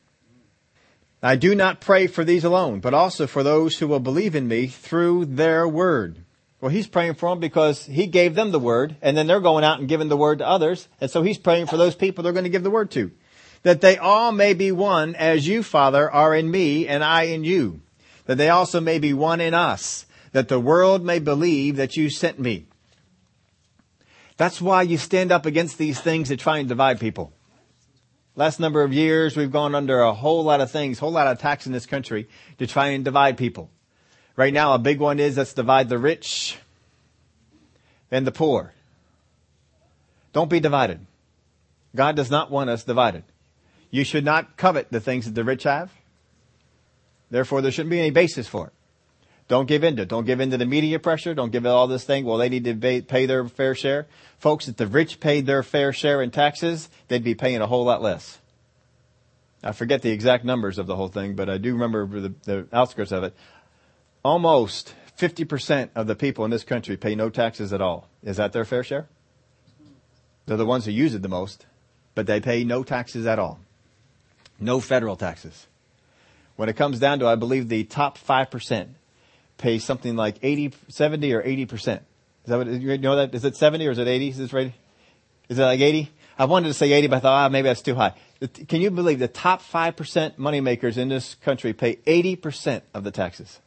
I 1.22 1.36
do 1.36 1.54
not 1.54 1.80
pray 1.80 2.06
for 2.06 2.24
these 2.24 2.44
alone, 2.44 2.80
but 2.80 2.92
also 2.92 3.26
for 3.26 3.42
those 3.42 3.78
who 3.78 3.88
will 3.88 4.00
believe 4.00 4.34
in 4.34 4.46
me 4.46 4.66
through 4.66 5.24
their 5.24 5.66
word. 5.66 6.26
Well, 6.60 6.70
he's 6.70 6.88
praying 6.88 7.14
for 7.14 7.30
them 7.30 7.38
because 7.38 7.86
he 7.86 8.06
gave 8.06 8.34
them 8.34 8.50
the 8.50 8.58
word, 8.58 8.96
and 9.00 9.16
then 9.16 9.28
they're 9.28 9.40
going 9.40 9.64
out 9.64 9.78
and 9.78 9.88
giving 9.88 10.08
the 10.08 10.16
word 10.16 10.38
to 10.38 10.48
others, 10.48 10.88
and 11.00 11.10
so 11.10 11.22
he's 11.22 11.38
praying 11.38 11.66
for 11.66 11.76
those 11.76 11.94
people 11.94 12.24
they're 12.24 12.32
going 12.32 12.44
to 12.44 12.50
give 12.50 12.64
the 12.64 12.70
word 12.70 12.90
to. 12.92 13.12
That 13.62 13.80
they 13.80 13.96
all 13.96 14.32
may 14.32 14.54
be 14.54 14.72
one 14.72 15.14
as 15.14 15.46
you, 15.46 15.62
Father, 15.62 16.10
are 16.10 16.34
in 16.34 16.50
me 16.50 16.88
and 16.88 17.04
I 17.04 17.24
in 17.24 17.44
you. 17.44 17.80
That 18.26 18.38
they 18.38 18.50
also 18.50 18.80
may 18.80 18.98
be 18.98 19.12
one 19.12 19.40
in 19.40 19.54
us. 19.54 20.06
That 20.32 20.48
the 20.48 20.60
world 20.60 21.04
may 21.04 21.18
believe 21.18 21.76
that 21.76 21.96
you 21.96 22.10
sent 22.10 22.38
me. 22.38 22.66
That's 24.36 24.60
why 24.60 24.82
you 24.82 24.98
stand 24.98 25.32
up 25.32 25.46
against 25.46 25.78
these 25.78 26.00
things 26.00 26.28
that 26.28 26.38
try 26.38 26.58
and 26.58 26.68
divide 26.68 27.00
people. 27.00 27.32
Last 28.36 28.60
number 28.60 28.82
of 28.82 28.92
years, 28.92 29.36
we've 29.36 29.50
gone 29.50 29.74
under 29.74 30.00
a 30.00 30.12
whole 30.12 30.44
lot 30.44 30.60
of 30.60 30.70
things, 30.70 31.00
whole 31.00 31.10
lot 31.10 31.26
of 31.26 31.38
attacks 31.38 31.66
in 31.66 31.72
this 31.72 31.86
country 31.86 32.28
to 32.58 32.68
try 32.68 32.88
and 32.88 33.04
divide 33.04 33.36
people. 33.36 33.70
Right 34.38 34.54
now, 34.54 34.72
a 34.74 34.78
big 34.78 35.00
one 35.00 35.18
is 35.18 35.36
let's 35.36 35.52
divide 35.52 35.88
the 35.88 35.98
rich 35.98 36.56
and 38.08 38.24
the 38.24 38.30
poor. 38.30 38.72
Don't 40.32 40.48
be 40.48 40.60
divided. 40.60 41.04
God 41.96 42.14
does 42.14 42.30
not 42.30 42.48
want 42.48 42.70
us 42.70 42.84
divided. 42.84 43.24
You 43.90 44.04
should 44.04 44.24
not 44.24 44.56
covet 44.56 44.92
the 44.92 45.00
things 45.00 45.24
that 45.24 45.34
the 45.34 45.42
rich 45.42 45.64
have. 45.64 45.90
Therefore, 47.32 47.62
there 47.62 47.72
shouldn't 47.72 47.90
be 47.90 47.98
any 47.98 48.12
basis 48.12 48.46
for 48.46 48.68
it. 48.68 48.72
Don't 49.48 49.66
give 49.66 49.82
in 49.82 49.96
to 49.96 50.02
it. 50.02 50.08
Don't 50.08 50.24
give 50.24 50.38
in 50.38 50.52
to 50.52 50.56
the 50.56 50.66
media 50.66 51.00
pressure. 51.00 51.34
Don't 51.34 51.50
give 51.50 51.66
it 51.66 51.70
all 51.70 51.88
this 51.88 52.04
thing. 52.04 52.24
Well, 52.24 52.36
they 52.36 52.48
need 52.48 52.62
to 52.62 53.02
pay 53.02 53.26
their 53.26 53.48
fair 53.48 53.74
share. 53.74 54.06
Folks, 54.38 54.68
if 54.68 54.76
the 54.76 54.86
rich 54.86 55.18
paid 55.18 55.46
their 55.46 55.64
fair 55.64 55.92
share 55.92 56.22
in 56.22 56.30
taxes, 56.30 56.88
they'd 57.08 57.24
be 57.24 57.34
paying 57.34 57.60
a 57.60 57.66
whole 57.66 57.84
lot 57.84 58.02
less. 58.02 58.38
I 59.64 59.72
forget 59.72 60.02
the 60.02 60.10
exact 60.10 60.44
numbers 60.44 60.78
of 60.78 60.86
the 60.86 60.94
whole 60.94 61.08
thing, 61.08 61.34
but 61.34 61.50
I 61.50 61.58
do 61.58 61.72
remember 61.72 62.06
the, 62.06 62.34
the 62.44 62.68
outskirts 62.72 63.10
of 63.10 63.24
it. 63.24 63.34
Almost 64.28 64.94
50% 65.18 65.88
of 65.94 66.06
the 66.06 66.14
people 66.14 66.44
in 66.44 66.50
this 66.50 66.62
country 66.62 66.98
pay 66.98 67.14
no 67.14 67.30
taxes 67.30 67.72
at 67.72 67.80
all. 67.80 68.10
Is 68.22 68.36
that 68.36 68.52
their 68.52 68.66
fair 68.66 68.84
share? 68.84 69.08
They're 70.44 70.58
the 70.58 70.66
ones 70.66 70.84
who 70.84 70.90
use 70.90 71.14
it 71.14 71.22
the 71.22 71.30
most, 71.30 71.64
but 72.14 72.26
they 72.26 72.38
pay 72.38 72.62
no 72.62 72.82
taxes 72.82 73.24
at 73.26 73.38
all. 73.38 73.58
No 74.60 74.80
federal 74.80 75.16
taxes. 75.16 75.66
When 76.56 76.68
it 76.68 76.76
comes 76.76 76.98
down 77.00 77.20
to, 77.20 77.26
I 77.26 77.36
believe 77.36 77.70
the 77.70 77.84
top 77.84 78.18
5% 78.18 78.88
pay 79.56 79.78
something 79.78 80.14
like 80.14 80.36
80, 80.42 80.74
70 80.88 81.32
or 81.32 81.42
80%. 81.42 81.72
Is 81.78 82.02
that 82.48 82.58
what, 82.58 82.66
you 82.66 82.98
know 82.98 83.16
that? 83.16 83.34
Is 83.34 83.46
it 83.46 83.56
70 83.56 83.86
or 83.86 83.92
is 83.92 83.98
it 83.98 84.08
80? 84.08 84.28
Is 84.28 84.36
this 84.36 84.52
right? 84.52 84.74
Is 85.48 85.58
it 85.58 85.64
like 85.64 85.80
80? 85.80 86.12
I 86.38 86.44
wanted 86.44 86.68
to 86.68 86.74
say 86.74 86.92
80, 86.92 87.06
but 87.06 87.16
I 87.16 87.20
thought, 87.20 87.46
ah, 87.46 87.48
maybe 87.48 87.68
that's 87.68 87.80
too 87.80 87.94
high. 87.94 88.12
Can 88.68 88.82
you 88.82 88.90
believe 88.90 89.20
the 89.20 89.26
top 89.26 89.62
5% 89.62 90.36
moneymakers 90.36 90.98
in 90.98 91.08
this 91.08 91.34
country 91.36 91.72
pay 91.72 91.96
80% 91.96 92.82
of 92.92 93.04
the 93.04 93.10
taxes? 93.10 93.60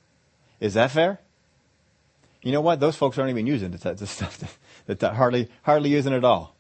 Is 0.62 0.76
that 0.76 0.92
fair? 0.92 1.20
You 2.42 2.54
know 2.54 2.62
what? 2.62 2.80
Those 2.80 2.96
folks 2.96 3.18
aren't 3.18 3.32
even 3.32 3.48
using 3.48 3.72
the, 3.72 3.94
the 3.94 4.08
stuff 4.08 4.58
that, 4.86 5.02
hardly, 5.02 5.50
hardly 5.64 5.90
using 5.90 6.14
it 6.14 6.18
at 6.18 6.24
all. 6.24 6.56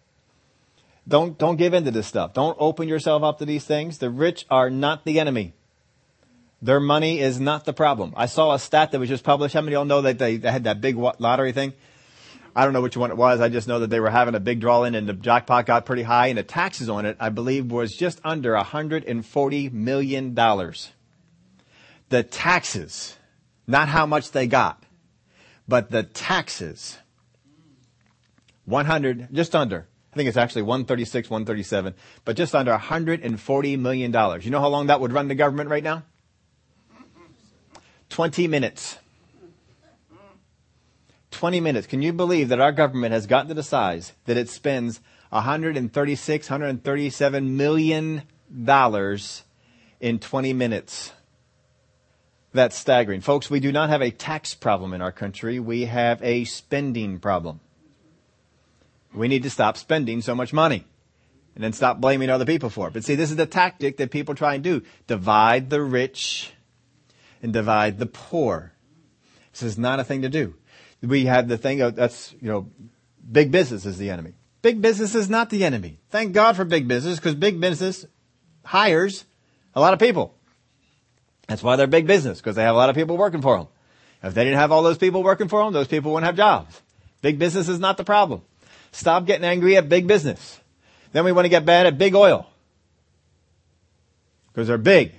Don't, 1.08 1.38
don't 1.38 1.56
give 1.56 1.74
in 1.74 1.86
to 1.86 1.92
this 1.92 2.08
stuff. 2.08 2.34
Don't 2.34 2.58
open 2.60 2.88
yourself 2.88 3.24
up 3.24 3.40
to 3.40 3.46
these 3.46 3.64
things. 3.64 4.00
The 4.00 4.10
rich 4.10 4.46
are 4.50 4.70
not 4.70 5.06
the 5.06 5.20
enemy. 5.20 5.54
Their 6.62 6.80
money 6.80 7.20
is 7.20 7.40
not 7.40 7.66
the 7.66 7.74
problem. 7.74 8.14
I 8.16 8.28
saw 8.28 8.54
a 8.54 8.60
stat 8.60 8.92
that 8.92 9.00
was 9.00 9.10
just 9.10 9.24
published. 9.24 9.56
How 9.56 9.62
many 9.62 9.74
of 9.74 9.80
y'all 9.80 9.86
know 9.86 10.02
that 10.02 10.20
they, 10.20 10.38
they 10.38 10.52
had 10.52 10.66
that 10.66 10.80
big 10.82 10.96
lottery 10.96 11.54
thing? 11.54 11.74
I 12.56 12.66
don't 12.66 12.74
know 12.74 12.82
which 12.82 12.98
one 12.98 13.10
it 13.12 13.18
was. 13.18 13.40
I 13.40 13.50
just 13.50 13.68
know 13.68 13.80
that 13.80 13.90
they 13.90 14.00
were 14.00 14.10
having 14.10 14.36
a 14.36 14.40
big 14.40 14.60
draw 14.60 14.84
in 14.84 14.94
and 14.94 15.08
the 15.08 15.14
jackpot 15.14 15.66
got 15.66 15.86
pretty 15.86 16.04
high 16.04 16.28
and 16.28 16.38
the 16.38 16.44
taxes 16.44 16.90
on 16.90 17.06
it, 17.06 17.18
I 17.20 17.30
believe, 17.30 17.72
was 17.72 17.96
just 17.96 18.20
under 18.24 18.54
$140 18.54 19.72
million. 19.72 20.36
The 22.10 22.24
taxes, 22.24 23.18
not 23.72 23.88
how 23.90 24.06
much 24.06 24.32
they 24.32 24.48
got, 24.48 24.84
but 25.68 25.90
the 25.90 26.04
taxes, 26.04 26.98
100, 28.66 29.30
just 29.34 29.56
under 29.56 29.88
I 30.12 30.18
think 30.18 30.28
it's 30.28 30.38
actually 30.38 30.64
136, 30.64 31.30
137, 31.30 31.94
but 32.26 32.36
just 32.36 32.54
under 32.54 32.72
140 32.72 33.78
million 33.78 34.12
dollars. 34.12 34.44
You 34.44 34.52
know 34.52 34.60
how 34.60 34.68
long 34.68 34.88
that 34.88 35.00
would 35.00 35.14
run 35.14 35.30
the 35.30 35.36
government 35.36 35.70
right 35.70 35.84
now? 35.84 36.04
20 38.10 38.48
minutes. 38.48 38.98
20 41.32 41.62
minutes. 41.62 41.88
Can 41.88 42.02
you 42.02 42.12
believe 42.12 42.50
that 42.50 42.60
our 42.60 42.74
government 42.74 43.14
has 43.14 43.26
gotten 43.26 43.48
to 43.48 43.54
the 43.54 43.64
size 43.64 44.12
that 44.26 44.36
it 44.36 44.50
spends 44.50 45.00
136, 45.30 46.50
137 46.50 47.56
million 47.56 48.24
dollars 48.66 49.44
in 50.02 50.20
20 50.20 50.52
minutes? 50.52 51.14
That's 52.54 52.78
staggering. 52.78 53.22
Folks, 53.22 53.50
we 53.50 53.60
do 53.60 53.72
not 53.72 53.90
have 53.90 54.02
a 54.02 54.12
tax 54.12 54.54
problem 54.54 54.94
in 54.94 55.02
our 55.02 55.12
country. 55.12 55.60
We 55.60 55.86
have 55.86 56.22
a 56.22 56.44
spending 56.44 57.20
problem. 57.20 57.62
We 59.14 59.28
need 59.28 59.44
to 59.44 59.50
stop 59.50 59.78
spending 59.78 60.22
so 60.22 60.36
much 60.36 60.52
money 60.52 60.86
and 61.56 61.64
then 61.64 61.74
stop 61.74 62.00
blaming 62.00 62.30
other 62.30 62.46
people 62.46 62.70
for 62.70 62.88
it. 62.88 62.94
But 62.94 63.04
see, 63.04 63.16
this 63.16 63.30
is 63.30 63.38
the 63.38 63.46
tactic 63.46 63.98
that 63.98 64.12
people 64.12 64.36
try 64.36 64.56
and 64.56 64.64
do. 64.64 64.84
Divide 65.08 65.70
the 65.70 65.82
rich 65.82 66.52
and 67.42 67.54
divide 67.54 68.00
the 68.00 68.06
poor. 68.06 68.74
This 69.52 69.64
is 69.64 69.78
not 69.78 70.00
a 70.00 70.04
thing 70.04 70.22
to 70.22 70.30
do. 70.30 70.56
We 71.02 71.26
have 71.26 71.48
the 71.48 71.58
thing 71.58 71.82
of, 71.82 71.96
that's, 71.96 72.34
you 72.42 72.50
know, 72.50 72.70
big 73.30 73.52
business 73.52 73.86
is 73.86 73.98
the 73.98 74.10
enemy. 74.10 74.34
Big 74.62 74.82
business 74.82 75.16
is 75.16 75.30
not 75.30 75.50
the 75.50 75.64
enemy. 75.64 76.00
Thank 76.10 76.34
God 76.34 76.56
for 76.56 76.66
big 76.66 76.88
business 76.88 77.18
because 77.18 77.36
big 77.36 77.60
business 77.60 78.06
hires 78.64 79.26
a 79.74 79.82
lot 79.82 79.94
of 79.94 80.00
people. 80.00 80.36
That's 81.52 81.62
why 81.62 81.76
they're 81.76 81.86
big 81.86 82.08
business 82.08 82.40
because 82.40 82.56
they 82.56 82.64
have 82.64 82.76
a 82.76 82.78
lot 82.78 82.90
of 82.90 82.96
people 82.96 83.18
working 83.18 83.42
for 83.42 83.58
them. 83.58 83.68
If 84.24 84.34
they 84.34 84.46
didn't 84.46 84.60
have 84.60 84.72
all 84.72 84.84
those 84.84 84.98
people 84.98 85.22
working 85.22 85.50
for 85.50 85.62
them, 85.62 85.74
those 85.74 85.90
people 85.90 86.14
wouldn't 86.14 86.26
have 86.26 86.38
jobs. 86.38 86.82
Big 87.22 87.40
business 87.40 87.68
is 87.68 87.78
not 87.78 87.98
the 87.98 88.06
problem. 88.06 88.42
Stop 88.94 89.26
getting 89.26 89.44
angry 89.44 89.76
at 89.76 89.90
big 89.90 90.08
business. 90.08 90.62
Then 91.12 91.26
we 91.26 91.34
want 91.34 91.44
to 91.44 91.50
get 91.50 91.66
bad 91.66 91.88
at 91.88 91.98
big 91.98 92.16
oil. 92.16 92.48
Because 94.48 94.70
they're 94.70 94.78
big. 94.78 95.12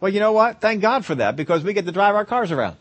Well, 0.00 0.10
you 0.10 0.20
know 0.20 0.32
what? 0.32 0.62
Thank 0.62 0.80
God 0.80 1.04
for 1.04 1.14
that 1.16 1.36
because 1.36 1.62
we 1.62 1.74
get 1.74 1.84
to 1.84 1.92
drive 1.92 2.14
our 2.14 2.24
cars 2.24 2.50
around. 2.50 2.76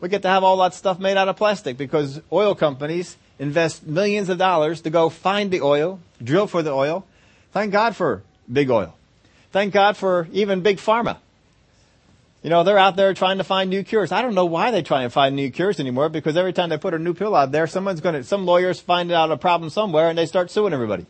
We 0.00 0.08
get 0.08 0.22
to 0.22 0.28
have 0.28 0.42
all 0.42 0.56
that 0.56 0.74
stuff 0.74 0.98
made 0.98 1.16
out 1.16 1.28
of 1.28 1.36
plastic 1.36 1.76
because 1.76 2.20
oil 2.32 2.56
companies 2.56 3.16
invest 3.38 3.86
millions 3.86 4.28
of 4.30 4.38
dollars 4.38 4.80
to 4.80 4.90
go 4.90 5.10
find 5.10 5.52
the 5.52 5.60
oil, 5.60 6.00
drill 6.20 6.48
for 6.48 6.64
the 6.64 6.72
oil. 6.72 7.06
Thank 7.52 7.70
God 7.70 7.94
for 7.94 8.24
big 8.52 8.68
oil. 8.68 8.96
Thank 9.52 9.72
God 9.72 9.96
for 9.96 10.28
even 10.32 10.60
big 10.60 10.78
pharma. 10.78 11.18
You 12.42 12.50
know, 12.50 12.62
they're 12.62 12.78
out 12.78 12.94
there 12.94 13.12
trying 13.12 13.38
to 13.38 13.44
find 13.44 13.70
new 13.70 13.82
cures. 13.82 14.12
I 14.12 14.22
don't 14.22 14.34
know 14.34 14.44
why 14.44 14.70
they 14.70 14.82
try 14.82 15.02
and 15.02 15.12
find 15.12 15.34
new 15.34 15.50
cures 15.50 15.80
anymore 15.80 16.08
because 16.08 16.36
every 16.36 16.52
time 16.52 16.68
they 16.68 16.78
put 16.78 16.94
a 16.94 16.98
new 16.98 17.12
pill 17.12 17.34
out 17.34 17.50
there, 17.50 17.66
someone's 17.66 18.00
going 18.00 18.14
to, 18.14 18.22
some 18.22 18.46
lawyers 18.46 18.78
find 18.78 19.10
out 19.10 19.32
a 19.32 19.36
problem 19.36 19.70
somewhere 19.70 20.08
and 20.08 20.16
they 20.16 20.26
start 20.26 20.50
suing 20.50 20.72
everybody. 20.72 21.06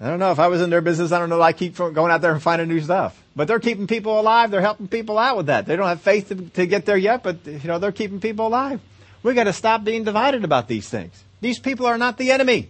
I 0.00 0.08
don't 0.08 0.20
know 0.20 0.30
if 0.30 0.38
I 0.38 0.46
was 0.46 0.62
in 0.62 0.70
their 0.70 0.80
business. 0.80 1.10
I 1.10 1.18
don't 1.18 1.28
know. 1.28 1.38
Why 1.38 1.48
I 1.48 1.52
keep 1.52 1.76
going 1.76 2.12
out 2.12 2.20
there 2.20 2.32
and 2.32 2.40
finding 2.40 2.68
new 2.68 2.80
stuff, 2.80 3.20
but 3.34 3.48
they're 3.48 3.58
keeping 3.58 3.88
people 3.88 4.20
alive. 4.20 4.52
They're 4.52 4.60
helping 4.60 4.86
people 4.86 5.18
out 5.18 5.36
with 5.36 5.46
that. 5.46 5.66
They 5.66 5.74
don't 5.74 5.88
have 5.88 6.00
faith 6.00 6.28
to, 6.28 6.36
to 6.36 6.66
get 6.66 6.86
there 6.86 6.96
yet, 6.96 7.24
but 7.24 7.44
you 7.44 7.58
know, 7.64 7.80
they're 7.80 7.90
keeping 7.90 8.20
people 8.20 8.46
alive. 8.46 8.80
We 9.24 9.34
got 9.34 9.44
to 9.44 9.52
stop 9.52 9.82
being 9.82 10.04
divided 10.04 10.44
about 10.44 10.68
these 10.68 10.88
things. 10.88 11.24
These 11.40 11.58
people 11.58 11.86
are 11.86 11.98
not 11.98 12.18
the 12.18 12.30
enemy. 12.30 12.68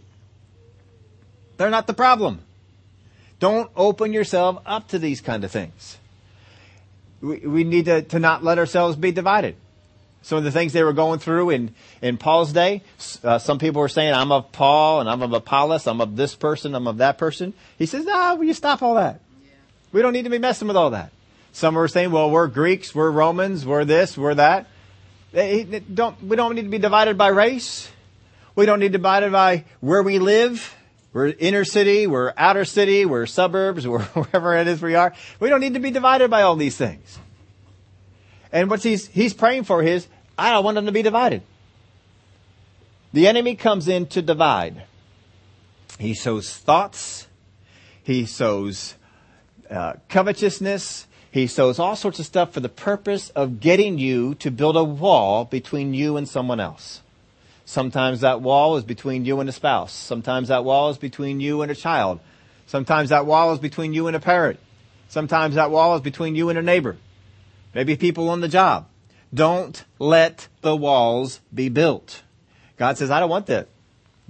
They're 1.58 1.68
not 1.68 1.86
the 1.86 1.92
problem. 1.92 2.40
Don't 3.40 3.70
open 3.77 4.12
yourself 4.12 4.61
up 4.66 4.88
to 4.88 4.98
these 4.98 5.20
kind 5.20 5.44
of 5.44 5.51
things. 5.51 5.98
We, 7.20 7.38
we 7.38 7.64
need 7.64 7.87
to, 7.87 8.03
to 8.03 8.18
not 8.18 8.44
let 8.44 8.59
ourselves 8.59 8.96
be 8.96 9.12
divided. 9.12 9.57
Some 10.22 10.38
of 10.38 10.44
the 10.44 10.51
things 10.51 10.72
they 10.72 10.83
were 10.83 10.92
going 10.92 11.20
through 11.20 11.51
in, 11.51 11.74
in 12.03 12.18
Paul's 12.18 12.53
day, 12.53 12.83
uh, 13.22 13.38
some 13.38 13.59
people 13.59 13.81
were 13.81 13.88
saying, 13.88 14.12
I'm 14.12 14.33
of 14.33 14.51
Paul 14.51 15.01
and 15.01 15.09
I'm 15.09 15.22
of 15.22 15.33
Apollos, 15.33 15.87
I'm 15.87 16.01
of 16.01 16.16
this 16.16 16.35
person, 16.35 16.74
I'm 16.74 16.87
of 16.88 16.98
that 16.98 17.18
person. 17.18 17.55
He 17.79 17.87
says, 17.87 18.05
no, 18.05 18.35
will 18.35 18.44
you 18.44 18.55
stop 18.55 18.83
all 18.83 18.96
that? 18.96 19.20
Yeah. 19.42 19.51
We 19.92 20.03
don't 20.03 20.12
need 20.12 20.24
to 20.24 20.31
be 20.31 20.38
messing 20.38 20.68
with 20.68 20.77
all 20.77 20.90
that. 20.90 21.12
Some 21.53 21.77
were 21.77 21.88
saying, 21.88 22.11
well, 22.11 22.31
we're 22.31 22.48
Greeks, 22.48 22.94
we're 22.94 23.11
Romans, 23.11 23.64
we're 23.64 23.85
this, 23.85 24.18
we're 24.18 24.35
that. 24.35 24.66
They, 25.33 25.62
they 25.62 25.81
don't, 25.81 26.20
we 26.22 26.37
don't 26.37 26.55
need 26.55 26.62
to 26.62 26.68
be 26.68 26.79
divided 26.79 27.16
by 27.16 27.29
race. 27.29 27.90
We 28.55 28.66
don't 28.66 28.81
need 28.81 28.92
to 28.92 28.98
be 28.98 29.03
divided 29.03 29.33
by 29.33 29.64
where 29.81 30.03
we 30.03 30.18
live. 30.18 30.74
We're 31.18 31.35
inner 31.37 31.64
city, 31.64 32.07
we're 32.07 32.33
outer 32.37 32.64
city, 32.64 33.04
we're 33.04 33.26
suburbs, 33.26 33.88
we're 33.88 34.04
wherever 34.04 34.54
it 34.54 34.68
is 34.68 34.81
we 34.81 34.94
are. 34.94 35.12
We 35.40 35.48
don't 35.48 35.61
need 35.61 35.74
to 35.74 35.81
be 35.81 35.90
divided 35.90 36.31
by 36.31 36.42
all 36.42 36.54
these 36.54 36.76
things. 36.76 37.18
And 38.52 38.70
what 38.70 38.85
he's, 38.85 39.09
he's 39.09 39.35
praying 39.35 39.64
for 39.64 39.83
is, 39.83 40.07
I 40.38 40.52
don't 40.52 40.62
want 40.62 40.76
them 40.76 40.87
to 40.87 40.92
be 40.92 41.02
divided. 41.02 41.42
The 43.12 43.26
enemy 43.26 43.57
comes 43.57 43.88
in 43.88 44.07
to 44.07 44.22
divide. 44.22 44.85
He 45.98 46.14
sows 46.14 46.57
thoughts. 46.57 47.26
He 48.04 48.24
sows 48.24 48.94
uh, 49.68 49.94
covetousness. 50.09 51.09
He 51.33 51.48
sows 51.48 51.81
all 51.81 51.96
sorts 51.96 52.20
of 52.20 52.26
stuff 52.26 52.52
for 52.52 52.61
the 52.61 52.68
purpose 52.68 53.31
of 53.31 53.59
getting 53.59 53.98
you 53.98 54.37
to 54.37 54.52
build 54.52 54.76
a 54.76 54.85
wall 54.85 55.44
between 55.44 55.94
you 55.94 56.16
and 56.16 56.28
someone 56.28 56.61
else. 56.61 57.02
Sometimes 57.68 58.22
that 58.22 58.40
wall 58.40 58.78
is 58.78 58.85
between 58.85 59.26
you 59.26 59.40
and 59.40 59.48
a 59.50 59.52
spouse. 59.52 59.92
Sometimes 59.92 60.48
that 60.48 60.64
wall 60.64 60.88
is 60.88 60.96
between 60.96 61.38
you 61.38 61.61
and 61.61 61.70
a 61.70 61.74
child. 61.74 62.18
Sometimes 62.64 63.11
that 63.11 63.26
wall 63.26 63.52
is 63.52 63.59
between 63.59 63.92
you 63.92 64.07
and 64.07 64.16
a 64.16 64.20
parent. 64.20 64.59
Sometimes 65.11 65.57
that 65.57 65.70
wall 65.70 65.94
is 65.94 66.00
between 66.00 66.35
you 66.35 66.48
and 66.48 66.59
a 66.59 66.62
neighbor. 66.62 66.96
Maybe 67.74 67.94
people 67.94 68.31
on 68.31 68.40
the 68.40 68.48
job. 68.48 68.88
Don't 69.35 69.85
let 69.98 70.48
the 70.62 70.74
walls 70.74 71.42
be 71.54 71.68
built. 71.68 72.22
God 72.78 72.96
says, 72.96 73.11
I 73.11 73.20
don't 73.20 73.28
want 73.28 73.48
that. 73.48 73.68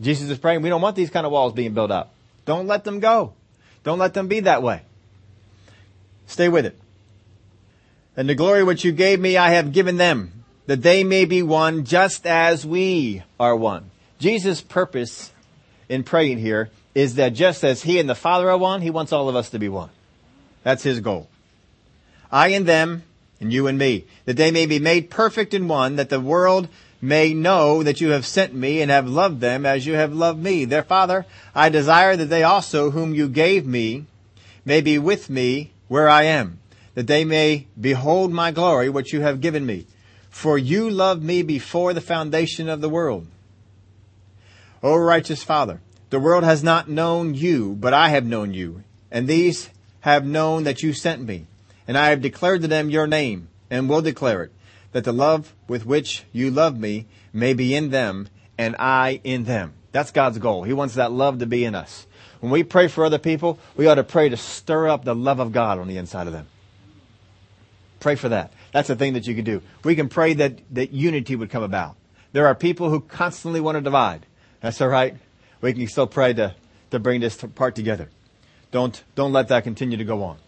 Jesus 0.01 0.31
is 0.31 0.39
praying, 0.39 0.63
we 0.63 0.69
don't 0.69 0.83
want 0.83 0.97
these 0.97 1.11
kind 1.11 1.25
of 1.25 1.31
walls 1.31 1.53
being 1.53 1.75
built 1.75 1.93
up. 1.93 2.13
Don't 2.45 2.67
let 2.67 2.83
them 2.83 2.99
go. 2.99 3.35
Don't 3.85 4.01
let 4.01 4.15
them 4.15 4.27
be 4.27 4.41
that 4.41 4.65
way. 4.65 4.83
Stay 6.27 6.49
with 6.49 6.67
it. 6.67 6.77
And 8.17 8.29
the 8.29 8.35
glory 8.35 8.65
which 8.65 8.85
you 8.85 8.91
gave 8.91 9.21
me, 9.21 9.37
I 9.37 9.51
have 9.51 9.73
given 9.73 9.97
them, 9.97 10.38
that 10.69 10.83
they 10.83 11.03
may 11.03 11.25
be 11.25 11.43
one 11.43 11.87
just 11.87 12.27
as 12.27 12.65
we 12.67 13.23
are 13.41 13.57
one. 13.57 13.91
Jesus' 14.19 14.61
purpose 14.61 15.33
in 15.89 16.05
praying 16.05 16.37
here 16.37 16.69
is 16.95 17.15
that 17.15 17.31
just 17.31 17.65
as 17.65 17.83
he 17.83 17.99
and 17.99 18.09
the 18.09 18.15
Father 18.15 18.51
are 18.51 18.59
one, 18.59 18.83
he 18.83 18.91
wants 18.91 19.11
all 19.11 19.31
of 19.31 19.35
us 19.35 19.49
to 19.51 19.59
be 19.59 19.71
one. 19.71 19.89
That's 20.65 20.83
his 20.83 21.01
goal. 21.01 21.27
I 22.31 22.49
and 22.49 22.67
them, 22.67 23.03
and 23.41 23.51
you 23.51 23.67
and 23.67 23.79
me, 23.79 24.05
that 24.27 24.37
they 24.37 24.51
may 24.51 24.67
be 24.67 24.79
made 24.79 25.09
perfect 25.09 25.55
in 25.55 25.69
one, 25.69 25.97
that 25.97 26.11
the 26.11 26.21
world 26.21 26.69
may 27.01 27.33
know 27.33 27.83
that 27.83 28.03
you 28.03 28.11
have 28.11 28.27
sent 28.27 28.55
me 28.55 28.83
and 28.83 28.91
have 28.91 29.09
loved 29.09 29.41
them 29.41 29.65
as 29.65 29.87
you 29.87 29.95
have 29.95 30.13
loved 30.13 30.43
me. 30.43 30.67
Their 30.67 30.83
Father, 30.83 31.25
I 31.55 31.71
desire 31.71 32.15
that 32.15 32.27
they 32.27 32.43
also, 32.43 32.91
whom 32.91 33.15
you 33.15 33.31
gave 33.31 33.65
me, 33.65 34.05
may 34.67 34.83
be 34.83 34.99
with 34.99 35.31
me 35.31 35.71
where 35.87 36.11
I 36.11 36.25
am, 36.25 36.59
that 36.95 37.07
they 37.07 37.25
may 37.25 37.67
behold 37.81 38.35
my 38.35 38.51
glory, 38.51 38.91
which 38.91 39.15
you 39.15 39.23
have 39.23 39.41
given 39.41 39.65
me. 39.65 39.87
For 40.39 40.57
you 40.57 40.89
loved 40.89 41.25
me 41.25 41.43
before 41.43 41.93
the 41.93 42.01
foundation 42.01 42.69
of 42.69 42.81
the 42.81 42.89
world. 42.89 43.27
O 44.85 44.95
righteous 44.95 45.43
Father, 45.43 45.81
the 46.11 46.21
world 46.21 46.45
has 46.45 46.63
not 46.63 46.89
known 46.89 47.35
you, 47.35 47.75
but 47.75 47.93
I 47.93 48.11
have 48.11 48.25
known 48.25 48.55
you, 48.55 48.85
and 49.11 49.27
these 49.27 49.69
have 50.03 50.25
known 50.25 50.63
that 50.63 50.81
you 50.81 50.93
sent 50.93 51.27
me. 51.27 51.47
And 51.89 51.99
I 51.99 52.11
have 52.11 52.23
declared 52.23 52.63
to 52.63 52.69
them 52.69 52.89
your 52.89 53.09
name, 53.09 53.49
and 53.69 53.89
will 53.89 54.01
declare 54.01 54.45
it, 54.45 54.53
that 54.93 55.03
the 55.03 55.13
love 55.13 55.53
with 55.67 55.85
which 55.85 56.23
you 56.33 56.53
love 56.53 56.79
me 56.79 57.07
may 57.33 57.53
be 57.53 57.75
in 57.75 57.91
them, 57.91 58.29
and 58.57 58.77
I 58.79 59.21
in 59.25 59.43
them. 59.43 59.73
That's 59.91 60.13
God's 60.13 60.39
goal. 60.39 60.63
He 60.63 60.73
wants 60.73 60.95
that 60.95 61.11
love 61.11 61.41
to 61.41 61.47
be 61.47 61.65
in 61.65 61.75
us. 61.75 62.07
When 62.39 62.53
we 62.53 62.63
pray 62.63 62.87
for 62.87 63.05
other 63.05 63.19
people, 63.19 63.59
we 63.77 63.89
ought 63.89 63.97
to 63.97 64.05
pray 64.05 64.29
to 64.29 64.37
stir 64.37 64.87
up 64.87 65.05
the 65.05 65.17
love 65.17 65.41
of 65.41 65.51
God 65.51 65.81
on 65.81 65.89
the 65.89 65.97
inside 65.97 66.29
of 66.29 66.33
them. 66.33 66.47
Pray 67.99 68.15
for 68.15 68.29
that. 68.29 68.53
That's 68.79 68.91
a 68.91 68.95
thing 68.95 69.15
that 69.15 69.27
you 69.27 69.35
can 69.35 69.43
do. 69.43 69.61
We 69.83 69.97
can 69.97 70.09
pray 70.09 70.35
that, 70.35 70.61
that 70.71 70.93
unity 70.93 71.35
would 71.35 71.51
come 71.51 71.65
about. 71.65 71.97
There 72.31 72.47
are 72.47 72.55
people 72.55 72.91
who 72.91 73.01
constantly 73.01 73.61
want 73.61 73.75
to 73.75 73.81
divide. 73.81 74.25
That's 74.61 74.81
all 74.81 74.87
right. 74.87 75.17
We 75.61 75.73
can 75.73 75.85
still 75.89 76.07
pray 76.07 76.33
to, 76.35 76.55
to 76.93 77.01
bring 77.01 77.21
this 77.21 77.37
part 77.57 77.75
together. 77.75 78.09
Don't, 78.71 79.03
don't 79.17 79.33
let 79.33 79.49
that 79.49 79.65
continue 79.65 79.99
to 79.99 80.05
go 80.05 80.23
on. 80.23 80.39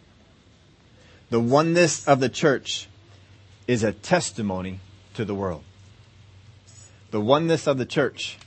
The 1.30 1.40
oneness 1.40 2.06
of 2.06 2.20
the 2.20 2.28
church 2.28 2.86
is 3.66 3.82
a 3.82 3.90
testimony 3.90 4.78
to 5.14 5.24
the 5.24 5.34
world. 5.34 5.64
The 7.10 7.20
oneness 7.20 7.66
of 7.66 7.78
the 7.78 7.84
church 7.84 8.38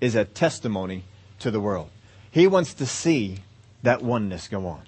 is 0.00 0.16
a 0.16 0.24
testimony 0.24 1.04
to 1.38 1.52
the 1.52 1.60
world. 1.60 1.90
He 2.32 2.48
wants 2.48 2.74
to 2.74 2.84
see 2.84 3.38
that 3.84 4.02
oneness 4.02 4.48
go 4.48 4.66
on 4.66 4.82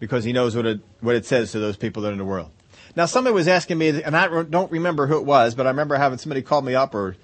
because 0.00 0.24
he 0.24 0.32
knows 0.32 0.56
what 0.56 0.66
it, 0.66 0.80
what 1.00 1.14
it 1.14 1.26
says 1.26 1.52
to 1.52 1.60
those 1.60 1.76
people 1.76 2.02
that 2.02 2.08
are 2.08 2.12
in 2.12 2.18
the 2.18 2.24
world. 2.24 2.50
Now, 2.96 3.06
somebody 3.06 3.34
was 3.34 3.48
asking 3.48 3.78
me, 3.78 4.02
and 4.02 4.16
I 4.16 4.42
don't 4.42 4.70
remember 4.72 5.06
who 5.06 5.18
it 5.18 5.24
was, 5.24 5.54
but 5.54 5.66
I 5.66 5.70
remember 5.70 5.96
having 5.96 6.18
somebody 6.18 6.42
call 6.42 6.62
me 6.62 6.74
up 6.74 6.94
or 6.94 7.16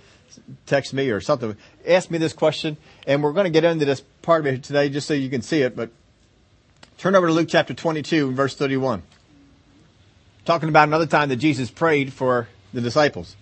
text 0.66 0.92
me 0.92 1.11
or 1.11 1.20
something, 1.20 1.57
ask 1.87 2.11
me 2.11 2.18
this 2.18 2.33
question, 2.33 2.76
and 3.07 3.22
we're 3.22 3.33
going 3.33 3.44
to 3.44 3.50
get 3.50 3.64
into 3.64 3.85
this 3.85 4.02
part 4.22 4.46
of 4.46 4.52
it 4.52 4.62
today 4.62 4.88
just 4.88 5.07
so 5.07 5.14
you 5.14 5.31
can 5.31 5.42
see 5.42 5.62
it, 5.62 5.74
but 5.74 5.90
turn 6.98 7.14
over 7.14 7.26
to 7.26 7.33
Luke 7.33 7.48
chapter 7.48 7.74
22 7.74 8.33
verse 8.33 8.55
31. 8.55 9.02
Talking 10.44 10.68
about 10.68 10.88
another 10.88 11.07
time 11.07 11.29
that 11.31 11.37
Jesus 11.37 11.70
prayed 11.70 12.12
for 12.12 12.48
the 12.72 12.81
disciples. 12.81 13.35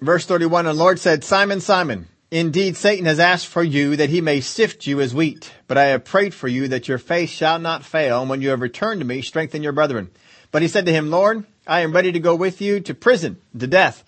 Verse 0.00 0.26
31, 0.26 0.66
and 0.66 0.76
the 0.76 0.82
Lord 0.82 0.98
said, 0.98 1.22
Simon, 1.22 1.60
Simon, 1.60 2.08
Indeed, 2.30 2.76
Satan 2.76 3.06
has 3.06 3.18
asked 3.18 3.46
for 3.46 3.62
you 3.62 3.96
that 3.96 4.10
he 4.10 4.20
may 4.20 4.40
sift 4.40 4.86
you 4.86 5.00
as 5.00 5.14
wheat, 5.14 5.50
but 5.66 5.78
I 5.78 5.84
have 5.86 6.04
prayed 6.04 6.34
for 6.34 6.46
you 6.46 6.68
that 6.68 6.86
your 6.86 6.98
faith 6.98 7.30
shall 7.30 7.58
not 7.58 7.84
fail, 7.84 8.20
and 8.20 8.28
when 8.28 8.42
you 8.42 8.50
have 8.50 8.60
returned 8.60 9.00
to 9.00 9.06
me, 9.06 9.22
strengthen 9.22 9.62
your 9.62 9.72
brethren. 9.72 10.10
But 10.50 10.62
he 10.62 10.68
said 10.68 10.86
to 10.86 10.92
him, 10.92 11.10
Lord, 11.10 11.44
I 11.66 11.80
am 11.80 11.92
ready 11.92 12.12
to 12.12 12.20
go 12.20 12.34
with 12.34 12.60
you 12.60 12.80
to 12.80 12.94
prison, 12.94 13.38
to 13.58 13.66
death. 13.66 14.04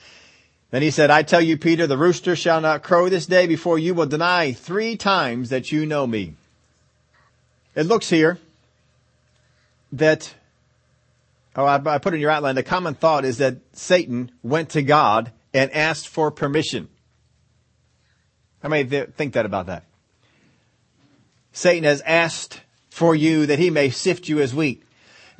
Then 0.70 0.82
he 0.82 0.90
said, 0.90 1.10
I 1.10 1.22
tell 1.22 1.40
you, 1.40 1.58
Peter, 1.58 1.86
the 1.86 1.98
rooster 1.98 2.36
shall 2.36 2.60
not 2.60 2.82
crow 2.82 3.08
this 3.08 3.26
day 3.26 3.46
before 3.46 3.78
you 3.78 3.92
will 3.92 4.06
deny 4.06 4.52
three 4.52 4.96
times 4.96 5.50
that 5.50 5.72
you 5.72 5.84
know 5.84 6.06
me. 6.06 6.34
It 7.74 7.86
looks 7.86 8.08
here 8.08 8.38
that, 9.92 10.32
oh, 11.56 11.66
I, 11.66 11.98
put 11.98 12.14
in 12.14 12.20
your 12.20 12.30
outline, 12.30 12.54
the 12.54 12.62
common 12.62 12.94
thought 12.94 13.24
is 13.24 13.38
that 13.38 13.56
Satan 13.72 14.30
went 14.42 14.70
to 14.70 14.82
God 14.82 15.32
and 15.52 15.72
asked 15.72 16.08
for 16.08 16.30
permission. 16.30 16.88
How 18.62 18.68
many 18.68 18.84
think 19.06 19.34
that 19.34 19.46
about 19.46 19.66
that? 19.66 19.84
Satan 21.52 21.84
has 21.84 22.00
asked 22.02 22.60
for 22.90 23.14
you 23.14 23.46
that 23.46 23.58
he 23.58 23.70
may 23.70 23.90
sift 23.90 24.28
you 24.28 24.40
as 24.40 24.54
wheat. 24.54 24.84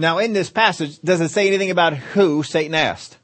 Now 0.01 0.17
in 0.17 0.33
this 0.33 0.49
passage, 0.49 0.99
does 1.01 1.21
it 1.21 1.29
say 1.29 1.47
anything 1.47 1.71
about 1.71 1.95
who 1.95 2.43
Satan 2.43 2.75
asked? 2.75 3.19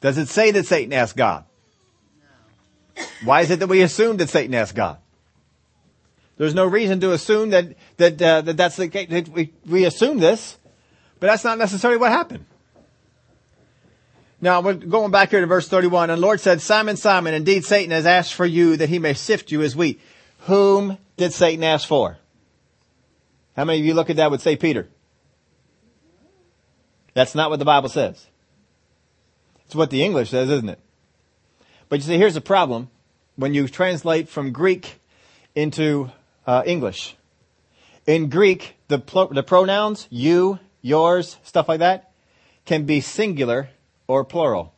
Does 0.00 0.16
it 0.16 0.28
say 0.28 0.52
that 0.52 0.64
Satan 0.64 0.92
asked 0.92 1.16
God? 1.16 1.44
Why 3.24 3.40
is 3.40 3.50
it 3.50 3.58
that 3.58 3.66
we 3.66 3.82
assume 3.82 4.18
that 4.18 4.28
Satan 4.28 4.54
asked 4.54 4.76
God? 4.76 4.98
There's 6.36 6.54
no 6.54 6.66
reason 6.66 7.00
to 7.00 7.12
assume 7.12 7.50
that 7.50 7.74
that, 7.96 8.22
uh, 8.22 8.42
that 8.42 8.56
that's 8.56 8.76
the 8.76 8.88
case. 8.88 9.28
We, 9.28 9.52
we 9.66 9.86
assume 9.86 10.18
this, 10.18 10.56
but 11.18 11.26
that's 11.26 11.42
not 11.42 11.58
necessarily 11.58 11.98
what 11.98 12.12
happened. 12.12 12.44
Now, 14.40 14.60
we're 14.60 14.74
going 14.74 15.10
back 15.10 15.30
here 15.30 15.40
to 15.40 15.46
verse 15.46 15.68
31. 15.68 16.10
And 16.10 16.18
the 16.18 16.24
Lord 16.24 16.40
said, 16.40 16.62
Simon, 16.62 16.96
Simon, 16.96 17.34
indeed 17.34 17.64
Satan 17.64 17.90
has 17.90 18.06
asked 18.06 18.34
for 18.34 18.46
you 18.46 18.76
that 18.76 18.88
he 18.88 19.00
may 19.00 19.14
sift 19.14 19.50
you 19.50 19.62
as 19.62 19.74
wheat. 19.74 20.00
Whom 20.42 20.96
did 21.16 21.32
Satan 21.32 21.64
ask 21.64 21.88
for? 21.88 22.18
How 23.56 23.64
many 23.64 23.80
of 23.80 23.84
you 23.84 23.94
look 23.94 24.10
at 24.10 24.16
that 24.16 24.30
would 24.30 24.40
say 24.40 24.54
Peter? 24.54 24.88
That's 27.14 27.34
not 27.34 27.50
what 27.50 27.58
the 27.58 27.64
Bible 27.64 27.88
says. 27.88 28.26
It's 29.66 29.74
what 29.74 29.90
the 29.90 30.02
English 30.02 30.30
says, 30.30 30.48
isn't 30.50 30.68
it? 30.68 30.80
But 31.88 32.00
you 32.00 32.04
see, 32.04 32.18
here's 32.18 32.34
the 32.34 32.40
problem. 32.40 32.90
When 33.36 33.54
you 33.54 33.68
translate 33.68 34.28
from 34.28 34.52
Greek 34.52 35.00
into 35.54 36.10
uh, 36.46 36.62
English. 36.66 37.16
In 38.06 38.28
Greek, 38.28 38.76
the, 38.88 38.98
pl- 38.98 39.28
the 39.28 39.42
pronouns, 39.42 40.06
you, 40.10 40.58
yours, 40.82 41.36
stuff 41.44 41.68
like 41.68 41.80
that, 41.80 42.12
can 42.64 42.84
be 42.84 43.00
singular 43.00 43.70
or 44.06 44.24
plural. 44.24 44.74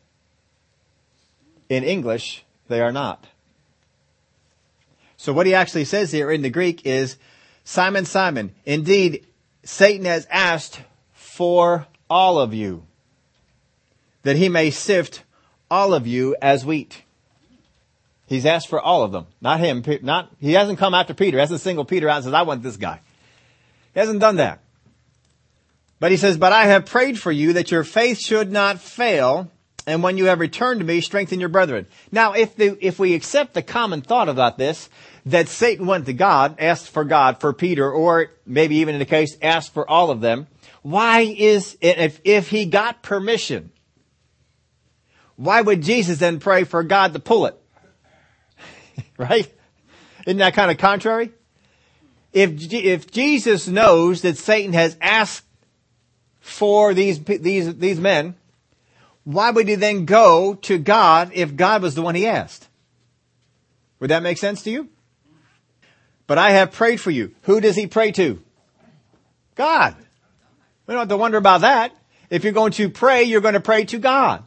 In 1.69 1.85
English, 1.85 2.45
they 2.69 2.81
are 2.81 2.93
not. 2.93 3.27
So 5.17 5.33
what 5.33 5.47
he 5.47 5.55
actually 5.55 5.85
says 5.85 6.11
here 6.11 6.31
in 6.31 6.43
the 6.43 6.51
Greek 6.51 6.85
is, 6.85 7.17
Simon, 7.65 8.05
Simon, 8.05 8.55
indeed, 8.65 9.27
Satan 9.63 10.05
has 10.05 10.27
asked 10.31 10.83
for 11.13 11.87
all 12.13 12.39
of 12.39 12.53
you, 12.53 12.85
that 14.23 14.37
he 14.37 14.51
may 14.51 14.71
sift 14.71 15.23
all 15.71 15.95
of 15.95 16.07
you 16.07 16.37
as 16.43 16.63
wheat. 16.63 17.03
He's 18.27 18.45
asked 18.45 18.69
for 18.69 18.79
all 18.79 19.03
of 19.03 19.13
them. 19.13 19.27
Not 19.41 19.61
him. 19.61 19.83
Not, 20.03 20.31
he 20.39 20.53
hasn't 20.53 20.79
come 20.79 20.93
after 20.93 21.15
Peter. 21.15 21.39
Hasn't 21.39 21.63
singled 21.63 21.89
Peter 21.89 22.11
out 22.11 22.17
and 22.17 22.25
says, 22.25 22.35
I 22.35 22.43
want 22.43 22.63
this 22.63 22.77
guy. 22.77 23.01
He 23.95 24.01
hasn't 24.01 24.21
done 24.21 24.37
that. 24.37 24.61
But 26.01 26.11
he 26.11 26.19
says, 26.19 26.37
but 26.37 26.53
I 26.53 26.67
have 26.67 26.85
prayed 26.85 27.19
for 27.19 27.33
you 27.33 27.55
that 27.55 27.71
your 27.71 27.83
faith 27.83 28.19
should 28.19 28.53
not 28.53 28.79
fail. 28.79 29.51
And 29.87 30.03
when 30.03 30.19
you 30.19 30.27
have 30.27 30.39
returned 30.39 30.81
to 30.81 30.87
me, 30.87 31.01
strengthen 31.01 31.41
your 31.41 31.49
brethren. 31.49 31.87
Now, 32.11 32.35
if 32.35 32.57
the, 32.57 32.77
if 32.87 32.99
we 32.99 33.15
accept 33.15 33.55
the 33.55 33.63
common 33.63 34.03
thought 34.03 34.29
about 34.29 34.59
this, 34.59 34.91
that 35.25 35.49
Satan 35.49 35.87
went 35.87 36.05
to 36.07 36.13
God, 36.13 36.57
asked 36.59 36.91
for 36.91 37.05
God 37.05 37.41
for 37.41 37.55
Peter, 37.55 37.91
or 37.91 38.31
maybe 38.45 38.77
even 38.77 38.95
in 38.95 38.99
the 38.99 39.07
case, 39.07 39.37
asked 39.41 39.73
for 39.73 39.89
all 39.89 40.11
of 40.11 40.21
them, 40.21 40.47
why 40.83 41.21
is, 41.21 41.79
if, 41.81 42.21
if 42.25 42.49
he 42.49 42.67
got 42.67 43.03
permission, 43.03 43.71
why 45.37 45.61
would 45.61 45.83
Jesus 45.83 46.19
then 46.19 46.41
pray 46.41 46.65
for 46.65 46.83
God 46.83 47.13
to 47.15 47.21
pull 47.21 47.47
it? 47.47 47.57
right? 49.17 49.53
Isn't 50.27 50.39
that 50.39 50.55
kind 50.55 50.71
of 50.71 50.79
contrary? 50.79 51.33
If, 52.33 52.73
if 52.73 53.11
Jesus 53.11 53.69
knows 53.69 54.23
that 54.23 54.39
Satan 54.39 54.73
has 54.73 54.97
asked 55.01 55.45
for 56.41 56.95
these, 56.95 57.21
these, 57.21 57.77
these 57.77 58.01
men, 58.01 58.35
why 59.25 59.51
would 59.51 59.69
he 59.69 59.77
then 59.77 60.05
go 60.05 60.55
to 60.55 60.79
God 60.79 61.31
if 61.35 61.55
God 61.55 61.83
was 61.83 61.95
the 61.95 62.03
one 62.03 62.15
he 62.15 62.27
asked? 62.27 62.69
Would 64.01 64.11
that 64.11 64.23
make 64.23 64.39
sense 64.39 64.63
to 64.65 64.71
you? 64.71 64.89
But 66.27 66.39
I 66.39 66.51
have 66.51 66.73
prayed 66.73 67.01
for 67.01 67.11
you. 67.11 67.35
Who 67.43 67.61
does 67.61 67.77
he 67.77 67.87
pray 67.87 68.11
to? 68.13 68.43
God. 69.55 69.95
We 70.87 70.93
don't 70.93 71.01
have 71.01 71.09
to 71.09 71.17
wonder 71.17 71.39
about 71.39 71.63
that. 71.63 71.95
If 72.31 72.45
you're 72.45 72.53
going 72.53 72.73
to 72.73 72.89
pray, 72.89 73.25
you're 73.25 73.41
going 73.41 73.55
to 73.55 73.61
pray 73.61 73.85
to 73.87 73.99
God. 73.99 74.45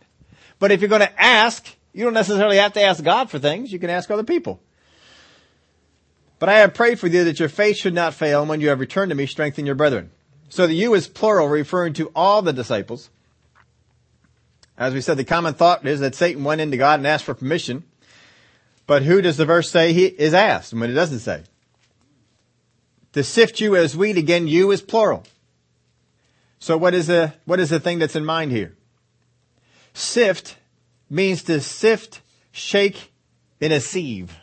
But 0.59 0.71
if 0.71 0.81
you're 0.81 0.89
going 0.89 1.01
to 1.01 1.21
ask, 1.21 1.65
you 1.93 2.03
don't 2.03 2.13
necessarily 2.13 2.57
have 2.57 2.73
to 2.73 2.81
ask 2.81 3.03
God 3.03 3.29
for 3.29 3.39
things. 3.39 3.71
You 3.71 3.79
can 3.79 3.89
ask 3.89 4.09
other 4.09 4.23
people. 4.23 4.61
But 6.39 6.49
I 6.49 6.59
have 6.59 6.73
prayed 6.73 6.99
for 6.99 7.07
you 7.07 7.23
that 7.25 7.39
your 7.39 7.49
faith 7.49 7.77
should 7.77 7.93
not 7.93 8.13
fail, 8.13 8.41
and 8.41 8.49
when 8.49 8.61
you 8.61 8.69
have 8.69 8.79
returned 8.79 9.09
to 9.09 9.15
me, 9.15 9.25
strengthen 9.25 9.65
your 9.65 9.75
brethren. 9.75 10.11
So 10.49 10.67
the 10.67 10.73
you 10.73 10.93
is 10.93 11.07
plural, 11.07 11.47
referring 11.47 11.93
to 11.93 12.11
all 12.15 12.41
the 12.41 12.53
disciples. 12.53 13.09
As 14.77 14.93
we 14.93 15.01
said, 15.01 15.17
the 15.17 15.23
common 15.23 15.53
thought 15.53 15.85
is 15.87 16.01
that 16.01 16.15
Satan 16.15 16.43
went 16.43 16.61
into 16.61 16.77
God 16.77 16.99
and 16.99 17.07
asked 17.07 17.23
for 17.23 17.33
permission. 17.33 17.83
But 18.87 19.03
who 19.03 19.21
does 19.21 19.37
the 19.37 19.45
verse 19.45 19.71
say 19.71 19.93
he 19.93 20.05
is 20.05 20.33
asked 20.33 20.73
when 20.73 20.89
it 20.89 20.93
doesn't 20.93 21.19
say? 21.19 21.43
To 23.13 23.23
sift 23.23 23.61
you 23.61 23.75
as 23.77 23.95
wheat, 23.95 24.17
again, 24.17 24.47
you 24.47 24.71
is 24.71 24.81
plural. 24.81 25.23
So 26.59 26.77
what 26.77 26.93
is 26.93 27.07
the, 27.07 27.33
what 27.45 27.59
is 27.59 27.69
the 27.69 27.79
thing 27.79 27.99
that's 27.99 28.15
in 28.15 28.25
mind 28.25 28.51
here? 28.51 28.75
Sift 29.93 30.57
means 31.09 31.43
to 31.43 31.61
sift, 31.61 32.21
shake 32.51 33.11
in 33.59 33.71
a 33.71 33.79
sieve. 33.79 34.35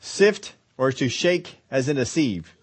Sift 0.00 0.54
or 0.76 0.92
to 0.92 1.08
shake 1.08 1.58
as 1.70 1.88
in 1.88 1.98
a 1.98 2.06
sieve. 2.06 2.54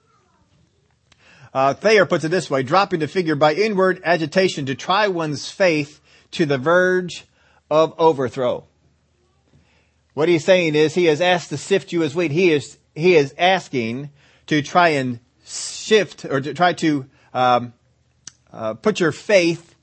Uh, 1.54 1.74
Thayer 1.74 2.06
puts 2.06 2.26
it 2.26 2.30
this 2.30 2.50
way, 2.50 2.64
dropping 2.64 3.00
the 3.00 3.08
figure 3.08 3.36
by 3.36 3.54
inward 3.54 4.02
agitation 4.04 4.66
to 4.66 4.76
try 4.76 5.08
one's 5.08 5.50
faith 5.50 6.02
to 6.32 6.46
the 6.46 6.58
verge 6.58 7.26
of 7.70 7.94
overthrow. 7.98 8.66
What 10.14 10.28
he's 10.28 10.44
saying 10.44 10.76
is 10.76 10.94
he 10.94 11.06
has 11.06 11.22
asked 11.22 11.50
to 11.50 11.58
sift 11.58 11.92
you 11.94 12.04
as 12.04 12.14
wheat. 12.14 12.32
He 12.32 12.52
is, 12.52 12.78
he 12.94 13.16
is 13.16 13.34
asking 13.38 14.10
to 14.48 14.62
try 14.62 14.90
and 14.90 15.20
shift 15.46 16.26
or 16.26 16.42
to 16.42 16.54
try 16.54 16.74
to 16.74 17.06
um, 17.34 17.74
uh, 18.56 18.74
put 18.74 19.00
your 19.00 19.12
faith 19.12 19.76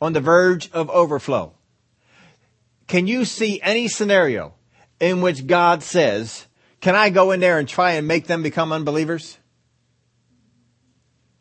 on 0.00 0.14
the 0.14 0.20
verge 0.20 0.70
of 0.72 0.90
overflow. 0.90 1.52
Can 2.86 3.06
you 3.06 3.24
see 3.24 3.60
any 3.62 3.88
scenario 3.88 4.54
in 4.98 5.20
which 5.20 5.46
God 5.46 5.82
says, 5.82 6.46
can 6.80 6.94
I 6.94 7.10
go 7.10 7.30
in 7.30 7.40
there 7.40 7.58
and 7.58 7.68
try 7.68 7.92
and 7.92 8.08
make 8.08 8.26
them 8.26 8.42
become 8.42 8.72
unbelievers? 8.72 9.38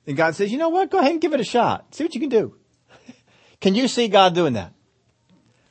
And 0.06 0.18
God 0.18 0.36
says, 0.36 0.52
you 0.52 0.58
know 0.58 0.70
what? 0.70 0.92
Go 0.92 1.00
ahead 1.00 1.12
and 1.12 1.22
give 1.22 1.34
it 1.34 1.40
a 1.40 1.46
shot. 1.46 1.96
See 1.96 2.04
what 2.04 2.14
you 2.14 2.20
can 2.20 2.30
do. 2.30 2.56
can 3.62 3.74
you 3.74 3.88
see 3.88 4.10
God 4.10 4.36
doing 4.36 4.54
that? 4.54 4.74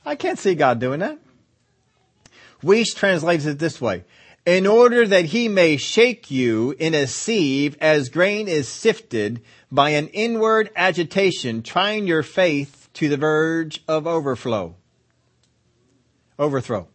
I 0.05 0.17
can't 0.17 0.39
see 0.39 0.55
God 0.55 0.79
doing 0.79 1.01
that. 1.01 1.19
Wuest 2.63 2.97
translates 2.97 3.45
it 3.45 3.59
this 3.59 3.81
way. 3.81 4.05
In 4.45 4.67
order 4.67 5.07
that 5.07 5.27
he 5.27 5.47
may 5.47 5.77
shake 5.77 6.29
you 6.29 6.75
in 6.79 6.95
a 6.95 7.07
sieve 7.07 7.77
as 7.81 8.09
grain 8.09 8.49
is 8.49 8.67
sifted 8.69 9.41
by 9.71 9.91
an 9.91 10.09
inward 10.09 10.71
agitation, 10.75 11.63
trying 11.63 12.09
your 12.09 12.25
faith 12.25 12.89
to 12.95 13.09
the 13.09 13.17
verge 13.17 13.85
of 13.87 14.07
overflow. 14.07 14.75
Overthrow. 16.41 16.89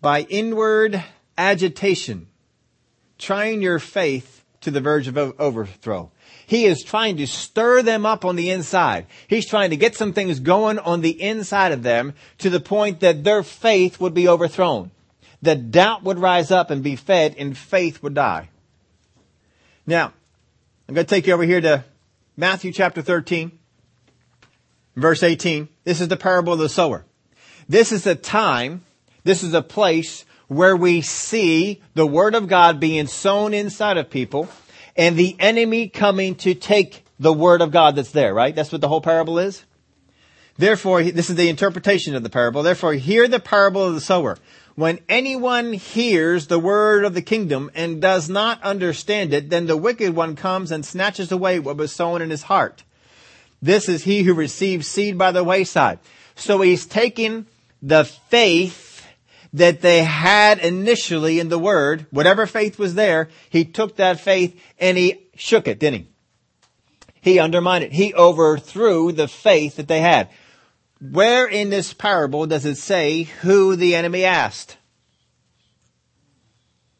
By 0.00 0.20
inward 0.22 1.02
agitation, 1.36 2.28
trying 3.18 3.60
your 3.60 3.80
faith 3.80 4.44
to 4.60 4.70
the 4.70 4.80
verge 4.80 5.08
of 5.08 5.18
overthrow. 5.18 6.12
He 6.46 6.64
is 6.64 6.84
trying 6.84 7.16
to 7.16 7.26
stir 7.26 7.82
them 7.82 8.06
up 8.06 8.24
on 8.24 8.36
the 8.36 8.50
inside. 8.50 9.06
He's 9.26 9.48
trying 9.48 9.70
to 9.70 9.76
get 9.76 9.96
some 9.96 10.12
things 10.12 10.38
going 10.38 10.78
on 10.78 11.00
the 11.00 11.20
inside 11.20 11.72
of 11.72 11.82
them 11.82 12.14
to 12.38 12.50
the 12.50 12.60
point 12.60 13.00
that 13.00 13.24
their 13.24 13.42
faith 13.42 13.98
would 13.98 14.14
be 14.14 14.28
overthrown. 14.28 14.92
That 15.46 15.70
doubt 15.70 16.02
would 16.02 16.18
rise 16.18 16.50
up 16.50 16.72
and 16.72 16.82
be 16.82 16.96
fed 16.96 17.36
and 17.38 17.56
faith 17.56 18.02
would 18.02 18.14
die. 18.14 18.48
Now, 19.86 20.12
I'm 20.88 20.94
going 20.96 21.06
to 21.06 21.14
take 21.14 21.28
you 21.28 21.34
over 21.34 21.44
here 21.44 21.60
to 21.60 21.84
Matthew 22.36 22.72
chapter 22.72 23.00
13, 23.00 23.56
verse 24.96 25.22
18. 25.22 25.68
This 25.84 26.00
is 26.00 26.08
the 26.08 26.16
parable 26.16 26.52
of 26.52 26.58
the 26.58 26.68
sower. 26.68 27.04
This 27.68 27.92
is 27.92 28.08
a 28.08 28.16
time, 28.16 28.82
this 29.22 29.44
is 29.44 29.54
a 29.54 29.62
place 29.62 30.24
where 30.48 30.76
we 30.76 31.00
see 31.00 31.80
the 31.94 32.06
word 32.06 32.34
of 32.34 32.48
God 32.48 32.80
being 32.80 33.06
sown 33.06 33.54
inside 33.54 33.98
of 33.98 34.10
people 34.10 34.48
and 34.96 35.16
the 35.16 35.36
enemy 35.38 35.88
coming 35.88 36.34
to 36.36 36.54
take 36.54 37.04
the 37.20 37.32
word 37.32 37.62
of 37.62 37.70
God 37.70 37.94
that's 37.94 38.10
there, 38.10 38.34
right? 38.34 38.54
That's 38.54 38.72
what 38.72 38.80
the 38.80 38.88
whole 38.88 39.00
parable 39.00 39.38
is. 39.38 39.64
Therefore, 40.58 41.04
this 41.04 41.30
is 41.30 41.36
the 41.36 41.48
interpretation 41.48 42.16
of 42.16 42.24
the 42.24 42.30
parable. 42.30 42.64
Therefore, 42.64 42.94
hear 42.94 43.28
the 43.28 43.38
parable 43.38 43.84
of 43.84 43.94
the 43.94 44.00
sower. 44.00 44.38
When 44.76 45.00
anyone 45.08 45.72
hears 45.72 46.46
the 46.46 46.58
word 46.58 47.06
of 47.06 47.14
the 47.14 47.22
kingdom 47.22 47.70
and 47.74 48.00
does 48.00 48.28
not 48.28 48.62
understand 48.62 49.32
it, 49.32 49.48
then 49.48 49.66
the 49.66 49.76
wicked 49.76 50.14
one 50.14 50.36
comes 50.36 50.70
and 50.70 50.84
snatches 50.84 51.32
away 51.32 51.58
what 51.58 51.78
was 51.78 51.92
sown 51.92 52.20
in 52.20 52.28
his 52.28 52.42
heart. 52.42 52.84
This 53.62 53.88
is 53.88 54.04
he 54.04 54.22
who 54.22 54.34
receives 54.34 54.86
seed 54.86 55.16
by 55.16 55.32
the 55.32 55.42
wayside. 55.42 55.98
So 56.34 56.60
he's 56.60 56.84
taking 56.84 57.46
the 57.80 58.04
faith 58.04 59.06
that 59.54 59.80
they 59.80 60.04
had 60.04 60.58
initially 60.58 61.40
in 61.40 61.48
the 61.48 61.58
word, 61.58 62.04
whatever 62.10 62.46
faith 62.46 62.78
was 62.78 62.94
there, 62.94 63.30
he 63.48 63.64
took 63.64 63.96
that 63.96 64.20
faith 64.20 64.60
and 64.78 64.98
he 64.98 65.28
shook 65.36 65.66
it, 65.66 65.78
didn't 65.78 66.00
he? 66.00 66.08
He 67.22 67.38
undermined 67.38 67.84
it. 67.84 67.92
He 67.92 68.12
overthrew 68.12 69.12
the 69.12 69.26
faith 69.26 69.76
that 69.76 69.88
they 69.88 70.02
had. 70.02 70.28
Where 71.00 71.46
in 71.46 71.70
this 71.70 71.92
parable 71.92 72.46
does 72.46 72.64
it 72.64 72.76
say 72.76 73.24
who 73.24 73.76
the 73.76 73.94
enemy 73.94 74.24
asked? 74.24 74.78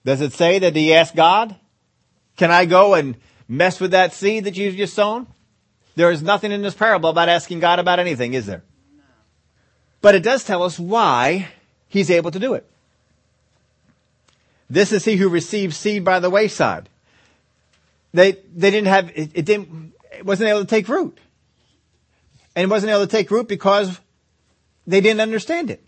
Does 0.05 0.21
it 0.21 0.33
say 0.33 0.59
that 0.59 0.77
he 0.77 0.95
asked 0.95 1.17
God? 1.17 1.57
Can 2.37 2.51
I 2.51 2.67
go 2.67 2.95
and 2.95 3.17
mess 3.49 3.81
with 3.81 3.93
that 3.93 4.13
seed 4.13 4.45
that 4.45 4.57
you've 4.57 4.77
just 4.77 4.95
sown? 4.95 5.27
There 5.95 6.11
is 6.11 6.23
nothing 6.23 6.53
in 6.53 6.63
this 6.63 6.75
parable 6.75 7.11
about 7.11 7.29
asking 7.31 7.61
God 7.61 7.79
about 7.79 7.99
anything, 7.99 8.35
is 8.35 8.47
there? 8.47 8.63
But 10.03 10.15
it 10.15 10.23
does 10.23 10.45
tell 10.45 10.63
us 10.63 10.79
why 10.79 11.49
he's 11.89 12.11
able 12.11 12.31
to 12.31 12.39
do 12.39 12.55
it. 12.55 12.71
This 14.69 14.93
is 14.93 15.05
he 15.05 15.17
who 15.17 15.29
receives 15.29 15.77
seed 15.77 16.05
by 16.05 16.21
the 16.21 16.29
wayside. 16.29 16.89
They, 18.13 18.33
they 18.55 18.71
didn't 18.71 18.89
have, 18.89 19.11
it, 19.15 19.31
it 19.35 19.45
didn't, 19.45 19.95
it 20.13 20.27
wasn't 20.27 20.51
able 20.51 20.61
to 20.61 20.67
take 20.67 20.89
root. 20.89 21.19
And 22.57 22.71
wasn't 22.71 22.91
able 22.91 23.07
to 23.07 23.07
take 23.07 23.31
root 23.31 23.47
because 23.47 24.01
they 24.87 25.01
didn't 25.01 25.21
understand 25.21 25.71
it. 25.71 25.87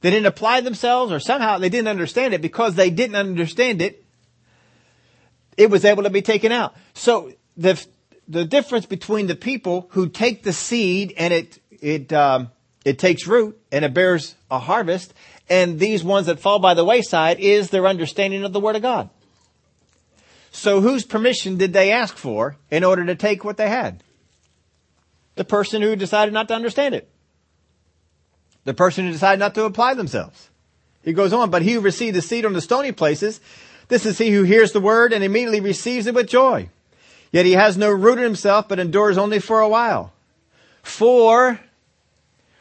They 0.00 0.10
didn't 0.10 0.26
apply 0.26 0.60
themselves 0.60 1.12
or 1.12 1.20
somehow 1.20 1.58
they 1.58 1.68
didn't 1.68 1.88
understand 1.88 2.34
it 2.34 2.42
because 2.42 2.74
they 2.74 2.90
didn't 2.90 3.16
understand 3.16 3.80
it. 3.80 4.04
It 5.56 5.70
was 5.70 5.84
able 5.84 6.02
to 6.02 6.10
be 6.10 6.20
taken 6.20 6.52
out. 6.52 6.74
So 6.94 7.32
the, 7.56 7.82
the 8.28 8.44
difference 8.44 8.86
between 8.86 9.26
the 9.26 9.36
people 9.36 9.88
who 9.90 10.08
take 10.08 10.42
the 10.42 10.52
seed 10.52 11.14
and 11.16 11.32
it, 11.32 11.58
it, 11.70 12.12
um, 12.12 12.50
it 12.84 12.98
takes 12.98 13.26
root 13.26 13.58
and 13.72 13.84
it 13.84 13.94
bears 13.94 14.34
a 14.50 14.58
harvest. 14.58 15.14
And 15.48 15.78
these 15.78 16.04
ones 16.04 16.26
that 16.26 16.40
fall 16.40 16.58
by 16.58 16.74
the 16.74 16.84
wayside 16.84 17.40
is 17.40 17.70
their 17.70 17.86
understanding 17.86 18.44
of 18.44 18.52
the 18.52 18.60
Word 18.60 18.76
of 18.76 18.82
God. 18.82 19.10
So 20.50 20.80
whose 20.80 21.04
permission 21.04 21.56
did 21.56 21.72
they 21.72 21.92
ask 21.92 22.16
for 22.16 22.56
in 22.70 22.82
order 22.82 23.04
to 23.06 23.14
take 23.14 23.44
what 23.44 23.56
they 23.56 23.68
had? 23.68 24.02
The 25.36 25.44
person 25.44 25.80
who 25.80 25.96
decided 25.96 26.34
not 26.34 26.48
to 26.48 26.54
understand 26.54 26.94
it. 26.94 27.08
The 28.64 28.74
person 28.74 29.06
who 29.06 29.12
decided 29.12 29.38
not 29.38 29.54
to 29.54 29.64
apply 29.64 29.94
themselves. 29.94 30.50
He 31.02 31.12
goes 31.12 31.32
on, 31.32 31.50
but 31.50 31.62
he 31.62 31.72
who 31.72 31.80
received 31.80 32.16
the 32.16 32.22
seed 32.22 32.44
on 32.44 32.52
the 32.52 32.60
stony 32.60 32.90
places, 32.90 33.40
this 33.88 34.04
is 34.04 34.18
he 34.18 34.30
who 34.30 34.42
hears 34.42 34.72
the 34.72 34.80
word 34.80 35.12
and 35.12 35.22
immediately 35.22 35.60
receives 35.60 36.06
it 36.06 36.14
with 36.14 36.28
joy. 36.28 36.68
Yet 37.30 37.46
he 37.46 37.52
has 37.52 37.76
no 37.76 37.90
root 37.90 38.18
in 38.18 38.24
himself, 38.24 38.68
but 38.68 38.78
endures 38.78 39.18
only 39.18 39.38
for 39.38 39.60
a 39.60 39.68
while. 39.68 40.12
For 40.82 41.60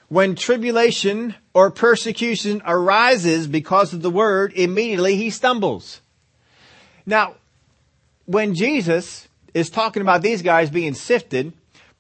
when 0.07 0.35
tribulation 0.35 1.35
or 1.53 1.71
persecution 1.71 2.61
arises 2.65 3.47
because 3.47 3.93
of 3.93 4.01
the 4.01 4.11
word, 4.11 4.53
immediately 4.53 5.15
he 5.15 5.29
stumbles. 5.29 6.01
Now, 7.05 7.35
when 8.25 8.53
Jesus 8.53 9.27
is 9.53 9.69
talking 9.69 10.01
about 10.01 10.21
these 10.21 10.41
guys 10.41 10.69
being 10.69 10.93
sifted, 10.93 11.53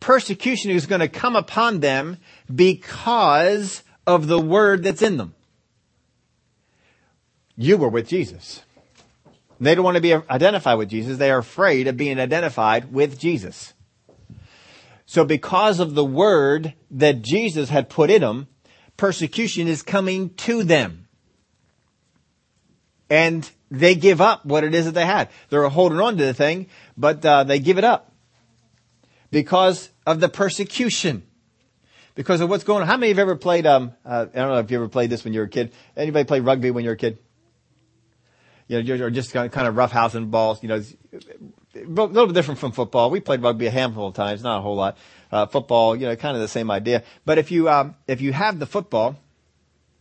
persecution 0.05 0.69
is 0.69 0.85
going 0.85 1.01
to 1.01 1.07
come 1.07 1.35
upon 1.35 1.79
them 1.79 2.17
because 2.53 3.81
of 4.05 4.27
the 4.27 4.39
word 4.39 4.83
that's 4.83 5.01
in 5.01 5.17
them. 5.17 5.33
You 7.57 7.77
were 7.77 7.89
with 7.89 8.07
Jesus. 8.07 8.61
They 9.59 9.73
don't 9.73 9.83
want 9.83 9.95
to 9.95 10.01
be 10.01 10.13
identified 10.13 10.77
with 10.77 10.89
Jesus. 10.89 11.17
They 11.17 11.31
are 11.31 11.39
afraid 11.39 11.87
of 11.87 11.97
being 11.97 12.19
identified 12.19 12.93
with 12.93 13.19
Jesus. 13.19 13.73
So 15.07 15.25
because 15.25 15.79
of 15.79 15.95
the 15.95 16.05
word 16.05 16.75
that 16.91 17.23
Jesus 17.23 17.69
had 17.69 17.89
put 17.89 18.11
in 18.11 18.21
them, 18.21 18.47
persecution 18.97 19.67
is 19.67 19.81
coming 19.81 20.35
to 20.35 20.63
them. 20.63 21.07
And 23.09 23.49
they 23.71 23.95
give 23.95 24.21
up 24.21 24.45
what 24.45 24.63
it 24.63 24.75
is 24.75 24.85
that 24.85 24.93
they 24.93 25.07
had. 25.07 25.29
They're 25.49 25.67
holding 25.67 25.99
on 25.99 26.17
to 26.17 26.25
the 26.25 26.33
thing, 26.35 26.67
but 26.95 27.25
uh, 27.25 27.43
they 27.43 27.57
give 27.57 27.79
it 27.79 27.83
up 27.83 28.11
because 29.31 29.89
of 30.05 30.19
the 30.19 30.29
persecution. 30.29 31.23
Because 32.13 32.39
of 32.39 32.49
what's 32.49 32.63
going 32.63 32.81
on. 32.81 32.87
How 32.87 32.95
many 32.95 33.11
of 33.11 33.17
you 33.17 33.21
have 33.21 33.27
ever 33.27 33.35
played, 33.35 33.65
um, 33.65 33.93
uh, 34.05 34.27
I 34.33 34.37
don't 34.37 34.49
know 34.49 34.59
if 34.59 34.71
you 34.71 34.77
ever 34.77 34.87
played 34.87 35.09
this 35.09 35.25
when 35.25 35.33
you 35.33 35.41
were 35.41 35.47
a 35.47 35.49
kid. 35.49 35.73
Anybody 35.97 36.23
play 36.23 36.39
rugby 36.39 36.71
when 36.71 36.85
you 36.85 36.89
were 36.89 36.95
a 36.95 36.97
kid? 36.97 37.17
You 38.67 38.81
know, 38.81 39.05
or 39.05 39.09
just 39.09 39.33
kind 39.33 39.47
of 39.47 39.75
roughhousing 39.75 40.31
balls, 40.31 40.63
you 40.63 40.69
know, 40.69 40.81
a 41.75 41.79
little 41.83 42.27
bit 42.27 42.33
different 42.33 42.59
from 42.59 42.71
football. 42.71 43.09
We 43.09 43.19
played 43.19 43.41
rugby 43.41 43.67
a 43.67 43.71
handful 43.71 44.07
of 44.07 44.13
times, 44.13 44.43
not 44.43 44.59
a 44.59 44.61
whole 44.61 44.75
lot. 44.75 44.97
Uh, 45.31 45.45
football, 45.45 45.95
you 45.95 46.07
know, 46.07 46.15
kind 46.15 46.35
of 46.35 46.41
the 46.41 46.47
same 46.47 46.71
idea. 46.71 47.03
But 47.25 47.37
if 47.37 47.51
you, 47.51 47.69
um, 47.69 47.95
if 48.07 48.21
you 48.21 48.31
have 48.31 48.59
the 48.59 48.65
football 48.65 49.17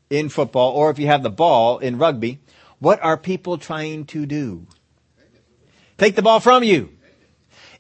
in 0.09 0.29
football, 0.29 0.73
or 0.73 0.91
if 0.91 0.99
you 0.99 1.09
have 1.09 1.23
the 1.23 1.31
ball 1.31 1.79
in 1.79 1.99
rugby, 1.99 2.41
what 2.79 3.03
are 3.03 3.17
people 3.17 3.59
trying 3.59 4.07
to 4.07 4.25
do? 4.25 4.67
Take 5.99 6.15
the 6.15 6.23
ball 6.23 6.41
from 6.41 6.63
you. 6.63 6.91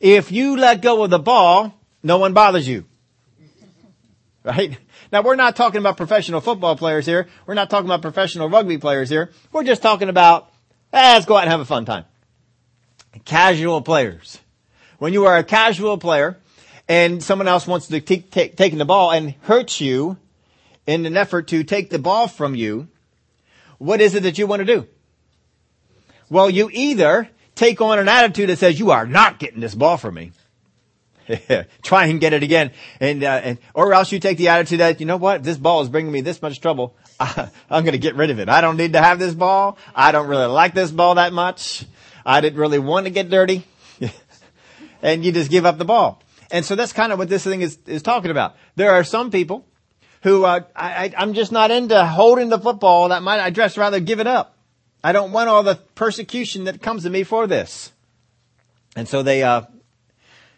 If 0.00 0.32
you 0.32 0.56
let 0.56 0.82
go 0.82 1.04
of 1.04 1.10
the 1.10 1.18
ball, 1.18 1.74
no 2.05 2.19
one 2.19 2.35
bothers 2.35 2.69
you. 2.69 2.85
Right? 4.45 4.79
Now 5.11 5.23
we're 5.23 5.37
not 5.37 5.57
talking 5.57 5.79
about 5.81 5.97
professional 5.97 6.43
football 6.43 6.77
players 6.77 7.07
here. 7.07 7.29
We're 7.47 7.55
not 7.55 7.71
talking 7.71 7.87
about 7.87 8.03
professional 8.03 8.51
rugby 8.51 8.77
players 8.77 9.09
here. 9.09 9.33
We're 9.53 9.64
just 9.64 9.81
talking 9.81 10.11
about, 10.11 10.53
eh, 10.93 11.14
let's 11.14 11.25
go 11.25 11.37
out 11.37 11.45
and 11.45 11.51
have 11.51 11.61
a 11.61 11.64
fun 11.64 11.87
time. 11.87 12.05
Casual 13.25 13.81
players. 13.81 14.38
When 14.99 15.14
you 15.14 15.25
are 15.25 15.38
a 15.38 15.45
casual 15.45 15.97
player 15.97 16.37
and 16.87 17.23
someone 17.23 17.49
else 17.49 17.67
wants 17.67 17.87
to 17.87 18.01
take, 18.03 18.31
take, 18.31 18.57
taking 18.57 18.77
the 18.77 18.85
ball 18.85 19.12
and 19.12 19.35
hurts 19.43 19.81
you 19.81 20.19
in 20.87 21.07
an 21.07 21.17
effort 21.17 21.49
to 21.49 21.64
take 21.64 21.88
the 21.88 21.99
ball 21.99 22.29
from 22.29 22.55
you, 22.55 22.88
what 23.79 24.03
is 24.03 24.14
it 24.14 24.25
that 24.25 24.37
you 24.37 24.47
want 24.47 24.61
to 24.61 24.67
do? 24.67 24.87
Well, 26.29 26.51
you 26.51 26.69
either 26.71 27.31
take 27.55 27.81
on 27.81 27.99
an 27.99 28.09
attitude 28.09 28.51
that 28.51 28.59
says 28.59 28.79
you 28.79 28.90
are 28.90 29.07
not 29.07 29.38
getting 29.38 29.61
this 29.61 29.75
ball 29.75 29.97
from 29.97 30.17
me. 30.17 30.33
Try 31.82 32.06
and 32.06 32.20
get 32.20 32.32
it 32.32 32.42
again, 32.42 32.70
and, 33.00 33.24
uh, 33.24 33.40
and 33.42 33.58
or 33.74 33.94
else 33.94 34.12
you 34.12 34.20
take 34.20 34.38
the 34.38 34.48
attitude 34.48 34.80
that 34.80 35.00
you 35.00 35.06
know 35.06 35.16
what, 35.16 35.42
this 35.42 35.56
ball 35.56 35.82
is 35.82 35.88
bringing 35.88 36.12
me 36.12 36.20
this 36.20 36.42
much 36.42 36.60
trouble. 36.60 36.96
I, 37.20 37.48
I'm 37.70 37.84
going 37.84 37.92
to 37.92 37.98
get 37.98 38.16
rid 38.16 38.30
of 38.30 38.38
it. 38.38 38.48
I 38.48 38.60
don't 38.60 38.76
need 38.76 38.92
to 38.94 39.02
have 39.02 39.18
this 39.18 39.34
ball. 39.34 39.78
I 39.94 40.12
don't 40.12 40.28
really 40.28 40.46
like 40.46 40.74
this 40.74 40.90
ball 40.90 41.16
that 41.16 41.32
much. 41.32 41.84
I 42.26 42.40
didn't 42.40 42.58
really 42.58 42.78
want 42.78 43.06
to 43.06 43.10
get 43.10 43.30
dirty. 43.30 43.64
and 45.02 45.24
you 45.24 45.32
just 45.32 45.50
give 45.50 45.66
up 45.66 45.78
the 45.78 45.84
ball. 45.84 46.22
And 46.50 46.64
so 46.64 46.76
that's 46.76 46.92
kind 46.92 47.12
of 47.12 47.18
what 47.18 47.28
this 47.28 47.44
thing 47.44 47.60
is, 47.60 47.78
is 47.87 48.02
talking 48.02 48.30
about. 48.30 48.56
There 48.76 48.92
are 48.92 49.04
some 49.04 49.30
people 49.30 49.66
who, 50.22 50.44
uh, 50.44 50.60
I, 50.74 51.12
am 51.16 51.34
just 51.34 51.52
not 51.52 51.70
into 51.70 52.04
holding 52.04 52.48
the 52.48 52.58
football 52.58 53.10
that 53.10 53.22
might, 53.22 53.40
I'd 53.40 53.54
just 53.54 53.76
rather 53.76 54.00
give 54.00 54.20
it 54.20 54.26
up. 54.26 54.56
I 55.02 55.12
don't 55.12 55.32
want 55.32 55.50
all 55.50 55.62
the 55.62 55.76
persecution 55.94 56.64
that 56.64 56.80
comes 56.80 57.02
to 57.02 57.10
me 57.10 57.24
for 57.24 57.46
this. 57.46 57.92
And 58.96 59.06
so 59.06 59.22
they, 59.22 59.42
uh, 59.42 59.62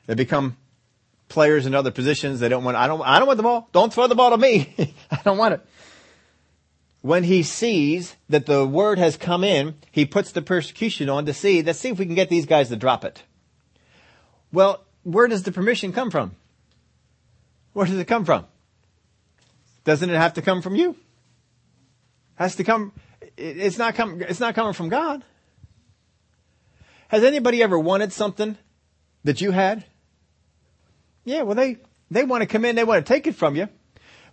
they 0.07 0.14
become 0.14 0.57
players 1.29 1.66
in 1.66 1.75
other 1.75 1.90
positions. 1.90 2.40
They 2.40 2.49
don't 2.49 2.64
want, 2.64 2.77
I 2.77 2.87
don't, 2.87 3.03
I 3.03 3.19
don't 3.19 3.27
want 3.27 3.37
the 3.37 3.42
ball. 3.42 3.69
Don't 3.73 3.92
throw 3.92 4.07
the 4.07 4.14
ball 4.14 4.31
to 4.31 4.38
me. 4.38 4.75
I 5.11 5.21
don't 5.25 5.38
want 5.38 5.55
it 5.55 5.61
when 7.07 7.23
he 7.23 7.45
sees 7.45 8.16
that 8.29 8.47
the 8.47 8.66
word 8.66 8.99
has 8.99 9.16
come 9.16 9.45
in, 9.45 9.77
he 9.92 10.05
puts 10.05 10.33
the 10.33 10.42
persecution 10.42 11.09
on 11.09 11.25
to 11.25 11.33
see, 11.33 11.62
let's 11.62 11.79
see 11.79 11.90
if 11.90 12.01
we 12.01 12.05
can 12.05 12.16
get 12.16 12.29
these 12.29 12.47
guys 12.47 12.69
to 12.69 12.75
drop 12.75 13.05
it. 13.05 13.23
Well, 14.53 14.85
where 15.05 15.29
does 15.29 15.45
the 15.45 15.53
permission 15.53 15.92
come 15.92 16.11
from? 16.11 16.35
Where 17.75 17.87
does 17.87 17.97
it 17.97 18.09
come 18.09 18.25
from? 18.25 18.47
Doesn't 19.85 20.11
it 20.11 20.16
have 20.16 20.35
to 20.35 20.42
come 20.42 20.62
from 20.62 20.75
you? 20.75 20.97
Has 22.35 22.57
to 22.57 22.64
come, 22.64 22.90
it's 23.37 23.79
not 23.79 23.95
come, 23.95 24.21
it's 24.21 24.40
not 24.40 24.57
coming 24.57 24.73
from 24.73 24.88
God. 24.88 25.23
Has 27.07 27.23
anybody 27.23 27.62
ever 27.62 27.79
wanted 27.79 28.12
something 28.12 28.59
that 29.23 29.40
you 29.40 29.53
had? 29.53 29.85
Yeah, 31.27 31.43
well 31.43 31.55
they, 31.55 31.77
they 32.11 32.25
want 32.25 32.41
to 32.41 32.47
come 32.47 32.65
in, 32.65 32.75
they 32.75 32.85
want 32.85 33.05
to 33.05 33.12
take 33.12 33.27
it 33.27 33.35
from 33.35 33.55
you. 33.55 33.69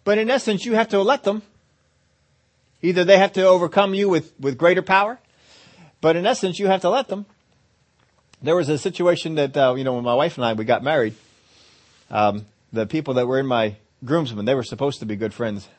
But 0.06 0.18
in 0.18 0.30
essence, 0.30 0.66
you 0.66 0.76
have 0.76 0.88
to 0.90 1.02
let 1.02 1.24
them 1.24 1.42
Either 2.84 3.06
they 3.06 3.18
have 3.18 3.32
to 3.34 3.46
overcome 3.46 3.94
you 3.94 4.10
with, 4.10 4.34
with 4.38 4.58
greater 4.58 4.82
power, 4.82 5.18
but 6.02 6.18
in 6.18 6.28
essence, 6.28 6.60
you 6.60 6.68
have 6.68 6.82
to 6.82 6.90
let 6.90 7.08
them. 7.08 7.26
There 8.42 8.58
was 8.58 8.68
a 8.68 8.78
situation 8.78 9.36
that, 9.36 9.56
uh, 9.56 9.74
you 9.76 9.86
know, 9.86 9.94
when 9.94 10.04
my 10.04 10.14
wife 10.14 10.38
and 10.38 10.46
I, 10.46 10.52
we 10.52 10.66
got 10.66 10.84
married, 10.84 11.16
um, 12.12 12.46
the 12.74 12.86
people 12.86 13.14
that 13.14 13.26
were 13.26 13.40
in 13.40 13.48
my 13.48 13.78
groomsmen, 14.04 14.44
they 14.44 14.54
were 14.54 14.64
supposed 14.64 15.00
to 15.00 15.06
be 15.06 15.16
good 15.16 15.34
friends. 15.34 15.70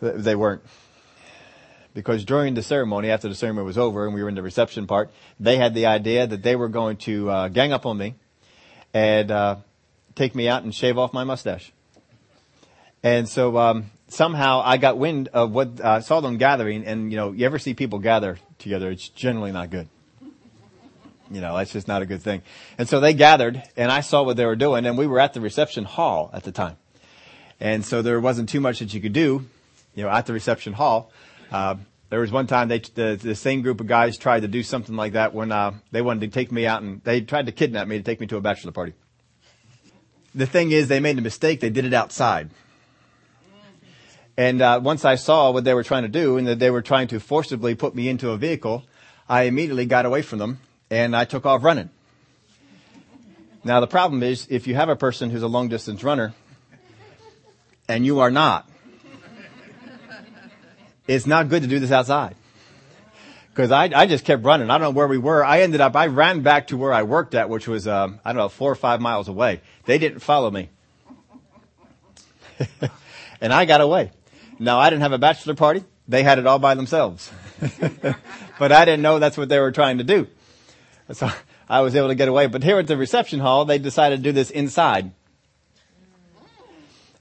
They 0.00 0.34
weren't. 0.34 0.62
Because 1.92 2.24
during 2.24 2.54
the 2.54 2.62
ceremony, 2.62 3.10
after 3.10 3.28
the 3.28 3.34
ceremony 3.34 3.66
was 3.66 3.76
over 3.76 4.06
and 4.06 4.14
we 4.14 4.22
were 4.22 4.30
in 4.30 4.34
the 4.34 4.42
reception 4.42 4.86
part, 4.86 5.10
they 5.38 5.58
had 5.58 5.74
the 5.74 5.86
idea 5.86 6.26
that 6.26 6.42
they 6.42 6.56
were 6.56 6.68
going 6.68 6.96
to 6.98 7.28
uh, 7.28 7.48
gang 7.48 7.74
up 7.74 7.84
on 7.84 7.98
me 7.98 8.14
and 8.94 9.30
uh, 9.30 9.56
take 10.14 10.34
me 10.34 10.48
out 10.48 10.62
and 10.62 10.74
shave 10.74 10.98
off 10.98 11.12
my 11.12 11.24
mustache. 11.24 11.72
And 13.02 13.28
so 13.28 13.56
um, 13.56 13.90
somehow 14.08 14.62
I 14.64 14.78
got 14.78 14.98
wind 14.98 15.28
of 15.28 15.52
what 15.52 15.80
I 15.80 15.96
uh, 15.96 16.00
saw 16.00 16.20
them 16.20 16.38
gathering, 16.38 16.84
and 16.84 17.10
you 17.12 17.16
know, 17.16 17.32
you 17.32 17.46
ever 17.46 17.58
see 17.58 17.74
people 17.74 17.98
gather 17.98 18.38
together? 18.58 18.90
It's 18.90 19.08
generally 19.08 19.52
not 19.52 19.70
good. 19.70 19.88
You 21.30 21.40
know, 21.40 21.56
that's 21.56 21.72
just 21.72 21.88
not 21.88 22.02
a 22.02 22.06
good 22.06 22.22
thing. 22.22 22.42
And 22.78 22.88
so 22.88 23.00
they 23.00 23.12
gathered, 23.12 23.62
and 23.76 23.90
I 23.90 24.00
saw 24.00 24.22
what 24.22 24.36
they 24.36 24.46
were 24.46 24.56
doing, 24.56 24.86
and 24.86 24.96
we 24.96 25.06
were 25.06 25.20
at 25.20 25.34
the 25.34 25.40
reception 25.40 25.84
hall 25.84 26.30
at 26.32 26.44
the 26.44 26.52
time, 26.52 26.76
and 27.60 27.84
so 27.84 28.02
there 28.02 28.20
wasn't 28.20 28.48
too 28.48 28.60
much 28.60 28.78
that 28.78 28.94
you 28.94 29.00
could 29.00 29.12
do, 29.12 29.46
you 29.94 30.04
know, 30.04 30.08
at 30.08 30.26
the 30.26 30.32
reception 30.32 30.72
hall. 30.72 31.10
Uh, 31.50 31.76
there 32.08 32.20
was 32.20 32.30
one 32.30 32.46
time 32.46 32.68
they, 32.68 32.78
the, 32.78 33.18
the 33.20 33.34
same 33.34 33.62
group 33.62 33.80
of 33.80 33.86
guys 33.86 34.16
tried 34.16 34.40
to 34.40 34.48
do 34.48 34.62
something 34.62 34.94
like 34.94 35.14
that 35.14 35.34
when 35.34 35.50
uh, 35.50 35.74
they 35.90 36.02
wanted 36.02 36.20
to 36.20 36.28
take 36.28 36.52
me 36.52 36.66
out, 36.66 36.82
and 36.82 37.02
they 37.02 37.20
tried 37.20 37.46
to 37.46 37.52
kidnap 37.52 37.88
me 37.88 37.98
to 37.98 38.04
take 38.04 38.20
me 38.20 38.26
to 38.28 38.36
a 38.36 38.40
bachelor 38.40 38.72
party. 38.72 38.92
The 40.34 40.46
thing 40.46 40.70
is, 40.70 40.88
they 40.88 41.00
made 41.00 41.18
a 41.18 41.22
mistake. 41.22 41.60
They 41.60 41.70
did 41.70 41.84
it 41.84 41.94
outside. 41.94 42.50
And 44.36 44.60
uh, 44.60 44.80
once 44.82 45.04
I 45.04 45.14
saw 45.14 45.50
what 45.50 45.64
they 45.64 45.72
were 45.72 45.82
trying 45.82 46.02
to 46.02 46.10
do 46.10 46.36
and 46.36 46.46
that 46.46 46.58
they 46.58 46.70
were 46.70 46.82
trying 46.82 47.08
to 47.08 47.20
forcibly 47.20 47.74
put 47.74 47.94
me 47.94 48.08
into 48.08 48.30
a 48.30 48.36
vehicle, 48.36 48.84
I 49.28 49.44
immediately 49.44 49.86
got 49.86 50.04
away 50.04 50.20
from 50.20 50.38
them 50.38 50.60
and 50.90 51.16
I 51.16 51.24
took 51.24 51.46
off 51.46 51.64
running. 51.64 51.88
Now 53.64 53.80
the 53.80 53.86
problem 53.86 54.22
is 54.22 54.46
if 54.50 54.66
you 54.66 54.74
have 54.74 54.90
a 54.90 54.96
person 54.96 55.30
who's 55.30 55.42
a 55.42 55.48
long 55.48 55.68
distance 55.68 56.04
runner 56.04 56.34
and 57.88 58.04
you 58.04 58.20
are 58.20 58.30
not, 58.30 58.68
it's 61.06 61.26
not 61.26 61.48
good 61.48 61.62
to 61.62 61.68
do 61.68 61.78
this 61.78 61.90
outside. 61.90 62.36
Cause 63.54 63.70
I, 63.70 63.84
I 63.84 64.06
just 64.06 64.26
kept 64.26 64.44
running. 64.44 64.68
I 64.68 64.76
don't 64.76 64.82
know 64.82 64.90
where 64.90 65.08
we 65.08 65.16
were. 65.16 65.42
I 65.42 65.62
ended 65.62 65.80
up, 65.80 65.96
I 65.96 66.08
ran 66.08 66.42
back 66.42 66.66
to 66.66 66.76
where 66.76 66.92
I 66.92 67.04
worked 67.04 67.34
at, 67.34 67.48
which 67.48 67.66
was, 67.66 67.88
um, 67.88 68.20
I 68.22 68.32
don't 68.32 68.38
know, 68.38 68.50
four 68.50 68.70
or 68.70 68.74
five 68.74 69.00
miles 69.00 69.28
away. 69.28 69.62
They 69.86 69.96
didn't 69.96 70.18
follow 70.20 70.50
me. 70.50 70.68
and 73.40 73.54
I 73.54 73.64
got 73.64 73.80
away. 73.80 74.10
Now 74.58 74.78
I 74.78 74.90
didn't 74.90 75.02
have 75.02 75.12
a 75.12 75.18
bachelor 75.18 75.54
party. 75.54 75.84
They 76.06 76.22
had 76.22 76.38
it 76.38 76.46
all 76.46 76.58
by 76.58 76.74
themselves. 76.74 77.30
but 78.58 78.72
I 78.72 78.84
didn't 78.84 79.00
know 79.00 79.18
that's 79.18 79.38
what 79.38 79.48
they 79.48 79.58
were 79.58 79.72
trying 79.72 79.98
to 79.98 80.04
do. 80.04 80.26
So 81.12 81.30
I 81.66 81.80
was 81.80 81.96
able 81.96 82.08
to 82.08 82.14
get 82.14 82.28
away. 82.28 82.48
But 82.48 82.62
here 82.62 82.78
at 82.78 82.86
the 82.86 82.96
reception 82.98 83.40
hall, 83.40 83.64
they 83.64 83.78
decided 83.78 84.18
to 84.18 84.22
do 84.22 84.32
this 84.32 84.50
inside. 84.50 85.12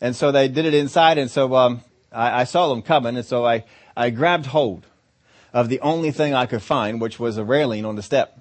And 0.01 0.13
so 0.15 0.33
they 0.33 0.49
did 0.49 0.65
it 0.65 0.73
inside. 0.73 1.17
And 1.17 1.31
so, 1.31 1.55
um, 1.55 1.81
I, 2.11 2.41
I 2.41 2.43
saw 2.45 2.69
them 2.69 2.81
coming. 2.81 3.15
And 3.17 3.25
so 3.25 3.45
I, 3.45 3.63
I 3.95 4.09
grabbed 4.09 4.47
hold 4.47 4.85
of 5.53 5.69
the 5.69 5.79
only 5.79 6.11
thing 6.11 6.33
I 6.33 6.45
could 6.45 6.61
find, 6.61 6.99
which 6.99 7.19
was 7.19 7.37
a 7.37 7.43
railing 7.43 7.85
on 7.85 7.95
the 7.95 8.03
step. 8.03 8.39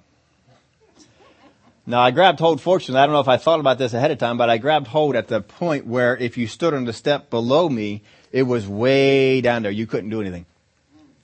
Now 1.85 2.01
I 2.01 2.11
grabbed 2.11 2.39
hold, 2.39 2.61
fortunately, 2.61 2.99
I 2.99 3.05
don't 3.05 3.13
know 3.13 3.21
if 3.21 3.27
I 3.27 3.37
thought 3.37 3.59
about 3.59 3.77
this 3.77 3.93
ahead 3.93 4.11
of 4.11 4.17
time, 4.17 4.37
but 4.37 4.49
I 4.49 4.57
grabbed 4.57 4.87
hold 4.87 5.15
at 5.15 5.27
the 5.27 5.41
point 5.41 5.85
where 5.85 6.17
if 6.17 6.37
you 6.37 6.47
stood 6.47 6.73
on 6.73 6.85
the 6.85 6.93
step 6.93 7.29
below 7.29 7.69
me, 7.69 8.01
it 8.31 8.43
was 8.43 8.67
way 8.67 9.39
down 9.41 9.61
there. 9.61 9.71
You 9.71 9.85
couldn't 9.85 10.09
do 10.09 10.19
anything. 10.19 10.45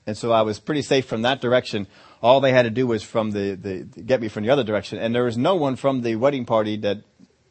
And 0.06 0.18
so 0.18 0.32
I 0.32 0.44
was 0.44 0.60
pretty 0.60 0.82
safe 0.82 1.06
from 1.06 1.24
that 1.24 1.42
direction. 1.42 1.88
All 2.22 2.42
they 2.42 2.54
had 2.54 2.64
to 2.64 2.70
do 2.70 2.86
was 2.88 3.04
from 3.04 3.32
the, 3.32 3.56
the, 3.56 4.02
get 4.02 4.22
me 4.22 4.28
from 4.28 4.44
the 4.44 4.50
other 4.50 4.64
direction. 4.64 5.00
And 5.00 5.14
there 5.14 5.24
was 5.24 5.38
no 5.38 5.56
one 5.56 5.76
from 5.76 6.02
the 6.02 6.16
wedding 6.16 6.46
party 6.46 6.78
that 6.78 7.00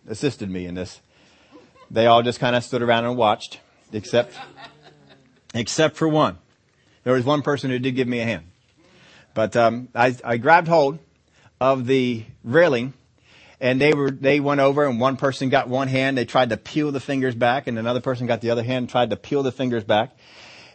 assisted 0.08 0.48
me 0.48 0.66
in 0.66 0.74
this. 0.74 1.00
They 1.90 2.06
all 2.06 2.22
just 2.22 2.38
kind 2.38 2.54
of 2.54 2.62
stood 2.62 2.82
around 2.82 3.04
and 3.04 3.16
watched. 3.16 3.60
except, 3.92 4.34
except 5.54 5.96
for 5.96 6.08
one. 6.08 6.38
There 7.04 7.14
was 7.14 7.24
one 7.24 7.42
person 7.42 7.70
who 7.70 7.78
did 7.78 7.94
give 7.94 8.08
me 8.08 8.20
a 8.20 8.24
hand. 8.24 8.46
But 9.34 9.56
um, 9.56 9.88
I, 9.94 10.16
I 10.24 10.36
grabbed 10.36 10.68
hold 10.68 10.98
of 11.60 11.86
the 11.86 12.24
railing, 12.42 12.94
and 13.60 13.80
they 13.80 13.92
were 13.92 14.10
they 14.10 14.40
went 14.40 14.60
over, 14.60 14.86
and 14.86 15.00
one 15.00 15.16
person 15.16 15.48
got 15.48 15.68
one 15.68 15.88
hand. 15.88 16.18
They 16.18 16.24
tried 16.24 16.50
to 16.50 16.56
peel 16.56 16.92
the 16.92 17.00
fingers 17.00 17.34
back, 17.34 17.66
and 17.66 17.78
another 17.78 18.00
person 18.00 18.26
got 18.26 18.40
the 18.40 18.50
other 18.50 18.62
hand, 18.62 18.78
and 18.78 18.88
tried 18.88 19.10
to 19.10 19.16
peel 19.16 19.42
the 19.42 19.52
fingers 19.52 19.84
back. 19.84 20.16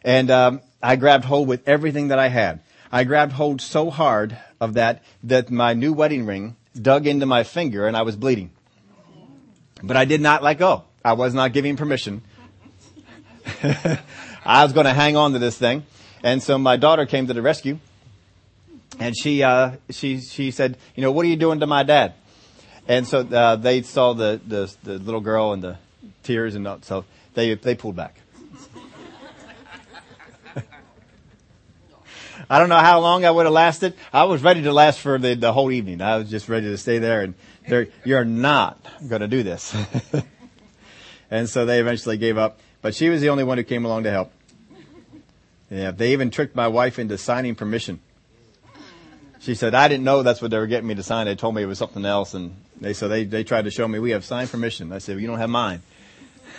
And 0.04 0.32
um, 0.32 0.62
I 0.82 0.96
grabbed 0.96 1.26
hold 1.26 1.48
with 1.48 1.68
everything 1.68 2.10
that 2.10 2.20
I 2.20 2.30
had. 2.30 2.62
I 2.92 3.04
grabbed 3.04 3.34
hold 3.34 3.62
so 3.62 3.90
hard 3.90 4.38
of 4.62 4.76
that 4.76 5.04
that 5.24 5.50
my 5.50 5.74
new 5.74 5.94
wedding 5.94 6.26
ring 6.26 6.56
dug 6.80 7.08
into 7.08 7.26
my 7.26 7.44
finger, 7.44 7.88
and 7.88 7.98
I 7.98 8.04
was 8.04 8.16
bleeding. 8.16 8.52
But 9.84 9.98
I 9.98 10.06
did 10.06 10.22
not 10.22 10.44
let 10.44 10.58
go. 10.58 10.84
I 11.04 11.14
was 11.14 11.34
not 11.34 11.54
giving 11.54 11.76
permission. 11.76 12.22
I 14.46 14.64
was 14.64 14.74
going 14.74 14.86
to 14.86 14.94
hang 14.94 15.18
on 15.18 15.34
to 15.34 15.40
this 15.40 15.58
thing. 15.58 15.84
And 16.26 16.42
so 16.42 16.58
my 16.58 16.76
daughter 16.76 17.06
came 17.06 17.28
to 17.28 17.36
the 17.36 17.44
rescue 17.44 17.78
and 19.00 19.16
she, 19.16 19.44
uh, 19.44 19.74
she, 19.92 20.22
she 20.22 20.50
said, 20.50 20.76
you 20.96 21.04
know, 21.04 21.12
what 21.12 21.24
are 21.24 21.30
you 21.30 21.36
doing 21.36 21.60
to 21.60 21.68
my 21.68 21.84
dad? 21.84 22.16
And 22.88 23.06
so, 23.06 23.20
uh, 23.20 23.58
they 23.58 23.84
saw 23.84 24.14
the, 24.14 24.42
the, 24.44 24.74
the 24.82 24.98
little 24.98 25.22
girl 25.22 25.54
and 25.54 25.62
the 25.62 25.78
tears 26.24 26.56
and 26.56 26.68
so 26.84 27.06
they, 27.36 27.54
they 27.54 27.76
pulled 27.76 27.96
back. 27.96 28.18
I 32.50 32.58
don't 32.58 32.70
know 32.70 32.80
how 32.80 33.02
long 33.02 33.24
I 33.24 33.30
would 33.30 33.46
have 33.46 33.54
lasted. 33.54 33.94
I 34.12 34.24
was 34.24 34.42
ready 34.42 34.64
to 34.64 34.74
last 34.74 35.02
for 35.02 35.20
the, 35.20 35.36
the 35.36 35.54
whole 35.54 35.72
evening. 35.72 36.02
I 36.02 36.18
was 36.18 36.28
just 36.28 36.50
ready 36.50 36.66
to 36.72 36.78
stay 36.80 36.98
there 36.98 37.22
and 37.22 37.36
you're 38.04 38.26
not 38.26 38.84
going 39.08 39.22
to 39.22 39.28
do 39.28 39.44
this. 39.44 39.76
and 41.30 41.48
so 41.48 41.68
they 41.68 41.80
eventually 41.80 42.18
gave 42.18 42.40
up, 42.40 42.60
but 42.82 42.96
she 42.96 43.10
was 43.10 43.22
the 43.22 43.30
only 43.30 43.44
one 43.44 43.60
who 43.60 43.64
came 43.64 43.86
along 43.86 44.06
to 44.06 44.12
help. 44.12 44.32
Yeah, 45.70 45.92
they 45.92 46.14
even 46.14 46.30
tricked 46.30 46.56
my 46.56 46.68
wife 46.68 47.00
into 47.00 47.18
signing 47.18 47.56
permission. 47.56 48.00
She 49.40 49.56
said, 49.56 49.76
I 49.76 49.88
didn't 49.88 50.04
know 50.04 50.24
that's 50.24 50.42
what 50.42 50.52
they 50.52 50.58
were 50.58 50.68
getting 50.68 50.88
me 50.88 50.96
to 50.96 51.04
sign. 51.04 51.28
They 51.28 51.36
told 51.36 51.54
me 51.54 51.62
it 51.62 51.68
was 51.68 51.78
something 51.78 52.06
else. 52.06 52.34
And 52.34 52.56
they, 52.82 52.94
so 52.94 53.08
they, 53.08 53.26
they 53.26 53.44
tried 53.44 53.66
to 53.66 53.72
show 53.72 53.88
me 53.88 54.00
we 54.00 54.12
have 54.12 54.26
signed 54.26 54.50
permission. 54.50 54.92
I 54.92 54.98
said, 54.98 55.16
well, 55.16 55.22
you 55.22 55.28
don't 55.28 55.38
have 55.38 55.50
mine. 55.50 55.82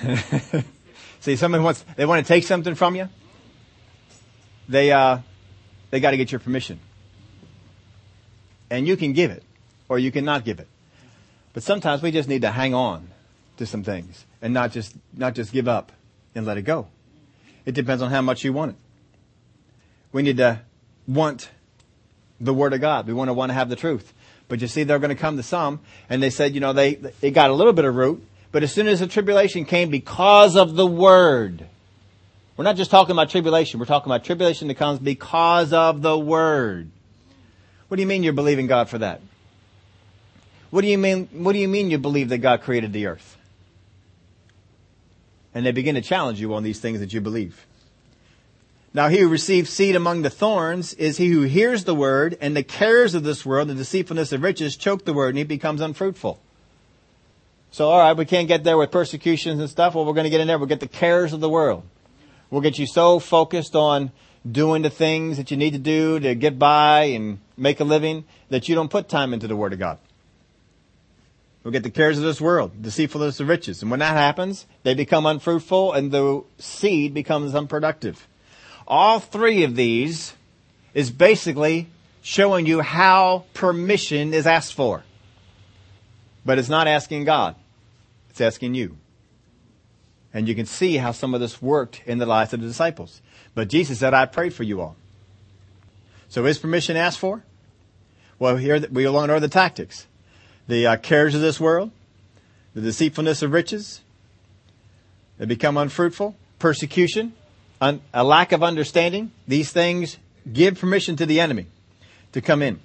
See, 1.20 1.36
someone 1.36 1.62
wants, 1.62 1.84
they 1.96 2.06
want 2.06 2.24
to 2.24 2.28
take 2.28 2.44
something 2.44 2.74
from 2.74 2.94
you. 2.94 3.08
They, 4.68 4.92
uh, 4.92 5.18
they 5.90 6.00
got 6.00 6.12
to 6.12 6.16
get 6.16 6.30
your 6.30 6.38
permission. 6.38 6.78
And 8.70 8.86
you 8.86 8.96
can 8.96 9.12
give 9.12 9.30
it 9.30 9.42
or 9.88 9.98
you 9.98 10.12
cannot 10.12 10.44
give 10.44 10.60
it. 10.60 10.68
But 11.54 11.62
sometimes 11.62 12.02
we 12.02 12.10
just 12.10 12.28
need 12.28 12.42
to 12.42 12.50
hang 12.50 12.74
on 12.74 13.08
to 13.56 13.66
some 13.66 13.82
things 13.82 14.24
and 14.42 14.52
not 14.52 14.72
just, 14.72 14.94
not 15.12 15.34
just 15.34 15.52
give 15.52 15.66
up 15.66 15.90
and 16.34 16.46
let 16.46 16.56
it 16.56 16.62
go. 16.62 16.88
It 17.64 17.74
depends 17.74 18.02
on 18.02 18.10
how 18.10 18.22
much 18.22 18.44
you 18.44 18.52
want 18.52 18.72
it. 18.72 18.76
We 20.16 20.22
need 20.22 20.38
to 20.38 20.62
want 21.06 21.50
the 22.40 22.54
Word 22.54 22.72
of 22.72 22.80
God. 22.80 23.06
We 23.06 23.12
want 23.12 23.28
to 23.28 23.34
want 23.34 23.50
to 23.50 23.54
have 23.54 23.68
the 23.68 23.76
truth. 23.76 24.14
But 24.48 24.62
you 24.62 24.66
see, 24.66 24.82
they're 24.82 24.98
going 24.98 25.14
to 25.14 25.20
come 25.20 25.36
to 25.36 25.42
some, 25.42 25.80
and 26.08 26.22
they 26.22 26.30
said, 26.30 26.54
you 26.54 26.60
know, 26.60 26.72
they, 26.72 26.98
it 27.20 27.32
got 27.32 27.50
a 27.50 27.52
little 27.52 27.74
bit 27.74 27.84
of 27.84 27.94
root, 27.94 28.26
but 28.50 28.62
as 28.62 28.72
soon 28.72 28.88
as 28.88 29.00
the 29.00 29.06
tribulation 29.06 29.66
came 29.66 29.90
because 29.90 30.56
of 30.56 30.74
the 30.74 30.86
Word, 30.86 31.66
we're 32.56 32.64
not 32.64 32.76
just 32.76 32.90
talking 32.90 33.12
about 33.12 33.28
tribulation, 33.28 33.78
we're 33.78 33.84
talking 33.84 34.10
about 34.10 34.24
tribulation 34.24 34.68
that 34.68 34.76
comes 34.76 35.00
because 35.00 35.74
of 35.74 36.00
the 36.00 36.18
Word. 36.18 36.90
What 37.88 37.98
do 37.98 38.00
you 38.00 38.08
mean 38.08 38.22
you're 38.22 38.32
believing 38.32 38.66
God 38.66 38.88
for 38.88 38.96
that? 38.96 39.20
What 40.70 40.80
do 40.80 40.88
you 40.88 40.96
mean, 40.96 41.28
what 41.30 41.52
do 41.52 41.58
you 41.58 41.68
mean 41.68 41.90
you 41.90 41.98
believe 41.98 42.30
that 42.30 42.38
God 42.38 42.62
created 42.62 42.94
the 42.94 43.04
earth? 43.04 43.36
And 45.52 45.66
they 45.66 45.72
begin 45.72 45.94
to 45.94 46.00
challenge 46.00 46.40
you 46.40 46.54
on 46.54 46.62
these 46.62 46.80
things 46.80 47.00
that 47.00 47.12
you 47.12 47.20
believe. 47.20 47.66
Now 48.96 49.08
he 49.08 49.18
who 49.18 49.28
receives 49.28 49.68
seed 49.68 49.94
among 49.94 50.22
the 50.22 50.30
thorns 50.30 50.94
is 50.94 51.18
he 51.18 51.28
who 51.28 51.42
hears 51.42 51.84
the 51.84 51.94
word 51.94 52.38
and 52.40 52.56
the 52.56 52.62
cares 52.62 53.14
of 53.14 53.24
this 53.24 53.44
world, 53.44 53.68
the 53.68 53.74
deceitfulness 53.74 54.32
of 54.32 54.42
riches 54.42 54.74
choke 54.74 55.04
the 55.04 55.12
word 55.12 55.28
and 55.28 55.38
he 55.38 55.44
becomes 55.44 55.82
unfruitful. 55.82 56.40
So 57.70 57.90
alright, 57.90 58.16
we 58.16 58.24
can't 58.24 58.48
get 58.48 58.64
there 58.64 58.78
with 58.78 58.90
persecutions 58.90 59.60
and 59.60 59.68
stuff. 59.68 59.94
Well, 59.94 60.06
we're 60.06 60.14
going 60.14 60.24
to 60.24 60.30
get 60.30 60.40
in 60.40 60.46
there. 60.46 60.56
We'll 60.56 60.66
get 60.66 60.80
the 60.80 60.88
cares 60.88 61.34
of 61.34 61.40
the 61.40 61.50
world. 61.50 61.82
We'll 62.48 62.62
get 62.62 62.78
you 62.78 62.86
so 62.86 63.18
focused 63.18 63.76
on 63.76 64.12
doing 64.50 64.80
the 64.80 64.88
things 64.88 65.36
that 65.36 65.50
you 65.50 65.58
need 65.58 65.74
to 65.74 65.78
do 65.78 66.18
to 66.18 66.34
get 66.34 66.58
by 66.58 67.02
and 67.02 67.38
make 67.54 67.80
a 67.80 67.84
living 67.84 68.24
that 68.48 68.66
you 68.66 68.74
don't 68.74 68.90
put 68.90 69.10
time 69.10 69.34
into 69.34 69.46
the 69.46 69.56
Word 69.56 69.74
of 69.74 69.78
God. 69.78 69.98
We'll 71.62 71.72
get 71.72 71.82
the 71.82 71.90
cares 71.90 72.16
of 72.16 72.24
this 72.24 72.40
world, 72.40 72.80
deceitfulness 72.80 73.40
of 73.40 73.48
riches. 73.48 73.82
And 73.82 73.90
when 73.90 74.00
that 74.00 74.16
happens, 74.16 74.64
they 74.84 74.94
become 74.94 75.26
unfruitful 75.26 75.92
and 75.92 76.10
the 76.10 76.44
seed 76.56 77.12
becomes 77.12 77.54
unproductive. 77.54 78.26
All 78.86 79.20
three 79.20 79.64
of 79.64 79.76
these 79.76 80.34
is 80.94 81.10
basically 81.10 81.88
showing 82.22 82.66
you 82.66 82.80
how 82.80 83.44
permission 83.54 84.32
is 84.32 84.46
asked 84.46 84.74
for. 84.74 85.02
But 86.44 86.58
it's 86.58 86.68
not 86.68 86.86
asking 86.86 87.24
God. 87.24 87.56
It's 88.30 88.40
asking 88.40 88.74
you. 88.74 88.96
And 90.32 90.46
you 90.46 90.54
can 90.54 90.66
see 90.66 90.96
how 90.96 91.12
some 91.12 91.34
of 91.34 91.40
this 91.40 91.62
worked 91.62 92.02
in 92.06 92.18
the 92.18 92.26
lives 92.26 92.52
of 92.52 92.60
the 92.60 92.66
disciples. 92.66 93.20
But 93.54 93.68
Jesus 93.68 93.98
said, 93.98 94.14
I 94.14 94.26
prayed 94.26 94.54
for 94.54 94.62
you 94.62 94.80
all. 94.80 94.96
So 96.28 96.44
is 96.46 96.58
permission 96.58 96.96
asked 96.96 97.18
for? 97.18 97.42
Well, 98.38 98.56
here 98.56 98.86
we 98.90 99.08
learn 99.08 99.30
are 99.30 99.40
the 99.40 99.48
tactics 99.48 100.06
the 100.68 100.86
uh, 100.86 100.96
cares 100.96 101.34
of 101.34 101.40
this 101.40 101.60
world, 101.60 101.90
the 102.74 102.80
deceitfulness 102.80 103.40
of 103.42 103.52
riches, 103.52 104.00
they 105.38 105.46
become 105.46 105.76
unfruitful, 105.76 106.34
persecution, 106.58 107.34
un- 107.80 108.00
a 108.12 108.24
lack 108.24 108.52
of 108.52 108.62
understanding. 108.62 109.32
These 109.46 109.72
things 109.72 110.18
give 110.50 110.78
permission 110.78 111.16
to 111.16 111.26
the 111.26 111.40
enemy 111.40 111.66
to 112.32 112.40
come 112.40 112.62
in. 112.62 112.80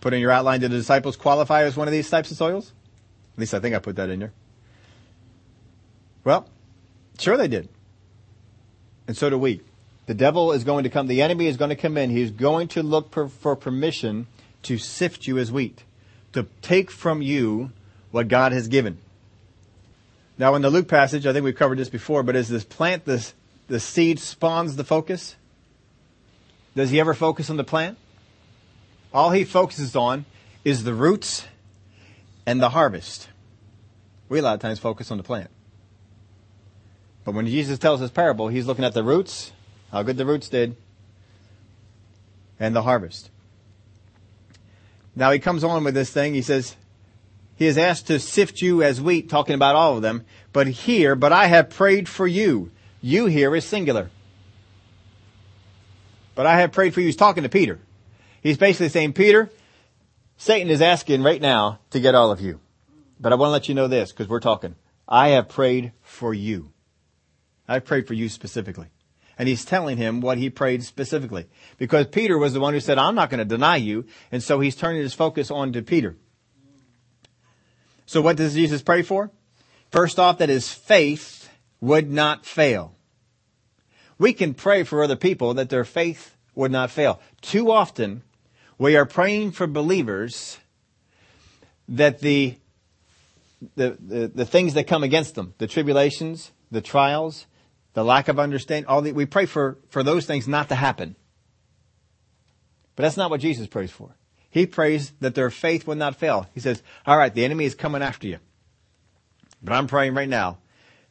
Put 0.00 0.14
in 0.14 0.20
your 0.20 0.30
outline, 0.30 0.60
did 0.60 0.70
the 0.70 0.76
disciples 0.76 1.16
qualify 1.16 1.64
as 1.64 1.76
one 1.76 1.88
of 1.88 1.92
these 1.92 2.08
types 2.08 2.30
of 2.30 2.36
soils? 2.36 2.72
At 3.34 3.40
least 3.40 3.54
I 3.54 3.60
think 3.60 3.74
I 3.74 3.78
put 3.78 3.96
that 3.96 4.10
in 4.10 4.20
there. 4.20 4.32
Well, 6.24 6.48
sure 7.18 7.36
they 7.36 7.48
did. 7.48 7.68
And 9.06 9.16
so 9.16 9.30
do 9.30 9.38
we. 9.38 9.62
The 10.06 10.14
devil 10.14 10.52
is 10.52 10.64
going 10.64 10.84
to 10.84 10.90
come, 10.90 11.06
the 11.06 11.22
enemy 11.22 11.46
is 11.46 11.56
going 11.56 11.70
to 11.70 11.76
come 11.76 11.96
in. 11.96 12.10
He's 12.10 12.30
going 12.30 12.68
to 12.68 12.82
look 12.82 13.10
per, 13.10 13.28
for 13.28 13.56
permission 13.56 14.26
to 14.62 14.78
sift 14.78 15.26
you 15.26 15.38
as 15.38 15.52
wheat 15.52 15.82
to 16.32 16.46
take 16.62 16.90
from 16.90 17.22
you 17.22 17.72
what 18.10 18.28
God 18.28 18.52
has 18.52 18.68
given. 18.68 18.98
Now 20.36 20.54
in 20.54 20.62
the 20.62 20.70
Luke 20.70 20.88
passage, 20.88 21.26
I 21.26 21.32
think 21.32 21.44
we've 21.44 21.56
covered 21.56 21.78
this 21.78 21.88
before, 21.88 22.22
but 22.22 22.36
as 22.36 22.48
this 22.48 22.64
plant, 22.64 23.04
this, 23.04 23.34
the 23.68 23.80
seed 23.80 24.18
spawns 24.18 24.76
the 24.76 24.84
focus, 24.84 25.36
does 26.74 26.90
he 26.90 27.00
ever 27.00 27.14
focus 27.14 27.50
on 27.50 27.56
the 27.56 27.64
plant? 27.64 27.98
All 29.12 29.30
he 29.30 29.44
focuses 29.44 29.96
on 29.96 30.24
is 30.64 30.84
the 30.84 30.94
roots 30.94 31.46
and 32.46 32.60
the 32.60 32.70
harvest. 32.70 33.28
We 34.28 34.40
a 34.40 34.42
lot 34.42 34.54
of 34.54 34.60
times 34.60 34.78
focus 34.78 35.10
on 35.10 35.16
the 35.16 35.24
plant. 35.24 35.50
But 37.24 37.34
when 37.34 37.46
Jesus 37.46 37.78
tells 37.78 38.00
his 38.00 38.10
parable, 38.10 38.48
he's 38.48 38.66
looking 38.66 38.84
at 38.84 38.94
the 38.94 39.04
roots, 39.04 39.52
how 39.92 40.02
good 40.02 40.16
the 40.16 40.26
roots 40.26 40.48
did, 40.48 40.76
and 42.58 42.74
the 42.74 42.82
harvest. 42.82 43.30
Now 45.14 45.30
he 45.30 45.38
comes 45.38 45.64
on 45.64 45.84
with 45.84 45.94
this 45.94 46.10
thing. 46.10 46.34
He 46.34 46.42
says, 46.42 46.76
he 47.56 47.66
is 47.66 47.76
asked 47.76 48.06
to 48.06 48.20
sift 48.20 48.62
you 48.62 48.82
as 48.82 49.00
wheat, 49.00 49.28
talking 49.28 49.54
about 49.54 49.74
all 49.74 49.96
of 49.96 50.02
them. 50.02 50.24
But 50.52 50.68
here, 50.68 51.16
but 51.16 51.32
I 51.32 51.46
have 51.46 51.70
prayed 51.70 52.08
for 52.08 52.26
you. 52.26 52.70
You 53.00 53.26
here 53.26 53.54
is 53.54 53.64
singular. 53.64 54.10
But 56.34 56.46
I 56.46 56.60
have 56.60 56.72
prayed 56.72 56.94
for 56.94 57.00
you. 57.00 57.06
He's 57.06 57.16
talking 57.16 57.42
to 57.42 57.48
Peter. 57.48 57.78
He's 58.42 58.58
basically 58.58 58.88
saying, 58.88 59.12
Peter, 59.12 59.50
Satan 60.36 60.70
is 60.70 60.80
asking 60.80 61.22
right 61.22 61.40
now 61.40 61.80
to 61.90 62.00
get 62.00 62.14
all 62.14 62.30
of 62.30 62.40
you. 62.40 62.60
But 63.20 63.32
I 63.32 63.36
want 63.36 63.48
to 63.48 63.52
let 63.52 63.68
you 63.68 63.74
know 63.74 63.88
this 63.88 64.12
because 64.12 64.28
we're 64.28 64.40
talking. 64.40 64.76
I 65.08 65.30
have 65.30 65.48
prayed 65.48 65.92
for 66.02 66.32
you. 66.32 66.72
I've 67.66 67.84
prayed 67.84 68.06
for 68.06 68.14
you 68.14 68.28
specifically. 68.28 68.86
And 69.38 69.48
he's 69.48 69.64
telling 69.64 69.96
him 69.96 70.20
what 70.20 70.38
he 70.38 70.50
prayed 70.50 70.82
specifically. 70.82 71.46
Because 71.76 72.06
Peter 72.06 72.38
was 72.38 72.52
the 72.52 72.60
one 72.60 72.74
who 72.74 72.80
said, 72.80 72.98
I'm 72.98 73.14
not 73.14 73.30
going 73.30 73.38
to 73.38 73.44
deny 73.44 73.76
you. 73.76 74.06
And 74.32 74.42
so 74.42 74.60
he's 74.60 74.74
turning 74.74 75.02
his 75.02 75.14
focus 75.14 75.50
on 75.50 75.72
to 75.72 75.82
Peter. 75.82 76.16
So 78.06 78.20
what 78.20 78.36
does 78.36 78.54
Jesus 78.54 78.82
pray 78.82 79.02
for? 79.02 79.30
First 79.90 80.18
off, 80.18 80.38
that 80.38 80.48
his 80.48 80.72
faith 80.72 81.37
would 81.80 82.10
not 82.10 82.44
fail. 82.44 82.94
We 84.18 84.32
can 84.32 84.54
pray 84.54 84.82
for 84.82 85.02
other 85.02 85.16
people 85.16 85.54
that 85.54 85.70
their 85.70 85.84
faith 85.84 86.36
would 86.54 86.72
not 86.72 86.90
fail. 86.90 87.20
Too 87.40 87.70
often, 87.70 88.22
we 88.76 88.96
are 88.96 89.06
praying 89.06 89.52
for 89.52 89.66
believers 89.66 90.58
that 91.88 92.20
the, 92.20 92.56
the, 93.76 93.96
the, 94.00 94.28
the 94.28 94.44
things 94.44 94.74
that 94.74 94.86
come 94.86 95.04
against 95.04 95.34
them, 95.34 95.54
the 95.58 95.66
tribulations, 95.66 96.50
the 96.70 96.80
trials, 96.80 97.46
the 97.94 98.04
lack 98.04 98.28
of 98.28 98.38
understanding, 98.38 98.88
all 98.88 99.02
the, 99.02 99.12
we 99.12 99.24
pray 99.24 99.46
for, 99.46 99.78
for 99.88 100.02
those 100.02 100.26
things 100.26 100.46
not 100.48 100.68
to 100.68 100.74
happen. 100.74 101.16
But 102.96 103.04
that's 103.04 103.16
not 103.16 103.30
what 103.30 103.40
Jesus 103.40 103.68
prays 103.68 103.92
for. 103.92 104.16
He 104.50 104.66
prays 104.66 105.12
that 105.20 105.34
their 105.34 105.50
faith 105.50 105.86
will 105.86 105.94
not 105.94 106.16
fail. 106.16 106.48
He 106.54 106.60
says, 106.60 106.82
all 107.06 107.16
right, 107.16 107.32
the 107.32 107.44
enemy 107.44 107.64
is 107.64 107.74
coming 107.74 108.02
after 108.02 108.26
you. 108.26 108.38
But 109.62 109.74
I'm 109.74 109.86
praying 109.86 110.14
right 110.14 110.28
now 110.28 110.58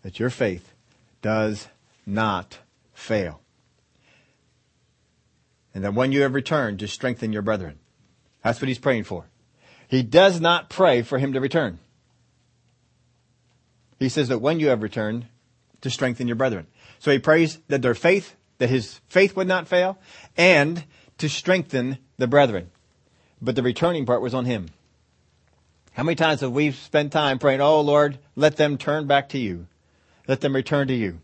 that 0.04 0.20
your 0.20 0.30
faith 0.30 0.74
does 1.22 1.68
not 2.06 2.60
fail. 2.94 3.42
And 5.74 5.84
that 5.84 5.94
when 5.94 6.12
you 6.12 6.22
have 6.22 6.34
returned, 6.34 6.80
to 6.80 6.88
strengthen 6.88 7.34
your 7.34 7.42
brethren. 7.42 7.78
That's 8.44 8.62
what 8.62 8.68
he's 8.68 8.80
praying 8.80 9.04
for. 9.04 9.26
He 9.88 10.04
does 10.04 10.42
not 10.42 10.70
pray 10.70 11.02
for 11.02 11.20
him 11.20 11.34
to 11.34 11.40
return. 11.40 11.80
He 14.00 14.10
says 14.10 14.28
that 14.28 14.40
when 14.40 14.60
you 14.60 14.68
have 14.70 14.82
returned, 14.82 15.28
to 15.82 15.90
strengthen 15.90 16.28
your 16.28 16.36
brethren. 16.36 16.68
So 17.00 17.12
he 17.12 17.20
prays 17.20 17.60
that 17.68 17.82
their 17.82 17.96
faith, 17.96 18.36
that 18.58 18.70
his 18.70 19.00
faith 19.08 19.36
would 19.36 19.48
not 19.48 19.68
fail, 19.68 19.98
and 20.36 20.84
to 21.20 21.30
strengthen 21.30 21.98
the 22.18 22.28
brethren. 22.28 22.72
But 23.42 23.56
the 23.56 23.64
returning 23.64 24.06
part 24.06 24.22
was 24.22 24.34
on 24.34 24.46
him. 24.46 24.70
How 25.94 26.04
many 26.04 26.16
times 26.16 26.42
have 26.42 26.52
we 26.52 26.72
spent 26.72 27.12
time 27.12 27.40
praying, 27.40 27.62
Oh 27.62 27.82
Lord, 27.82 28.20
let 28.36 28.58
them 28.58 28.78
turn 28.78 29.08
back 29.08 29.30
to 29.30 29.40
you. 29.40 29.68
Let 30.28 30.42
them 30.42 30.56
return 30.56 30.88
to 30.90 30.94
you. 30.94 31.20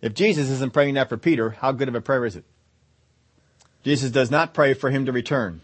If 0.00 0.14
Jesus 0.14 0.48
isn't 0.48 0.72
praying 0.72 0.94
that 0.94 1.08
for 1.08 1.16
Peter, 1.16 1.50
how 1.50 1.72
good 1.72 1.88
of 1.88 1.94
a 1.94 2.00
prayer 2.00 2.24
is 2.24 2.36
it? 2.36 2.44
Jesus 3.82 4.10
does 4.10 4.30
not 4.30 4.54
pray 4.54 4.74
for 4.74 4.90
him 4.90 5.06
to 5.06 5.12
return. 5.12 5.60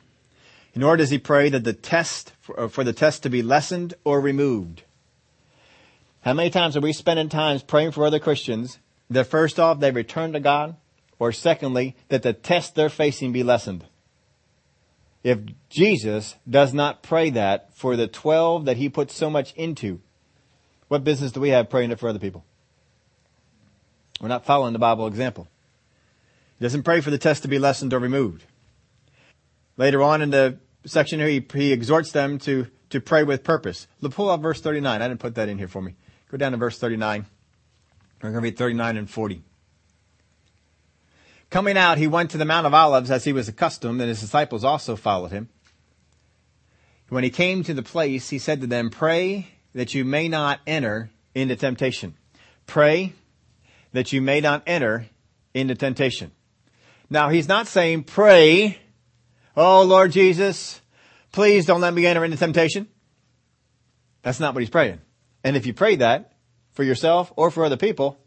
Nor 0.74 0.96
does 0.96 1.10
he 1.10 1.18
pray 1.18 1.48
that 1.50 1.64
the 1.64 1.72
test, 1.72 2.32
uh, 2.56 2.68
for 2.68 2.84
the 2.84 2.92
test 2.92 3.22
to 3.24 3.30
be 3.30 3.42
lessened 3.42 3.94
or 4.04 4.20
removed. 4.20 4.82
How 6.22 6.32
many 6.32 6.50
times 6.50 6.76
are 6.76 6.80
we 6.80 6.92
spending 6.92 7.28
times 7.28 7.62
praying 7.62 7.92
for 7.92 8.06
other 8.06 8.20
Christians 8.20 8.78
that 9.10 9.26
first 9.26 9.58
off 9.58 9.80
they 9.80 9.90
return 9.90 10.32
to 10.32 10.40
God, 10.40 10.76
or 11.18 11.32
secondly, 11.32 11.96
that 12.08 12.22
the 12.22 12.32
test 12.32 12.74
they're 12.74 12.88
facing 12.88 13.32
be 13.32 13.42
lessened? 13.42 13.84
If 15.22 15.40
Jesus 15.68 16.36
does 16.48 16.72
not 16.72 17.02
pray 17.02 17.30
that 17.30 17.74
for 17.74 17.96
the 17.96 18.08
12 18.08 18.64
that 18.64 18.76
he 18.76 18.88
puts 18.88 19.14
so 19.14 19.30
much 19.30 19.52
into, 19.54 20.00
what 20.92 21.04
business 21.04 21.32
do 21.32 21.40
we 21.40 21.48
have 21.48 21.70
praying 21.70 21.90
it 21.90 21.98
for 21.98 22.10
other 22.10 22.18
people? 22.18 22.44
We're 24.20 24.28
not 24.28 24.44
following 24.44 24.74
the 24.74 24.78
Bible 24.78 25.06
example. 25.06 25.48
He 26.58 26.62
doesn't 26.62 26.82
pray 26.82 27.00
for 27.00 27.10
the 27.10 27.16
test 27.16 27.40
to 27.44 27.48
be 27.48 27.58
lessened 27.58 27.94
or 27.94 27.98
removed. 27.98 28.44
Later 29.78 30.02
on 30.02 30.20
in 30.20 30.28
the 30.28 30.58
section 30.84 31.18
here, 31.18 31.28
he, 31.28 31.46
he 31.54 31.72
exhorts 31.72 32.12
them 32.12 32.38
to, 32.40 32.66
to 32.90 33.00
pray 33.00 33.22
with 33.22 33.42
purpose. 33.42 33.86
Let's 34.02 34.14
pull 34.14 34.28
up 34.28 34.42
verse 34.42 34.60
39. 34.60 35.00
I 35.00 35.08
didn't 35.08 35.20
put 35.20 35.36
that 35.36 35.48
in 35.48 35.56
here 35.56 35.66
for 35.66 35.80
me. 35.80 35.94
Go 36.30 36.36
down 36.36 36.52
to 36.52 36.58
verse 36.58 36.78
39. 36.78 37.24
We're 38.22 38.28
going 38.28 38.34
to 38.34 38.40
read 38.40 38.58
39 38.58 38.98
and 38.98 39.08
40. 39.08 39.42
Coming 41.48 41.78
out, 41.78 41.96
he 41.96 42.06
went 42.06 42.32
to 42.32 42.38
the 42.38 42.44
Mount 42.44 42.66
of 42.66 42.74
Olives 42.74 43.10
as 43.10 43.24
he 43.24 43.32
was 43.32 43.48
accustomed, 43.48 43.98
and 44.02 44.10
his 44.10 44.20
disciples 44.20 44.62
also 44.62 44.96
followed 44.96 45.32
him. 45.32 45.48
When 47.08 47.24
he 47.24 47.30
came 47.30 47.62
to 47.64 47.72
the 47.72 47.82
place, 47.82 48.28
he 48.28 48.38
said 48.38 48.60
to 48.60 48.66
them, 48.66 48.90
Pray 48.90 49.48
that 49.74 49.94
you 49.94 50.04
may 50.04 50.28
not 50.28 50.60
enter 50.66 51.10
into 51.34 51.56
temptation. 51.56 52.14
Pray 52.66 53.12
that 53.92 54.12
you 54.12 54.22
may 54.22 54.40
not 54.40 54.62
enter 54.66 55.06
into 55.54 55.74
temptation. 55.74 56.30
Now, 57.10 57.28
he's 57.28 57.48
not 57.48 57.66
saying, 57.66 58.04
Pray, 58.04 58.78
oh 59.56 59.82
Lord 59.82 60.12
Jesus, 60.12 60.80
please 61.30 61.66
don't 61.66 61.80
let 61.80 61.94
me 61.94 62.06
enter 62.06 62.24
into 62.24 62.36
temptation. 62.36 62.88
That's 64.22 64.40
not 64.40 64.54
what 64.54 64.60
he's 64.62 64.70
praying. 64.70 65.00
And 65.44 65.56
if 65.56 65.66
you 65.66 65.74
pray 65.74 65.96
that 65.96 66.32
for 66.72 66.84
yourself 66.84 67.32
or 67.36 67.50
for 67.50 67.64
other 67.64 67.76
people, 67.76 68.18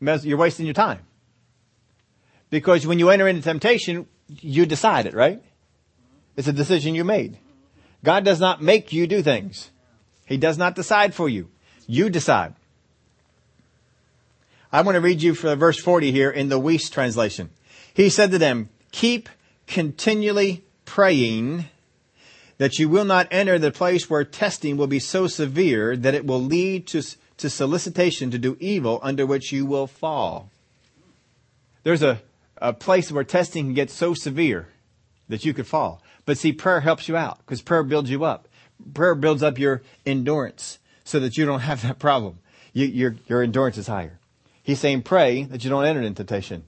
you're 0.00 0.38
wasting 0.38 0.66
your 0.66 0.74
time. 0.74 1.00
Because 2.50 2.86
when 2.86 2.98
you 2.98 3.10
enter 3.10 3.28
into 3.28 3.42
temptation, 3.42 4.06
you 4.28 4.66
decide 4.66 5.06
it, 5.06 5.14
right? 5.14 5.42
It's 6.36 6.48
a 6.48 6.52
decision 6.52 6.94
you 6.94 7.04
made. 7.04 7.38
God 8.04 8.24
does 8.24 8.40
not 8.40 8.62
make 8.62 8.92
you 8.92 9.06
do 9.06 9.22
things. 9.22 9.70
He 10.28 10.36
does 10.36 10.58
not 10.58 10.74
decide 10.74 11.14
for 11.14 11.28
you. 11.28 11.48
You 11.86 12.10
decide. 12.10 12.54
I 14.70 14.82
want 14.82 14.96
to 14.96 15.00
read 15.00 15.22
you 15.22 15.34
for 15.34 15.56
verse 15.56 15.80
40 15.80 16.12
here 16.12 16.30
in 16.30 16.50
the 16.50 16.60
Wuest 16.60 16.92
translation. 16.92 17.48
He 17.94 18.10
said 18.10 18.30
to 18.32 18.38
them, 18.38 18.68
keep 18.92 19.30
continually 19.66 20.64
praying 20.84 21.64
that 22.58 22.78
you 22.78 22.90
will 22.90 23.06
not 23.06 23.28
enter 23.30 23.58
the 23.58 23.70
place 23.70 24.10
where 24.10 24.24
testing 24.24 24.76
will 24.76 24.86
be 24.86 24.98
so 24.98 25.26
severe 25.26 25.96
that 25.96 26.14
it 26.14 26.26
will 26.26 26.42
lead 26.42 26.86
to, 26.88 27.02
to 27.38 27.48
solicitation 27.48 28.30
to 28.30 28.38
do 28.38 28.58
evil 28.60 29.00
under 29.02 29.24
which 29.24 29.50
you 29.50 29.64
will 29.64 29.86
fall. 29.86 30.50
There's 31.84 32.02
a, 32.02 32.20
a 32.58 32.74
place 32.74 33.10
where 33.10 33.24
testing 33.24 33.66
can 33.66 33.74
get 33.74 33.90
so 33.90 34.12
severe 34.12 34.68
that 35.28 35.46
you 35.46 35.54
could 35.54 35.66
fall. 35.66 36.02
But 36.26 36.36
see, 36.36 36.52
prayer 36.52 36.80
helps 36.80 37.08
you 37.08 37.16
out 37.16 37.38
because 37.38 37.62
prayer 37.62 37.82
builds 37.82 38.10
you 38.10 38.24
up. 38.24 38.47
Prayer 38.94 39.14
builds 39.14 39.42
up 39.42 39.58
your 39.58 39.82
endurance 40.06 40.78
so 41.04 41.18
that 41.20 41.36
you 41.36 41.46
don't 41.46 41.60
have 41.60 41.82
that 41.82 41.98
problem. 41.98 42.38
You, 42.72 42.86
your, 42.86 43.16
your 43.26 43.42
endurance 43.42 43.78
is 43.78 43.86
higher. 43.86 44.18
He's 44.62 44.78
saying 44.78 45.02
pray 45.02 45.44
that 45.44 45.64
you 45.64 45.70
don't 45.70 45.84
enter 45.84 46.02
into 46.02 46.24
temptation. 46.24 46.64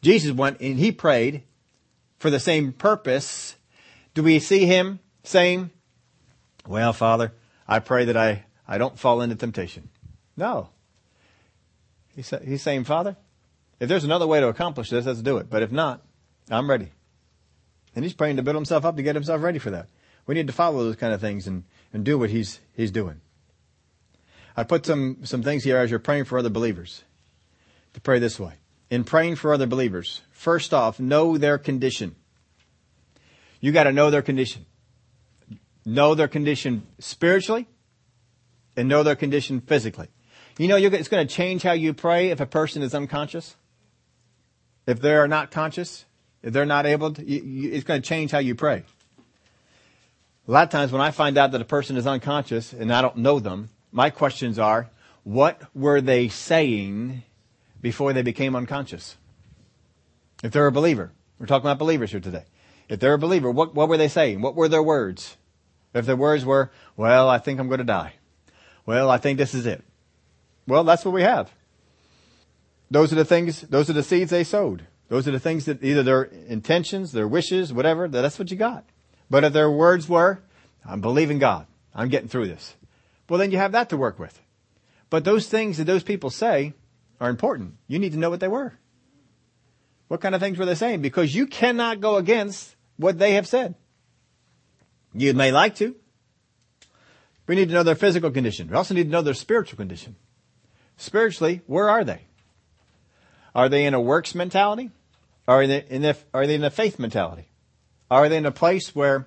Jesus 0.00 0.32
went 0.32 0.60
and 0.60 0.78
he 0.78 0.92
prayed 0.92 1.42
for 2.18 2.30
the 2.30 2.40
same 2.40 2.72
purpose. 2.72 3.56
Do 4.14 4.22
we 4.22 4.38
see 4.38 4.66
him 4.66 5.00
saying, 5.22 5.70
well, 6.66 6.92
Father, 6.92 7.32
I 7.68 7.78
pray 7.80 8.06
that 8.06 8.16
I, 8.16 8.44
I 8.66 8.78
don't 8.78 8.98
fall 8.98 9.20
into 9.20 9.36
temptation. 9.36 9.90
No. 10.36 10.70
He's, 12.16 12.32
he's 12.44 12.62
saying, 12.62 12.84
Father, 12.84 13.16
if 13.80 13.88
there's 13.88 14.04
another 14.04 14.26
way 14.26 14.40
to 14.40 14.48
accomplish 14.48 14.90
this, 14.90 15.06
let's 15.06 15.22
do 15.22 15.36
it. 15.38 15.50
But 15.50 15.62
if 15.62 15.72
not, 15.72 16.02
I'm 16.50 16.70
ready. 16.70 16.92
And 17.94 18.04
he's 18.04 18.14
praying 18.14 18.36
to 18.36 18.42
build 18.42 18.56
himself 18.56 18.84
up 18.84 18.96
to 18.96 19.02
get 19.02 19.14
himself 19.14 19.42
ready 19.42 19.58
for 19.58 19.70
that. 19.70 19.88
We 20.26 20.34
need 20.34 20.46
to 20.46 20.52
follow 20.52 20.84
those 20.84 20.96
kind 20.96 21.12
of 21.12 21.20
things 21.20 21.46
and, 21.46 21.64
and 21.92 22.04
do 22.04 22.18
what 22.18 22.30
he's, 22.30 22.60
he's 22.74 22.90
doing. 22.90 23.20
I 24.56 24.64
put 24.64 24.86
some, 24.86 25.18
some 25.24 25.42
things 25.42 25.64
here 25.64 25.78
as 25.78 25.90
you're 25.90 25.98
praying 25.98 26.24
for 26.24 26.38
other 26.38 26.50
believers 26.50 27.02
to 27.92 28.00
pray 28.00 28.18
this 28.18 28.38
way. 28.38 28.54
In 28.90 29.04
praying 29.04 29.36
for 29.36 29.52
other 29.52 29.66
believers, 29.66 30.22
first 30.30 30.72
off, 30.72 31.00
know 31.00 31.36
their 31.36 31.58
condition. 31.58 32.14
You 33.60 33.72
gotta 33.72 33.92
know 33.92 34.10
their 34.10 34.22
condition 34.22 34.66
know 35.84 36.14
their 36.14 36.28
condition 36.28 36.86
spiritually 36.98 37.66
and 38.76 38.88
know 38.88 39.02
their 39.02 39.16
condition 39.16 39.60
physically. 39.60 40.08
You 40.58 40.68
know, 40.68 40.76
it's 40.76 41.08
going 41.08 41.26
to 41.26 41.32
change 41.32 41.62
how 41.62 41.72
you 41.72 41.92
pray 41.92 42.30
if 42.30 42.40
a 42.40 42.46
person 42.46 42.82
is 42.82 42.94
unconscious. 42.94 43.56
If 44.86 45.00
they're 45.00 45.26
not 45.26 45.50
conscious, 45.50 46.04
if 46.42 46.52
they're 46.52 46.66
not 46.66 46.86
able 46.86 47.12
to, 47.12 47.26
it's 47.26 47.84
going 47.84 48.00
to 48.00 48.08
change 48.08 48.30
how 48.30 48.38
you 48.38 48.54
pray. 48.54 48.84
A 50.46 50.50
lot 50.50 50.64
of 50.64 50.70
times 50.70 50.92
when 50.92 51.00
I 51.00 51.10
find 51.10 51.38
out 51.38 51.52
that 51.52 51.60
a 51.60 51.64
person 51.64 51.96
is 51.96 52.06
unconscious 52.06 52.72
and 52.72 52.92
I 52.92 53.00
don't 53.00 53.16
know 53.16 53.40
them, 53.40 53.70
my 53.92 54.10
questions 54.10 54.58
are, 54.58 54.90
what 55.22 55.62
were 55.74 56.02
they 56.02 56.28
saying 56.28 57.22
before 57.80 58.12
they 58.12 58.22
became 58.22 58.54
unconscious? 58.54 59.16
If 60.42 60.52
they're 60.52 60.66
a 60.66 60.72
believer, 60.72 61.12
we're 61.38 61.46
talking 61.46 61.66
about 61.66 61.78
believers 61.78 62.10
here 62.10 62.20
today. 62.20 62.44
If 62.90 63.00
they're 63.00 63.14
a 63.14 63.18
believer, 63.18 63.50
what, 63.50 63.74
what 63.74 63.88
were 63.88 63.96
they 63.96 64.08
saying? 64.08 64.42
What 64.42 64.54
were 64.54 64.68
their 64.68 64.82
words? 64.82 65.38
If 65.94 66.04
their 66.04 66.16
words 66.16 66.44
were, 66.44 66.70
well, 66.96 67.28
I 67.30 67.38
think 67.38 67.58
I'm 67.58 67.68
going 67.68 67.78
to 67.78 67.84
die. 67.84 68.14
Well, 68.84 69.10
I 69.10 69.16
think 69.16 69.38
this 69.38 69.54
is 69.54 69.64
it. 69.64 69.82
Well, 70.66 70.84
that's 70.84 71.06
what 71.06 71.14
we 71.14 71.22
have. 71.22 71.50
Those 72.90 73.12
are 73.12 73.16
the 73.16 73.24
things, 73.24 73.62
those 73.62 73.88
are 73.88 73.94
the 73.94 74.02
seeds 74.02 74.30
they 74.30 74.44
sowed. 74.44 74.86
Those 75.08 75.26
are 75.26 75.30
the 75.30 75.40
things 75.40 75.64
that 75.64 75.82
either 75.82 76.02
their 76.02 76.24
intentions, 76.24 77.12
their 77.12 77.28
wishes, 77.28 77.72
whatever, 77.72 78.08
that's 78.08 78.38
what 78.38 78.50
you 78.50 78.56
got. 78.58 78.84
But 79.30 79.44
if 79.44 79.52
their 79.52 79.70
words 79.70 80.08
were, 80.08 80.42
I'm 80.84 81.00
believing 81.00 81.38
God. 81.38 81.66
I'm 81.94 82.08
getting 82.08 82.28
through 82.28 82.48
this. 82.48 82.74
Well, 83.28 83.38
then 83.38 83.50
you 83.50 83.58
have 83.58 83.72
that 83.72 83.88
to 83.90 83.96
work 83.96 84.18
with. 84.18 84.40
But 85.10 85.24
those 85.24 85.46
things 85.46 85.78
that 85.78 85.84
those 85.84 86.02
people 86.02 86.30
say 86.30 86.74
are 87.20 87.30
important. 87.30 87.76
You 87.86 87.98
need 87.98 88.12
to 88.12 88.18
know 88.18 88.30
what 88.30 88.40
they 88.40 88.48
were. 88.48 88.74
What 90.08 90.20
kind 90.20 90.34
of 90.34 90.40
things 90.40 90.58
were 90.58 90.66
they 90.66 90.74
saying? 90.74 91.02
Because 91.02 91.34
you 91.34 91.46
cannot 91.46 92.00
go 92.00 92.16
against 92.16 92.74
what 92.96 93.18
they 93.18 93.34
have 93.34 93.46
said. 93.46 93.74
You 95.14 95.32
may 95.34 95.52
like 95.52 95.76
to. 95.76 95.94
We 97.46 97.54
need 97.54 97.68
to 97.68 97.74
know 97.74 97.82
their 97.82 97.94
physical 97.94 98.30
condition. 98.30 98.68
We 98.68 98.76
also 98.76 98.94
need 98.94 99.04
to 99.04 99.10
know 99.10 99.22
their 99.22 99.34
spiritual 99.34 99.76
condition. 99.76 100.16
Spiritually, 100.96 101.62
where 101.66 101.88
are 101.88 102.04
they? 102.04 102.22
Are 103.54 103.68
they 103.68 103.86
in 103.86 103.94
a 103.94 104.00
works 104.00 104.34
mentality? 104.34 104.90
Are 105.46 105.66
they 105.66 105.84
in 105.88 106.04
a, 106.04 106.16
are 106.32 106.46
they 106.46 106.54
in 106.54 106.64
a 106.64 106.70
faith 106.70 106.98
mentality? 106.98 107.48
Are 108.10 108.28
they 108.28 108.36
in 108.36 108.46
a 108.46 108.52
place 108.52 108.94
where 108.94 109.26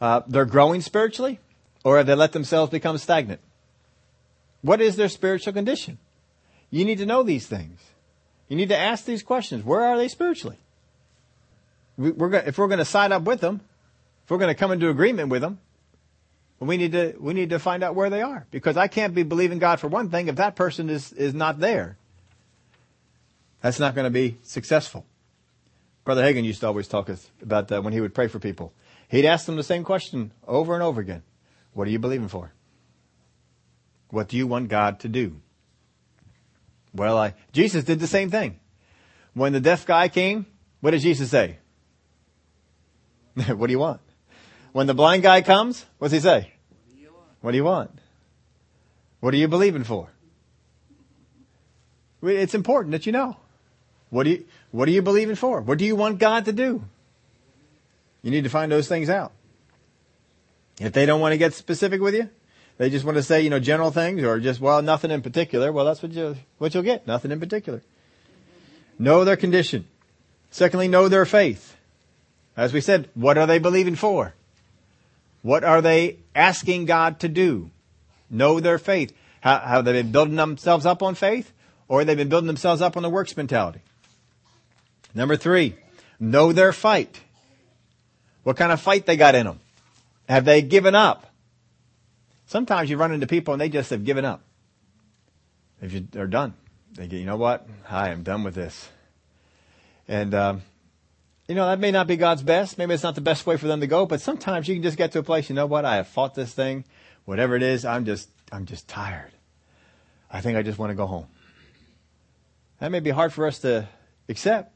uh, 0.00 0.22
they're 0.26 0.44
growing 0.44 0.80
spiritually? 0.80 1.40
Or 1.84 1.98
have 1.98 2.06
they 2.06 2.14
let 2.14 2.32
themselves 2.32 2.70
become 2.70 2.98
stagnant? 2.98 3.40
What 4.62 4.80
is 4.80 4.96
their 4.96 5.08
spiritual 5.08 5.52
condition? 5.52 5.98
You 6.70 6.84
need 6.84 6.98
to 6.98 7.06
know 7.06 7.22
these 7.22 7.46
things. 7.46 7.80
You 8.48 8.56
need 8.56 8.70
to 8.70 8.76
ask 8.76 9.04
these 9.04 9.22
questions. 9.22 9.64
Where 9.64 9.84
are 9.84 9.96
they 9.96 10.08
spiritually? 10.08 10.58
We're, 11.96 12.34
if 12.34 12.58
we're 12.58 12.66
going 12.66 12.78
to 12.78 12.84
sign 12.84 13.12
up 13.12 13.22
with 13.22 13.40
them, 13.40 13.60
if 14.24 14.30
we're 14.30 14.38
going 14.38 14.52
to 14.52 14.58
come 14.58 14.72
into 14.72 14.88
agreement 14.88 15.28
with 15.28 15.42
them, 15.42 15.60
we 16.58 16.76
need 16.76 16.92
to, 16.92 17.14
we 17.20 17.34
need 17.34 17.50
to 17.50 17.58
find 17.58 17.82
out 17.82 17.94
where 17.94 18.10
they 18.10 18.22
are. 18.22 18.46
Because 18.50 18.76
I 18.76 18.88
can't 18.88 19.14
be 19.14 19.22
believing 19.22 19.58
God 19.58 19.78
for 19.78 19.88
one 19.88 20.10
thing 20.10 20.28
if 20.28 20.36
that 20.36 20.56
person 20.56 20.90
is, 20.90 21.12
is 21.12 21.34
not 21.34 21.60
there. 21.60 21.96
That's 23.60 23.78
not 23.78 23.94
going 23.94 24.04
to 24.04 24.10
be 24.10 24.38
successful. 24.42 25.06
Brother 26.06 26.22
Hagin 26.22 26.44
used 26.44 26.60
to 26.60 26.68
always 26.68 26.86
talk 26.86 27.10
about 27.42 27.66
that 27.68 27.82
when 27.82 27.92
he 27.92 28.00
would 28.00 28.14
pray 28.14 28.28
for 28.28 28.38
people. 28.38 28.72
He'd 29.08 29.26
ask 29.26 29.44
them 29.44 29.56
the 29.56 29.64
same 29.64 29.82
question 29.82 30.32
over 30.46 30.72
and 30.74 30.82
over 30.82 31.00
again. 31.00 31.24
What 31.72 31.88
are 31.88 31.90
you 31.90 31.98
believing 31.98 32.28
for? 32.28 32.52
What 34.10 34.28
do 34.28 34.36
you 34.36 34.46
want 34.46 34.68
God 34.68 35.00
to 35.00 35.08
do? 35.08 35.40
Well, 36.94 37.18
I, 37.18 37.34
Jesus 37.52 37.82
did 37.82 37.98
the 37.98 38.06
same 38.06 38.30
thing. 38.30 38.60
When 39.34 39.52
the 39.52 39.58
deaf 39.58 39.84
guy 39.84 40.08
came, 40.08 40.46
what 40.80 40.92
did 40.92 41.00
Jesus 41.00 41.28
say? 41.28 41.58
what 43.34 43.66
do 43.66 43.72
you 43.72 43.80
want? 43.80 44.00
When 44.70 44.86
the 44.86 44.94
blind 44.94 45.24
guy 45.24 45.42
comes, 45.42 45.84
what's 45.98 46.14
he 46.14 46.20
say? 46.20 46.52
What 47.40 47.50
do 47.50 47.56
you 47.56 47.64
want? 47.64 47.98
What 49.18 49.34
are 49.34 49.38
you 49.38 49.48
believing 49.48 49.82
for? 49.82 50.08
It's 52.22 52.54
important 52.54 52.92
that 52.92 53.06
you 53.06 53.12
know. 53.12 53.38
What 54.10 54.24
do 54.24 54.30
you, 54.30 54.44
what 54.76 54.88
are 54.88 54.92
you 54.92 55.00
believing 55.00 55.36
for? 55.36 55.62
What 55.62 55.78
do 55.78 55.86
you 55.86 55.96
want 55.96 56.18
God 56.18 56.44
to 56.44 56.52
do? 56.52 56.84
You 58.20 58.30
need 58.30 58.44
to 58.44 58.50
find 58.50 58.70
those 58.70 58.86
things 58.86 59.08
out. 59.08 59.32
If 60.78 60.92
they 60.92 61.06
don't 61.06 61.18
want 61.18 61.32
to 61.32 61.38
get 61.38 61.54
specific 61.54 61.98
with 62.02 62.14
you, 62.14 62.28
they 62.76 62.90
just 62.90 63.02
want 63.02 63.16
to 63.16 63.22
say, 63.22 63.40
you 63.40 63.48
know, 63.48 63.58
general 63.58 63.90
things 63.90 64.22
or 64.22 64.38
just, 64.38 64.60
well, 64.60 64.82
nothing 64.82 65.10
in 65.10 65.22
particular. 65.22 65.72
Well, 65.72 65.86
that's 65.86 66.02
what 66.02 66.12
you, 66.12 66.36
what 66.58 66.74
you'll 66.74 66.82
get. 66.82 67.06
Nothing 67.06 67.32
in 67.32 67.40
particular. 67.40 67.80
Know 68.98 69.24
their 69.24 69.38
condition. 69.38 69.86
Secondly, 70.50 70.88
know 70.88 71.08
their 71.08 71.24
faith. 71.24 71.74
As 72.54 72.74
we 72.74 72.82
said, 72.82 73.08
what 73.14 73.38
are 73.38 73.46
they 73.46 73.58
believing 73.58 73.96
for? 73.96 74.34
What 75.40 75.64
are 75.64 75.80
they 75.80 76.18
asking 76.34 76.84
God 76.84 77.20
to 77.20 77.28
do? 77.28 77.70
Know 78.28 78.60
their 78.60 78.78
faith. 78.78 79.14
How, 79.40 79.58
have 79.58 79.86
they 79.86 79.92
been 79.94 80.12
building 80.12 80.36
themselves 80.36 80.84
up 80.84 81.02
on 81.02 81.14
faith? 81.14 81.50
Or 81.88 82.00
have 82.00 82.06
they 82.06 82.14
been 82.14 82.28
building 82.28 82.46
themselves 82.46 82.82
up 82.82 82.98
on 82.98 83.02
the 83.02 83.08
works 83.08 83.34
mentality? 83.38 83.80
Number 85.16 85.36
three, 85.36 85.74
know 86.20 86.52
their 86.52 86.74
fight. 86.74 87.18
What 88.42 88.58
kind 88.58 88.70
of 88.70 88.82
fight 88.82 89.06
they 89.06 89.16
got 89.16 89.34
in 89.34 89.46
them? 89.46 89.60
Have 90.28 90.44
they 90.44 90.60
given 90.60 90.94
up? 90.94 91.26
Sometimes 92.44 92.90
you 92.90 92.98
run 92.98 93.12
into 93.12 93.26
people 93.26 93.54
and 93.54 93.60
they 93.60 93.70
just 93.70 93.88
have 93.88 94.04
given 94.04 94.26
up. 94.26 94.42
They're 95.80 96.26
done. 96.26 96.52
They 96.92 97.06
get, 97.06 97.16
you 97.16 97.24
know 97.24 97.38
what? 97.38 97.66
I 97.88 98.10
am 98.10 98.24
done 98.24 98.44
with 98.44 98.54
this. 98.54 98.90
And, 100.06 100.34
um, 100.34 100.62
you 101.48 101.54
know, 101.54 101.66
that 101.66 101.80
may 101.80 101.92
not 101.92 102.06
be 102.06 102.16
God's 102.16 102.42
best. 102.42 102.76
Maybe 102.76 102.92
it's 102.92 103.02
not 103.02 103.14
the 103.14 103.22
best 103.22 103.46
way 103.46 103.56
for 103.56 103.66
them 103.66 103.80
to 103.80 103.86
go, 103.86 104.04
but 104.04 104.20
sometimes 104.20 104.68
you 104.68 104.74
can 104.74 104.82
just 104.82 104.98
get 104.98 105.12
to 105.12 105.20
a 105.20 105.22
place, 105.22 105.48
you 105.48 105.54
know 105.54 105.66
what? 105.66 105.86
I 105.86 105.96
have 105.96 106.08
fought 106.08 106.34
this 106.34 106.52
thing. 106.52 106.84
Whatever 107.24 107.56
it 107.56 107.62
is, 107.62 107.86
I'm 107.86 108.04
just, 108.04 108.28
I'm 108.52 108.66
just 108.66 108.86
tired. 108.86 109.32
I 110.30 110.42
think 110.42 110.58
I 110.58 110.62
just 110.62 110.78
want 110.78 110.90
to 110.90 110.94
go 110.94 111.06
home. 111.06 111.26
That 112.80 112.90
may 112.90 113.00
be 113.00 113.10
hard 113.10 113.32
for 113.32 113.46
us 113.46 113.60
to 113.60 113.88
accept, 114.28 114.75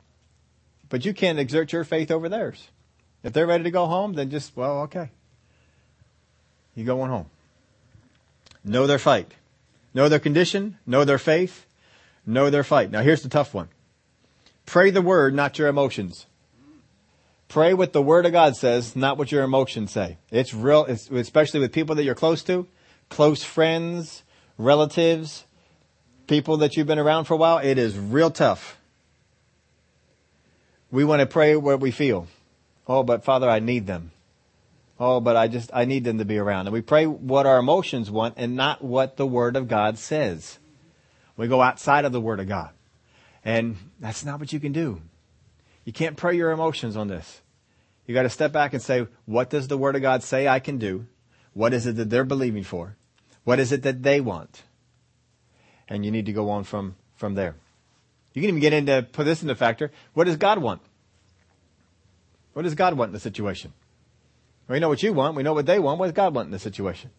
but 0.91 1.05
you 1.07 1.15
can't 1.15 1.39
exert 1.39 1.73
your 1.73 1.85
faith 1.85 2.11
over 2.11 2.29
theirs. 2.29 2.69
If 3.23 3.33
they're 3.33 3.47
ready 3.47 3.65
to 3.65 3.71
go 3.71 3.87
home, 3.87 4.13
then 4.13 4.29
just, 4.31 4.55
well, 4.57 4.81
okay. 4.83 5.11
You 6.75 6.85
go 6.85 7.01
on 7.01 7.09
home. 7.09 7.27
Know 8.65 8.87
their 8.87 8.99
fight. 8.99 9.33
Know 9.95 10.09
their 10.09 10.19
condition. 10.19 10.77
Know 10.87 11.05
their 11.05 11.19
faith. 11.19 11.65
Know 12.27 12.51
their 12.51 12.65
fight. 12.65 12.91
Now 12.91 13.03
here's 13.03 13.23
the 13.23 13.29
tough 13.29 13.55
one. 13.55 13.69
Pray 14.67 14.91
the 14.91 15.03
word, 15.03 15.35
not 15.35 15.59
your 15.59 15.69
emotions. 15.69 16.27
Pray 17.49 17.75
what 17.75 17.93
the 17.93 18.03
word 18.03 18.27
of 18.27 18.33
God 18.33 18.57
says, 18.57 18.95
not 18.95 19.19
what 19.19 19.33
your 19.33 19.43
emotions 19.43 19.91
say. 19.91 20.19
It's 20.31 20.55
real, 20.55 20.85
it's, 20.85 21.11
especially 21.11 21.59
with 21.59 21.73
people 21.73 21.97
that 21.97 22.05
you're 22.05 22.15
close 22.15 22.45
to, 22.45 22.69
close 23.09 23.43
friends, 23.43 24.23
relatives, 24.57 25.45
people 26.29 26.59
that 26.59 26.77
you've 26.77 26.87
been 26.87 27.01
around 27.01 27.25
for 27.25 27.35
a 27.35 27.37
while. 27.37 27.59
It 27.59 27.77
is 27.77 27.99
real 27.99 28.31
tough. 28.31 28.80
We 30.91 31.05
want 31.05 31.21
to 31.21 31.27
pray 31.27 31.57
what 31.57 31.81
we 31.81 31.91
feel. 31.91 32.27
Oh, 32.87 33.03
but 33.03 33.25
Father, 33.25 33.49
I 33.49 33.61
need 33.61 33.87
them. 33.87 34.11
Oh, 34.99 35.21
but 35.21 35.37
I 35.37 35.49
just, 35.49 35.71
I 35.73 35.85
need 35.85 36.05
them 36.05 36.19
to 36.19 36.25
be 36.25 36.39
around. 36.39 36.67
And 36.67 36.75
we 36.75 36.83
pray 36.83 37.07
what 37.07 37.47
our 37.47 37.59
emotions 37.59 38.11
want 38.11 38.35
and 38.37 38.57
not 38.57 38.83
what 38.83 39.17
the 39.17 39.27
Word 39.27 39.57
of 39.57 39.69
God 39.69 39.99
says. 39.99 40.59
We 41.37 41.49
go 41.49 41.63
outside 41.63 42.05
of 42.05 42.13
the 42.13 42.21
Word 42.21 42.41
of 42.41 42.49
God. 42.49 42.71
And 43.45 43.77
that's 43.99 44.25
not 44.25 44.41
what 44.41 44.53
you 44.53 44.61
can 44.61 44.73
do. 44.73 45.01
You 45.85 45.93
can't 45.93 46.17
pray 46.17 46.37
your 46.37 46.51
emotions 46.51 46.97
on 46.97 47.09
this. 47.09 47.41
You 48.07 48.15
got 48.15 48.25
to 48.25 48.31
step 48.31 48.53
back 48.53 48.75
and 48.75 48.83
say, 48.83 49.07
what 49.25 49.49
does 49.49 49.69
the 49.69 49.79
Word 49.79 49.97
of 49.97 50.03
God 50.03 50.23
say 50.23 50.49
I 50.49 50.59
can 50.59 50.79
do? 50.79 51.07
What 51.55 51.73
is 51.73 51.87
it 51.87 51.97
that 51.97 52.11
they're 52.11 52.25
believing 52.25 52.65
for? 52.65 52.97
What 53.45 53.59
is 53.59 53.73
it 53.73 53.83
that 53.85 54.03
they 54.03 54.21
want? 54.21 54.65
And 55.89 56.05
you 56.05 56.11
need 56.11 56.27
to 56.27 56.33
go 56.33 56.51
on 56.51 56.65
from, 56.65 56.97
from 57.15 57.35
there. 57.35 57.55
You 58.33 58.43
can 58.43 58.49
even 58.49 58.61
get 58.61 58.73
into, 58.73 59.03
put 59.03 59.25
this 59.25 59.43
into 59.43 59.55
factor. 59.55 59.91
What 60.15 60.25
does 60.25 60.37
God 60.37 60.59
want? 60.59 60.83
What 62.53 62.63
does 62.63 62.75
God 62.75 62.97
want 62.97 63.11
in 63.11 63.13
the 63.13 63.21
situation? 63.21 63.73
We 64.69 64.79
know 64.79 64.89
what 64.89 65.03
you 65.03 65.13
want. 65.13 65.35
We 65.35 65.43
know 65.43 65.53
what 65.53 65.67
they 65.67 65.79
want. 65.79 65.99
What 65.99 66.07
does 66.07 66.15
God 66.15 66.35
want 66.35 66.47
in 66.47 66.53
the 66.53 66.59
situation? 66.59 67.11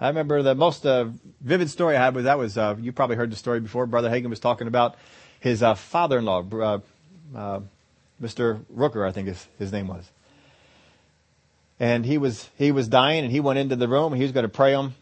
I 0.00 0.08
remember 0.08 0.42
the 0.42 0.54
most 0.54 0.86
uh, 0.86 1.06
vivid 1.40 1.70
story 1.70 1.96
I 1.96 2.04
had 2.04 2.14
was 2.14 2.24
that 2.24 2.38
was 2.38 2.58
uh, 2.58 2.76
you 2.78 2.92
probably 2.92 3.16
heard 3.16 3.30
the 3.30 3.36
story 3.36 3.60
before. 3.60 3.86
Brother 3.86 4.10
Hagin 4.10 4.28
was 4.28 4.40
talking 4.40 4.66
about 4.66 4.96
his 5.40 5.62
uh, 5.62 5.74
father-in-law, 5.74 6.44
uh, 6.52 6.78
uh, 7.34 7.60
Mr. 8.20 8.60
Rooker, 8.74 9.06
I 9.06 9.12
think 9.12 9.28
his, 9.28 9.46
his 9.58 9.72
name 9.72 9.88
was, 9.88 10.10
and 11.78 12.04
he 12.04 12.18
was 12.18 12.48
he 12.56 12.72
was 12.72 12.88
dying, 12.88 13.24
and 13.24 13.32
he 13.32 13.40
went 13.40 13.58
into 13.58 13.76
the 13.76 13.88
room. 13.88 14.14
He 14.14 14.22
was 14.22 14.32
going 14.32 14.44
to 14.44 14.50
pray 14.50 14.72
him 14.72 14.94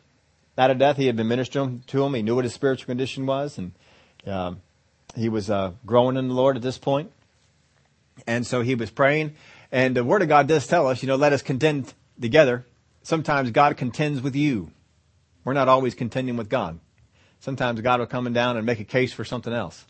out 0.59 0.71
of 0.71 0.79
death. 0.79 0.97
He 0.97 1.07
had 1.07 1.17
been 1.17 1.29
ministering 1.29 1.83
to 1.89 2.05
him. 2.05 2.15
He 2.15 2.23
knew 2.23 2.35
what 2.35 2.45
his 2.45 2.55
spiritual 2.55 2.87
condition 2.87 3.27
was, 3.27 3.59
and 3.59 3.73
um, 4.27 4.61
he 5.17 5.29
was 5.29 5.51
uh, 5.51 5.73
growing 5.87 6.17
in 6.17 6.29
the 6.29 6.35
Lord 6.35 6.57
at 6.57 6.63
this 6.63 6.79
point. 6.79 7.11
And 8.27 8.47
so 8.47 8.63
he 8.63 8.75
was 8.75 8.91
praying, 8.91 9.35
and 9.73 9.97
the 9.97 10.05
Word 10.05 10.23
of 10.23 10.29
God 10.29 10.47
does 10.47 10.67
tell 10.67 10.87
us, 10.87 11.03
you 11.03 11.09
know, 11.09 11.17
let 11.17 11.33
us 11.33 11.43
contend 11.43 11.93
together. 12.21 12.65
Sometimes 13.03 13.51
God 13.51 13.77
contends 13.77 14.23
with 14.23 14.37
you. 14.37 14.71
We're 15.45 15.53
not 15.53 15.69
always 15.69 15.95
contending 15.95 16.37
with 16.37 16.49
God. 16.49 16.79
Sometimes 17.41 17.81
God 17.81 17.99
will 17.99 18.07
come 18.07 18.33
down 18.33 18.57
and 18.57 18.65
make 18.65 18.81
a 18.81 18.85
case 18.85 19.13
for 19.13 19.25
something 19.25 19.53
else. 19.53 19.85